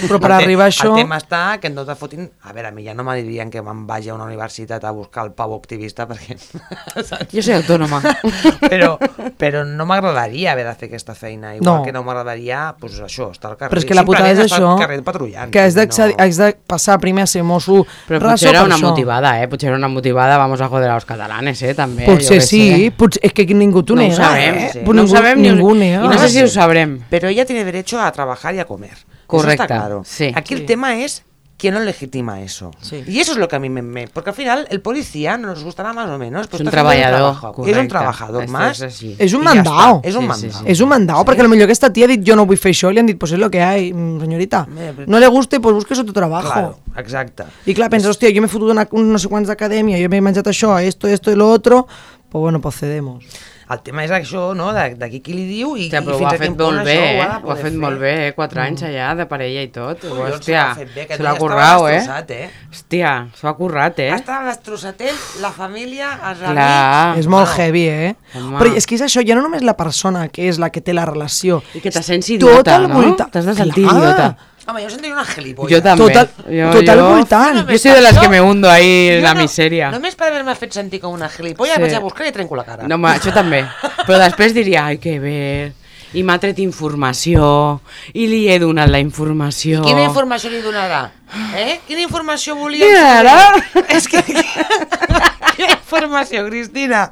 Però 0.03 0.19
per 0.19 0.29
El 0.31 0.38
arribar 0.41 0.65
a 0.67 0.71
això- 0.71 0.91
El 0.91 1.03
tema 1.03 1.17
està 1.17 1.59
que 1.59 1.69
no 1.71 1.86
te 1.88 1.95
fotin... 1.95 2.29
A 2.43 2.51
veure, 2.53 2.67
a 2.69 2.71
mi 2.75 2.84
ja 2.86 2.93
no 2.93 3.03
m'agradaria 3.07 3.45
que 3.49 3.61
me'n 3.63 3.86
vagi 3.88 4.09
a 4.11 4.15
una 4.15 4.25
universitat 4.27 4.84
a 4.84 4.91
buscar 4.91 5.23
el 5.25 5.31
pavo 5.31 5.55
activista 5.55 6.05
perquè... 6.07 6.36
saps? 7.09 7.31
Jo 7.34 7.41
soy 7.41 7.55
autònoma. 7.55 8.01
però, 8.71 8.97
però 9.39 9.63
no 9.65 9.86
m'agradaria 9.89 10.51
haver 10.53 10.65
de 10.67 10.75
fer 10.75 10.89
aquesta 10.91 11.15
feina, 11.15 11.55
igual 11.55 11.79
No. 11.79 11.84
que 11.84 11.91
no 11.95 12.03
m'agradaria, 12.03 12.75
pues, 12.79 12.99
això, 12.99 13.31
estar 13.31 13.51
al 13.51 13.57
carrer. 13.57 13.71
Però 13.71 13.79
és 13.79 13.86
que 13.88 13.95
la 13.95 14.03
putada 14.05 14.31
és 14.31 14.39
això, 14.43 14.75
que 14.77 15.59
has, 15.63 15.75
no... 15.75 16.15
has 16.17 16.38
de 16.38 16.51
passar 16.67 16.99
primer 16.99 17.23
a 17.23 17.27
ser 17.27 17.43
mosso 17.43 17.86
Però 18.07 18.19
potser 18.19 18.49
era 18.51 18.63
una 18.63 18.75
això. 18.75 18.89
motivada, 18.89 19.34
eh? 19.41 19.47
Potser 19.47 19.69
era 19.69 19.77
una 19.77 19.88
motivada, 19.88 20.38
vamos 20.38 20.61
a 20.61 20.67
joder 20.67 20.89
a 20.89 20.95
los 20.95 21.05
catalanes, 21.05 21.61
eh? 21.63 21.73
També, 21.73 22.05
Potser 22.05 22.41
sí, 22.41 22.61
sé. 22.67 22.91
potser, 22.97 23.21
és 23.23 23.34
que 23.34 23.45
ningú 23.53 23.84
t'ho 23.84 23.95
No 23.95 24.01
ho 24.03 24.07
nega, 24.09 24.15
sabem, 24.17 24.55
eh? 24.59 24.69
sí. 24.73 24.79
Però 24.84 24.93
no 24.93 25.01
ho 25.01 25.05
ningú, 25.05 25.15
sabem 25.15 25.41
ni, 25.41 25.49
ningú 25.49 25.73
i 25.75 25.89
no 25.95 26.17
sé 26.19 26.29
si 26.29 26.41
ho 26.43 26.47
sabrem. 26.47 26.99
Pero 27.09 27.27
ella 27.29 27.45
tiene 27.45 27.63
derecho 27.63 27.99
a 28.01 28.11
trabajar 28.11 28.55
y 28.55 28.59
a 28.59 28.65
comer. 28.74 28.91
Eso 28.93 29.05
Correcto, 29.28 29.63
está 29.63 29.67
claro. 29.80 30.01
sí. 30.05 30.32
Aquí 30.36 30.53
Sí. 30.55 30.61
el 30.61 30.65
tema 30.65 30.97
es 30.97 31.24
quién 31.57 31.76
no 31.76 31.80
legitima 31.80 32.41
eso. 32.41 32.71
Sí. 32.82 33.03
Y 33.07 33.19
eso 33.19 33.32
es 33.32 33.38
lo 33.38 33.47
que 33.47 33.55
a 33.55 33.59
mí 33.59 33.69
me, 33.69 33.82
me- 33.82 34.07
Porque 34.09 34.32
al 34.32 34.36
final 34.36 34.67
el 34.69 34.82
policía 34.82 35.38
nos 35.38 35.63
gustará 35.63 35.93
más 35.93 36.09
o 36.09 36.17
menos. 36.17 36.41
És 36.41 36.47
Pero 36.49 36.63
un 36.65 36.69
trabajo. 36.71 37.53
correcte. 37.53 37.71
És 37.71 37.78
un 37.84 37.88
trabajador 37.88 38.43
Esto 38.43 38.51
más. 38.51 38.78
és 38.78 38.82
així. 38.84 39.15
És 39.17 39.34
un 39.34 39.43
ja 39.43 39.53
mandao. 39.53 40.01
està, 40.01 40.07
És 40.09 40.15
un 40.15 40.21
Sí, 40.21 40.26
sí, 40.26 40.28
mandao. 40.28 40.59
sí. 40.61 40.65
És 40.71 40.82
un 40.82 40.89
mandao, 40.89 41.19
Sí. 41.21 41.26
perquè 41.30 41.41
potser 41.47 41.63
aquesta 41.63 41.93
tia 41.93 42.05
ha 42.05 42.07
dit 42.09 42.28
jo 42.28 42.36
no 42.36 42.45
vull 42.45 42.57
fer 42.57 42.74
això 42.74 42.89
i 42.89 42.93
li 42.93 42.99
han 42.99 43.05
dit, 43.05 43.17
pues 43.17 43.32
es 43.32 43.39
lo 43.39 43.49
que 43.49 43.61
hay, 43.61 43.93
mm, 43.93 44.19
señorita. 44.19 44.67
Però- 44.67 45.05
No 45.07 45.19
le 45.19 45.28
guste, 45.28 45.59
pues 45.61 45.74
busques 45.74 45.97
otro 45.99 46.11
trabajo. 46.11 46.51
Claro, 46.51 46.80
exacte. 46.97 47.43
I 47.65 47.74
clar, 47.74 47.89
penses, 47.89 48.09
hòstia, 48.09 48.30
jo 48.36 48.41
m'he 48.41 48.49
fotut 48.49 48.69
una, 48.71 48.86
un 48.91 49.13
no 49.13 49.17
sé 49.19 49.30
quants 49.30 49.47
d'acadèmia, 49.47 50.01
jo 50.03 50.09
m'he 50.09 50.19
menjat 50.21 50.45
això, 50.47 50.78
esto, 50.84 51.07
esto 51.07 51.32
i 51.32 51.36
lo 51.36 51.47
otro, 51.49 51.88
pues 52.30 52.41
bueno, 52.41 52.59
pues 52.59 52.76
cedemos. 52.76 53.24
El 53.72 53.80
tema 53.84 54.03
és 54.03 54.11
això, 54.11 54.53
no?, 54.55 54.74
de- 54.76 54.95
d'aquí 54.99 55.22
qui 55.24 55.34
li 55.34 55.45
diu 55.47 55.76
i, 55.78 55.86
Hòstia, 55.88 56.01
i 56.01 56.05
fins 56.05 56.22
ha 56.24 56.28
a 56.28 56.32
fet 56.34 56.41
quin 56.41 56.55
punt 56.57 56.76
molt 56.76 56.84
bé, 56.86 56.95
això 56.97 57.03
ho 57.03 57.14
eh? 57.14 57.22
ha 57.22 57.28
de 57.28 57.34
Ho 57.34 57.38
ha 57.38 57.41
poder 57.41 57.64
fet 57.64 57.72
fer. 57.72 57.80
molt 57.80 57.99
bé, 57.99 58.14
eh? 58.28 58.34
Quatre 58.36 58.61
anys 58.61 58.84
allà, 58.84 59.07
de 59.16 59.26
parella 59.26 59.61
i 59.64 59.68
tot. 59.72 60.03
Hòstia, 60.03 60.61
ha 60.72 60.76
fet 60.76 60.93
bé, 60.95 61.05
que 61.07 61.16
se 61.18 61.24
l'ha 61.24 61.34
ja 61.34 61.39
currat, 61.39 61.82
eh? 61.88 61.93
destrossat, 61.97 62.32
eh? 62.32 62.49
Hòstia, 62.72 63.14
s'ho 63.39 63.47
ha 63.47 63.55
currat, 63.57 63.99
eh? 63.99 64.09
Estava 64.16 64.49
destrossatet, 64.51 65.14
la 65.41 65.51
família, 65.51 66.11
els 66.30 66.39
Clar. 66.39 66.57
amics... 66.57 67.20
és 67.24 67.28
molt 67.28 67.47
Bueno, 67.47 67.64
heavy, 67.64 67.86
eh? 67.88 68.16
Home. 68.36 68.57
Però 68.59 68.74
és 68.76 68.86
que 68.88 68.95
és 68.95 69.01
això, 69.07 69.24
ja 69.26 69.36
no 69.36 69.41
només 69.45 69.64
la 69.64 69.78
persona 69.78 70.28
que 70.28 70.47
és 70.49 70.59
la 70.59 70.70
que 70.70 70.82
té 70.82 70.93
la 70.93 71.05
relació. 71.05 71.61
I 71.74 71.80
que 71.80 71.91
te 71.91 72.03
sents 72.03 72.28
Tot 72.28 72.36
idiota, 72.36 72.76
el 72.82 72.89
no? 72.89 73.16
T'has 73.16 73.45
de 73.45 73.55
sentir 73.55 73.86
Clar. 73.88 73.97
idiota. 73.97 74.36
Home, 74.66 74.82
jo 74.84 74.89
sentiria 74.89 75.14
una 75.14 75.26
gilipollas. 75.26 75.72
Jo 75.76 75.82
també. 75.84 76.05
Tot 76.14 76.16
el- 76.47 76.57
jo, 76.57 76.72
tot 76.72 76.88
el 76.89 76.99
jo, 76.99 77.07
voltant. 77.16 77.57
Jo 77.70 77.78
soy 77.78 77.91
de 77.91 78.01
las 78.01 78.18
que 78.18 78.30
me 78.30 78.39
hundo 78.39 78.70
ahí 78.72 79.09
en 79.09 79.20
Jo 79.22 79.28
la 79.28 79.34
no- 79.34 79.41
misèria. 79.41 79.91
Només 79.91 80.16
per 80.16 80.28
haver-me 80.30 80.55
fet 80.55 80.72
sentir 80.74 81.01
com 81.01 81.14
una 81.14 81.28
gilipollas, 81.30 81.76
Sí. 81.76 81.82
vaig 81.82 81.95
a 81.95 81.99
buscar 81.99 82.28
i 82.28 82.32
trenco 82.32 82.55
la 82.55 82.64
cara. 82.64 82.88
No, 82.88 82.97
ma, 82.97 83.16
això 83.18 83.34
també. 83.34 83.66
Però 84.07 84.18
després 84.20 84.53
diria, 84.53 84.86
ai, 84.86 84.97
que 84.99 85.20
bé. 85.20 85.74
I 86.14 86.22
m'ha 86.22 86.38
tret 86.39 86.59
informació, 86.59 87.82
i 88.14 88.28
li 88.28 88.47
he 88.47 88.59
donat 88.59 88.88
la 88.88 88.99
informació. 88.99 89.82
Quina 89.82 90.03
informació 90.03 90.49
li 90.51 90.61
donarà? 90.61 91.09
Eh? 91.57 91.80
Quina 91.88 92.01
informació 92.01 92.55
volia? 92.55 92.86
Mira, 92.86 93.20
ara. 93.20 93.66
És 93.89 94.07
que... 94.07 94.22
Quina 95.57 95.72
informació, 95.74 96.45
Cristina? 96.47 97.09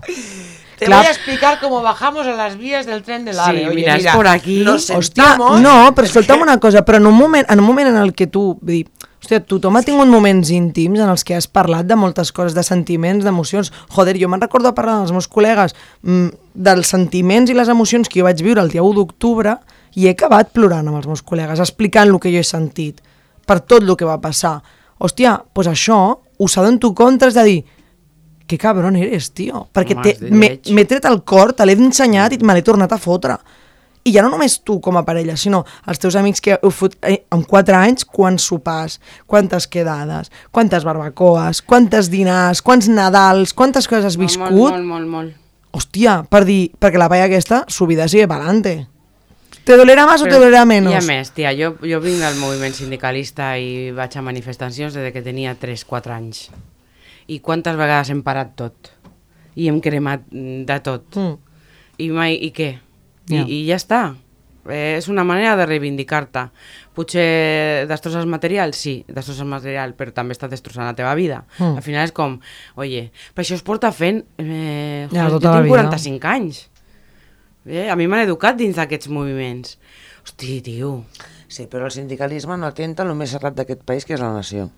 Te 0.81 0.87
Clar. 0.87 0.97
voy 0.97 1.07
a 1.09 1.11
explicar 1.11 1.59
cómo 1.59 1.83
bajamos 1.83 2.25
a 2.25 2.31
las 2.31 2.57
vías 2.57 2.87
del 2.87 3.03
tren 3.03 3.23
del 3.23 3.39
AVE. 3.39 3.59
Sí, 3.59 3.65
Oye, 3.67 3.75
mira, 3.75 3.97
és 3.97 4.07
por 4.15 4.25
aquí. 4.25 4.63
Nos 4.65 4.89
Hòstia, 4.89 5.35
no, 5.37 5.73
però 5.93 6.07
escolta'm 6.07 6.41
una 6.41 6.55
cosa, 6.57 6.81
però 6.81 6.97
en 6.97 7.05
un 7.05 7.13
moment 7.13 7.45
en 7.45 7.59
un 7.61 7.67
moment 7.67 7.91
en 7.91 7.97
el 8.01 8.15
que 8.17 8.25
tu, 8.25 8.55
vull 8.57 8.79
dir, 8.79 9.09
hòstia, 9.21 9.43
tothom 9.45 9.75
ha 9.77 9.83
tingut 9.85 10.09
moments 10.09 10.49
íntims 10.49 10.97
en 10.97 11.11
els 11.13 11.21
que 11.21 11.35
has 11.37 11.45
parlat 11.45 11.85
de 11.85 11.93
moltes 11.93 12.31
coses, 12.33 12.55
de 12.57 12.63
sentiments, 12.65 13.21
d'emocions. 13.21 13.69
Joder, 13.93 14.15
jo 14.17 14.25
me'n 14.31 14.41
recordo 14.41 14.71
parlar 14.73 14.95
amb 14.95 15.05
els 15.05 15.13
meus 15.13 15.27
col·legues 15.29 15.77
mm, 16.01 16.31
dels 16.65 16.89
sentiments 16.95 17.53
i 17.53 17.57
les 17.59 17.69
emocions 17.69 18.09
que 18.09 18.23
jo 18.23 18.25
vaig 18.25 18.41
viure 18.41 18.63
el 18.65 18.73
dia 18.73 18.81
1 18.81 18.97
d'octubre 18.97 19.53
i 19.93 20.07
he 20.07 20.15
acabat 20.15 20.49
plorant 20.49 20.89
amb 20.89 20.97
els 20.97 21.05
meus 21.05 21.21
col·legues, 21.21 21.61
explicant 21.61 22.09
el 22.09 22.17
que 22.17 22.33
jo 22.33 22.41
he 22.41 22.47
sentit, 22.47 23.05
per 23.45 23.59
tot 23.61 23.85
el 23.85 23.93
que 23.93 24.09
va 24.09 24.17
passar. 24.17 24.55
Hòstia, 24.97 25.37
doncs 25.53 25.69
això, 25.75 25.99
usado 26.41 26.73
en 26.73 26.81
tu 26.81 26.95
contra, 26.97 27.29
és 27.29 27.37
de 27.37 27.45
dir, 27.45 27.61
que 28.51 28.59
cabron 28.59 28.99
eres, 28.99 29.31
tio. 29.37 29.65
Perquè 29.71 29.97
m'he 30.27 30.85
tret 30.89 31.07
el 31.09 31.23
cor, 31.27 31.55
te 31.55 31.65
l'he 31.65 31.77
ensenyat 31.79 32.35
i 32.35 32.43
me 32.43 32.57
l'he 32.57 32.67
tornat 32.67 32.91
a 32.91 32.99
fotre. 33.01 33.39
I 34.01 34.15
ja 34.15 34.23
no 34.25 34.31
només 34.33 34.55
tu 34.65 34.79
com 34.81 34.97
a 34.97 35.03
parella, 35.05 35.35
sinó 35.37 35.61
els 35.89 36.01
teus 36.01 36.15
amics 36.17 36.41
que 36.41 36.55
heu 36.55 36.71
fot 36.73 36.95
eh, 37.05 37.19
en 37.29 37.43
4 37.45 37.75
anys, 37.77 38.05
quants 38.09 38.47
sopars, 38.49 38.97
quantes 39.29 39.67
quedades, 39.69 40.31
quantes 40.49 40.87
barbacoes, 40.87 41.61
quantes 41.61 42.09
dinars, 42.09 42.63
quants 42.65 42.89
Nadals, 42.89 43.53
quantes 43.53 43.85
coses 43.87 44.09
has 44.09 44.17
viscut. 44.17 44.49
Molt, 44.49 44.79
molt, 44.81 44.87
molt, 44.89 45.11
molt. 45.11 45.37
Hòstia, 45.77 46.23
per 46.27 46.41
dir, 46.49 46.71
perquè 46.81 46.99
la 46.99 47.11
paella 47.11 47.29
aquesta, 47.29 47.61
su 47.69 47.85
vida 47.87 48.09
sigue 48.09 48.25
pa'lante. 48.27 48.73
Te 49.61 49.77
dolerà 49.77 50.07
més 50.09 50.23
o 50.23 50.25
te 50.25 50.33
dolerà 50.33 50.65
menys? 50.65 50.89
I 50.89 50.97
a 50.97 51.05
més, 51.05 51.29
tia, 51.37 51.53
jo, 51.53 51.75
jo 51.85 52.01
vinc 52.01 52.25
del 52.25 52.41
moviment 52.41 52.73
sindicalista 52.73 53.53
i 53.61 53.91
vaig 53.93 54.17
a 54.17 54.25
manifestacions 54.25 54.97
des 54.97 55.13
que 55.13 55.21
tenia 55.21 55.53
3-4 55.61 56.17
anys. 56.17 56.47
I 57.31 57.39
quantes 57.39 57.77
vegades 57.79 58.09
hem 58.11 58.21
parat 58.25 58.55
tot? 58.59 58.91
I 59.55 59.69
hem 59.71 59.79
cremat 59.83 60.25
mm, 60.31 60.65
de 60.67 60.77
tot. 60.83 61.15
Mm. 61.15 61.37
I 62.01 62.09
mai, 62.15 62.35
i 62.47 62.51
què? 62.55 62.73
I, 63.29 63.37
Ja. 63.37 63.45
I 63.47 63.61
ja 63.69 63.77
està. 63.79 64.01
Eh, 64.69 64.97
és 64.99 65.07
una 65.09 65.23
manera 65.25 65.55
de 65.57 65.65
reivindicar-te. 65.65 66.43
Potser 66.93 67.87
destrosses 67.89 68.27
material? 68.29 68.73
Sí, 68.77 68.99
destrosses 69.07 69.47
material, 69.47 69.95
però 69.97 70.11
també 70.13 70.35
estàs 70.35 70.51
destrossant 70.51 70.85
la 70.89 70.95
teva 70.97 71.13
vida. 71.17 71.43
Mm. 71.57 71.77
Al 71.79 71.85
final 71.85 72.03
és 72.05 72.11
com, 72.13 72.35
oye, 72.75 73.07
però 73.33 73.45
això 73.45 73.55
es 73.57 73.63
porta 73.65 73.91
fent... 73.95 74.23
Eh, 74.41 75.07
Ja, 75.13 75.29
tota 75.29 75.55
jo 75.55 75.55
tinc 75.63 75.69
vida. 75.69 75.87
45 75.87 76.27
anys. 76.33 76.61
Eh, 77.65 77.87
a 77.89 77.95
mi 77.95 78.07
m'han 78.09 78.25
educat 78.25 78.57
dins 78.57 78.75
d'aquests 78.77 79.09
moviments. 79.13 79.77
Hosti, 80.25 80.59
tio. 80.65 81.05
Sí, 81.47 81.65
però 81.71 81.87
el 81.87 81.93
sindicalisme 81.95 82.57
no 82.57 82.69
atenta 82.69 83.03
el 83.05 83.15
més 83.17 83.33
serrat 83.33 83.55
d'aquest 83.57 83.81
país, 83.87 84.05
que 84.05 84.13
és 84.17 84.21
la 84.21 84.33
nació. 84.33 84.69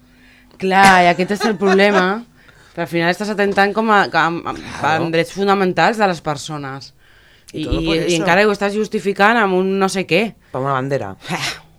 Clar, 0.62 1.04
i 1.04 1.10
aquest 1.12 1.36
és 1.40 1.46
el 1.50 1.58
problema. 1.60 2.24
Que 2.74 2.82
al 2.82 2.90
final 2.90 3.12
estàs 3.14 3.30
atentant 3.30 3.74
com 3.76 3.90
a, 3.94 4.08
com 4.10 4.40
a, 4.50 4.54
a 4.90 4.94
drets 5.14 5.34
fonamentals 5.36 6.00
de 6.02 6.08
les 6.10 6.22
persones. 6.26 6.94
I, 7.54 7.68
I 7.68 7.82
i, 7.84 7.98
i 8.14 8.16
encara 8.18 8.48
ho 8.48 8.54
estàs 8.56 8.74
justificant 8.74 9.38
amb 9.38 9.54
un 9.60 9.76
no 9.78 9.90
sé 9.94 10.08
què. 10.10 10.24
Per 10.52 10.62
una 10.62 10.74
bandera. 10.74 11.12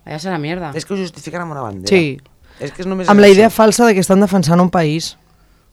Allà 0.04 0.20
serà 0.22 0.38
mierda. 0.38 0.70
És 0.78 0.86
que 0.86 0.94
ho 0.94 0.98
justifiquen 1.00 1.42
amb 1.42 1.56
una 1.56 1.64
bandera. 1.64 1.90
Sí. 1.90 2.20
És 2.62 2.70
que 2.70 2.84
és 2.84 2.86
només 2.86 3.08
Amb 3.10 3.18
la 3.18 3.28
idea 3.32 3.50
falsa 3.50 3.88
de 3.88 3.96
que 3.96 4.04
estan 4.04 4.22
defensant 4.22 4.62
un 4.62 4.70
país. 4.70 5.16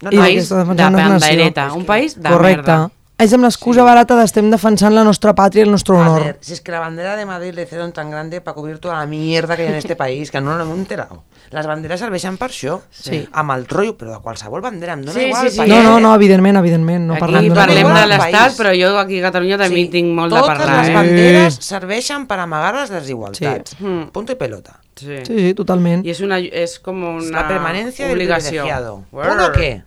No, 0.02 0.10
I 0.10 0.16
no, 0.18 0.24
de 0.24 0.30
que 0.30 0.34
país 0.34 0.44
estan 0.48 0.58
de 0.58 0.64
defensant 0.64 0.96
una 0.96 1.10
nació. 1.10 1.28
pandereta, 1.28 1.68
un 1.78 1.86
país 1.86 2.16
de 2.18 2.30
Correcte. 2.30 2.72
merda. 2.72 2.92
És 3.22 3.34
amb 3.38 3.46
l'excusa 3.46 3.84
barata 3.86 4.16
d'estem 4.18 4.48
defensant 4.50 4.96
la 4.96 5.04
nostra 5.06 5.36
pàtria 5.38 5.62
i 5.62 5.66
el 5.68 5.72
nostre 5.72 5.94
A 5.96 6.00
honor. 6.00 6.24
ver, 6.24 6.38
si 6.42 6.54
es 6.54 6.62
que 6.62 6.72
la 6.72 6.80
bandera 6.80 7.16
de 7.16 7.26
Madrid 7.26 7.54
le 7.54 7.64
hicieron 7.64 7.92
tan 7.94 8.10
grande 8.10 8.42
para 8.42 8.56
cubrir 8.56 8.80
toda 8.80 8.96
la 8.98 9.06
mierda 9.06 9.56
que 9.56 9.62
hay 9.64 9.68
en 9.70 9.76
este 9.76 9.96
país, 9.96 10.32
que 10.32 10.42
no 10.42 10.58
nos 10.58 10.66
hemos 10.66 10.78
enterado. 10.80 11.24
Les 11.52 11.68
banderes 11.68 12.00
serveixen 12.00 12.38
per 12.38 12.50
això, 12.50 12.80
Sí. 12.90 13.28
amb 13.32 13.52
el 13.52 13.68
rotllo, 13.68 13.96
però 13.98 14.16
de 14.16 14.22
qualsevol 14.24 14.62
bandera, 14.62 14.94
em 14.94 15.02
dona 15.04 15.14
Sí, 15.20 15.26
igual 15.28 15.44
sí, 15.46 15.52
sí. 15.52 15.58
país. 15.58 15.70
No, 15.70 15.84
no, 15.84 16.00
no, 16.00 16.16
evidentment, 16.16 16.58
evidentment. 16.58 17.06
No 17.06 17.14
Aquí 17.14 17.20
parlem 17.20 17.50
de 17.50 17.56
parlem 17.56 17.78
igual 17.86 18.02
de 18.02 18.08
l'Estat, 18.08 18.58
però 18.58 18.72
jo 18.74 18.98
aquí 18.98 19.20
a 19.20 19.22
Catalunya 19.30 19.58
també 19.60 19.86
tinc 19.92 20.16
molt 20.16 20.34
de 20.34 20.40
totes 20.40 20.58
parlar. 20.58 20.80
les 20.80 20.90
Eh? 20.90 20.94
banderes 20.94 21.56
serveixen 21.62 22.26
per 22.26 22.40
amagar 22.40 22.74
les 22.76 22.90
desigualtats. 22.90 23.76
Sí. 23.78 23.84
Mm. 23.86 24.08
Punto 24.12 24.32
i 24.32 24.36
pelota. 24.36 24.80
Sí. 24.96 25.18
Sí, 25.28 25.38
sí, 25.40 25.54
totalment. 25.54 26.06
I 26.06 26.10
és, 26.10 26.22
una, 26.22 26.40
és 26.40 26.80
com 26.80 27.04
una 27.04 27.42
la 27.42 27.48
permanencia 27.48 28.08
del 28.08 28.16
obligació. 28.16 28.64
privilegiado. 28.64 29.04
Brr. 29.12 29.32
¿Uno 29.36 29.52
qué? 29.52 29.84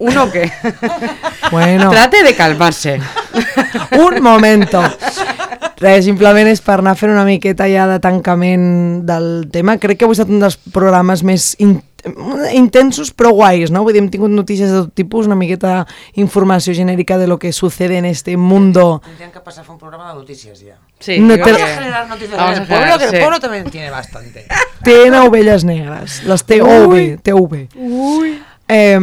Uno 0.00 0.30
qué? 0.32 0.50
Bueno, 1.50 1.90
Trate 1.90 2.22
de 2.22 2.34
calmarse. 2.36 3.00
un 3.98 4.22
momento. 4.22 4.80
Res, 5.80 6.04
simplement 6.04 6.46
és 6.46 6.60
per 6.62 6.76
anar 6.78 6.92
fent 7.00 7.10
una 7.10 7.24
miqueta 7.26 7.66
ja 7.66 7.86
de 7.90 7.96
tancament 8.04 9.02
del 9.08 9.48
tema. 9.50 9.78
Crec 9.82 9.98
que 9.98 10.04
avui 10.06 10.14
ha 10.14 10.18
estat 10.20 10.30
un 10.30 10.42
dels 10.44 10.58
programes 10.70 11.24
més 11.26 11.54
in 11.58 11.80
intensos 12.56 13.10
però 13.12 13.32
guais, 13.36 13.68
no? 13.74 13.82
Vull 13.84 13.92
dir, 13.96 14.00
hem 14.04 14.10
tingut 14.12 14.30
notícies 14.32 14.70
de 14.72 14.78
tot 14.86 14.94
tipus, 14.96 15.26
una 15.28 15.36
miqueta 15.36 15.82
informació 16.22 16.72
genèrica 16.76 17.18
de 17.20 17.26
lo 17.28 17.38
que 17.38 17.50
sucede 17.52 17.98
en 17.98 18.04
este 18.08 18.36
mundo. 18.36 19.02
Tendrían 19.04 19.32
que 19.32 19.40
pasar 19.40 19.64
a 19.66 19.72
un 19.72 19.78
programa 19.78 20.08
de 20.12 20.14
noticias 20.20 20.60
ya. 20.60 20.78
Sí, 20.98 21.18
No 21.18 21.34
te- 21.34 21.40
Vamos 21.52 21.60
a 21.62 21.66
que- 21.66 21.74
generar 21.74 22.08
noticias 22.08 22.36
Vamos 22.38 22.56
en 22.56 22.62
el 22.62 22.68
pueblo, 22.68 22.98
que 22.98 23.04
el 23.04 23.10
sí. 23.10 23.16
pueblo 23.16 23.40
también 23.40 23.64
tiene 23.70 23.90
bastante. 23.90 24.46
Té 24.84 25.10
ovelles 25.10 25.64
negres, 25.64 26.22
les 26.24 26.44
TV, 26.44 27.18
TV. 27.22 27.68
Ui. 27.76 28.42
Eh, 28.70 28.96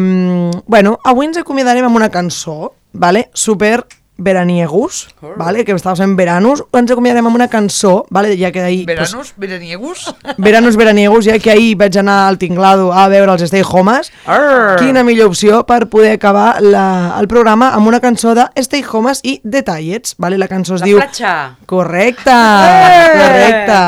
bueno, 0.66 0.96
avui 1.04 1.28
ens 1.28 1.38
acomiadarem 1.42 1.84
amb 1.84 2.00
una 2.00 2.08
cançó, 2.08 2.72
vale? 2.94 3.26
super 3.36 3.82
veraniegus, 4.18 5.08
vale? 5.38 5.64
que 5.66 5.72
estava 5.72 6.04
en 6.04 6.16
veranos, 6.16 6.64
ens 6.74 6.92
acomiadarem 6.92 7.28
amb 7.28 7.36
una 7.36 7.48
cançó, 7.48 8.06
vale? 8.10 8.36
ja 8.38 8.52
que 8.52 8.62
ahir... 8.62 8.86
pues, 8.86 9.34
veraniegus. 9.38 10.06
Veranos 10.38 10.76
veraniegos, 10.78 11.26
ja 11.26 11.38
que 11.40 11.52
ahir 11.52 11.76
vaig 11.78 11.98
anar 11.98 12.28
al 12.28 12.38
tinglado 12.38 12.92
a 12.94 13.08
veure 13.10 13.32
els 13.34 13.44
Stay 13.50 13.64
Homes. 13.66 14.12
Arr. 14.26 14.78
Quina 14.80 15.04
millor 15.04 15.28
opció 15.32 15.64
per 15.66 15.88
poder 15.90 16.14
acabar 16.18 16.62
la, 16.62 17.16
el 17.20 17.28
programa 17.28 17.70
amb 17.76 17.88
una 17.88 18.00
cançó 18.04 18.34
de 18.36 18.46
Stay 18.64 18.84
Homes 18.92 19.22
i 19.24 19.40
Detallets, 19.44 20.16
vale? 20.18 20.38
La 20.38 20.48
cançó 20.48 20.76
es 20.76 20.82
La 20.82 20.88
diu... 20.90 20.98
platja. 21.02 21.34
Correcte, 21.66 22.32
Eh! 22.32 23.12
correcte. 23.18 23.80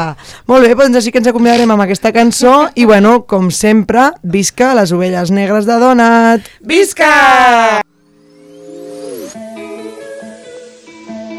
Molt 0.50 0.66
bé, 0.66 0.74
doncs 0.76 0.98
així 1.02 1.12
que 1.12 1.20
ens 1.22 1.28
acomiadarem 1.32 1.72
amb 1.72 1.86
aquesta 1.86 2.12
cançó 2.16 2.70
i, 2.76 2.86
bueno, 2.86 3.24
com 3.30 3.50
sempre, 3.52 4.10
visca 4.24 4.74
les 4.78 4.92
ovelles 4.96 5.32
negres 5.32 5.66
de 5.70 5.80
Donat. 5.80 6.42
¡Visca! 6.62 7.79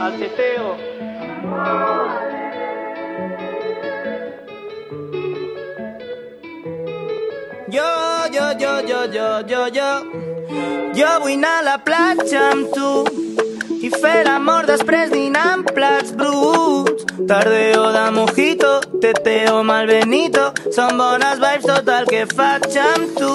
Al 0.01 0.13
teteo. 0.19 0.77
Jo, 7.71 7.91
jo, 8.35 8.47
jo, 8.59 8.73
jo, 8.89 9.01
jo, 9.13 9.29
jo, 9.47 9.63
jo 9.77 9.91
Jo 10.97 11.11
vull 11.23 11.37
anar 11.37 11.59
a 11.61 11.67
la 11.69 11.77
platja 11.85 12.41
amb 12.51 12.73
tu 12.75 12.91
i 13.81 13.91
fer 13.93 14.25
l'amor 14.27 14.67
després 14.67 15.13
dinar 15.13 15.47
amb 15.53 15.71
plats 15.77 16.17
bruts. 16.17 17.00
Tardeo 17.27 17.93
de 17.93 18.11
mojito, 18.11 18.81
teteo 19.01 19.63
malbenito, 19.65 20.51
són 20.75 20.97
bones 20.99 21.41
vibes 21.43 21.67
tot 21.67 21.89
el 21.93 22.07
que 22.09 22.25
faig 22.27 22.77
amb 22.81 23.13
tu. 23.19 23.33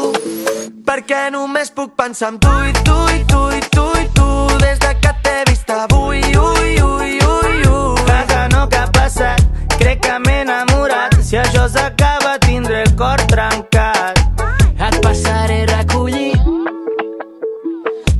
Perquè 0.86 1.30
només 1.34 1.72
puc 1.76 1.94
pensar 1.98 2.34
en 2.34 2.40
tu 2.44 2.54
i 2.70 2.74
tu 2.88 2.98
i 3.14 3.22
tu 3.30 3.42
i 3.58 3.62
tu 3.76 3.86
i 4.02 4.08
tu 4.18 4.28
des 4.64 4.80
de 4.80 4.92
que 5.04 5.14
t'he 5.24 5.36
vist 5.50 5.70
avui, 5.70 6.22
ui, 6.22 6.72
ui, 6.82 7.18
ui, 7.30 7.60
ui. 7.68 8.06
Casa 8.10 8.48
no 8.54 8.68
que 8.70 8.82
ha 8.82 8.88
passat, 9.00 9.46
crec 9.78 10.02
que 10.08 10.20
m'he 10.26 10.42
enamorat. 10.46 11.20
Si 11.22 11.38
això 11.42 11.68
s'acaba 11.70 12.38
tindré 12.48 12.84
el 12.88 12.96
cor 12.96 13.22
trencat. 13.32 14.24
Et 14.76 15.02
passaré 15.02 15.64
a 15.64 15.78
recollir 15.78 16.34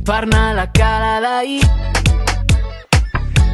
per 0.06 0.22
anar 0.22 0.50
a 0.52 0.54
la 0.62 0.70
cala 0.72 1.18
d'ahir 1.20 1.64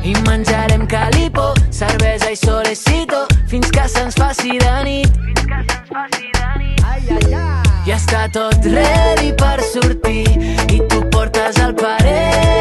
i 0.05 0.15
menjarem 0.27 0.87
calipo, 0.87 1.53
cervesa 1.71 1.92
i 2.33 2.37
solecito 2.37 3.27
fins 3.47 3.71
que 3.71 3.83
se'ns 3.89 4.15
faci 4.17 4.57
de 4.59 4.77
nit. 4.87 5.11
Ja 7.85 7.99
està 7.99 8.23
tot 8.33 8.71
ready 8.73 9.35
per 9.43 9.59
sortir 9.73 10.25
i 10.73 10.81
tu 10.89 11.05
portes 11.13 11.61
el 11.67 11.77
pareo 11.83 12.52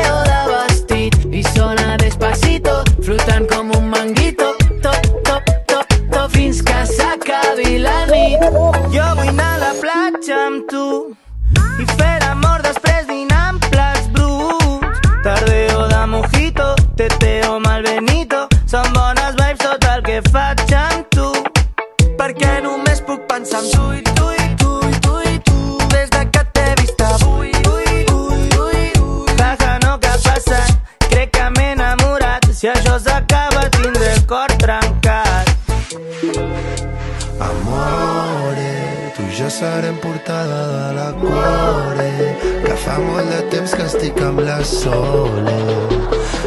estar 39.81 39.85
en 39.85 39.97
portada 39.97 40.89
de 40.89 40.95
la 40.95 41.11
cuore. 41.13 42.37
Que 42.63 42.73
fa 42.75 42.97
de 42.97 43.41
temps 43.49 43.73
que 43.73 43.83
estic 43.83 44.21
amb 44.21 44.39
la 44.39 44.63
sola 44.63 45.57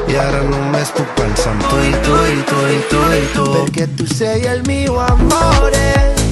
i 0.08 0.16
ara 0.16 0.42
només 0.44 0.90
puc 0.94 1.08
pensar 1.18 1.54
en 1.54 1.62
tu 1.68 1.80
i 1.82 1.92
tu 2.06 2.18
i 2.30 2.42
tu 2.50 2.60
i 4.36 4.46
el 4.46 4.62
meu 4.66 5.00
amore. 5.00 6.23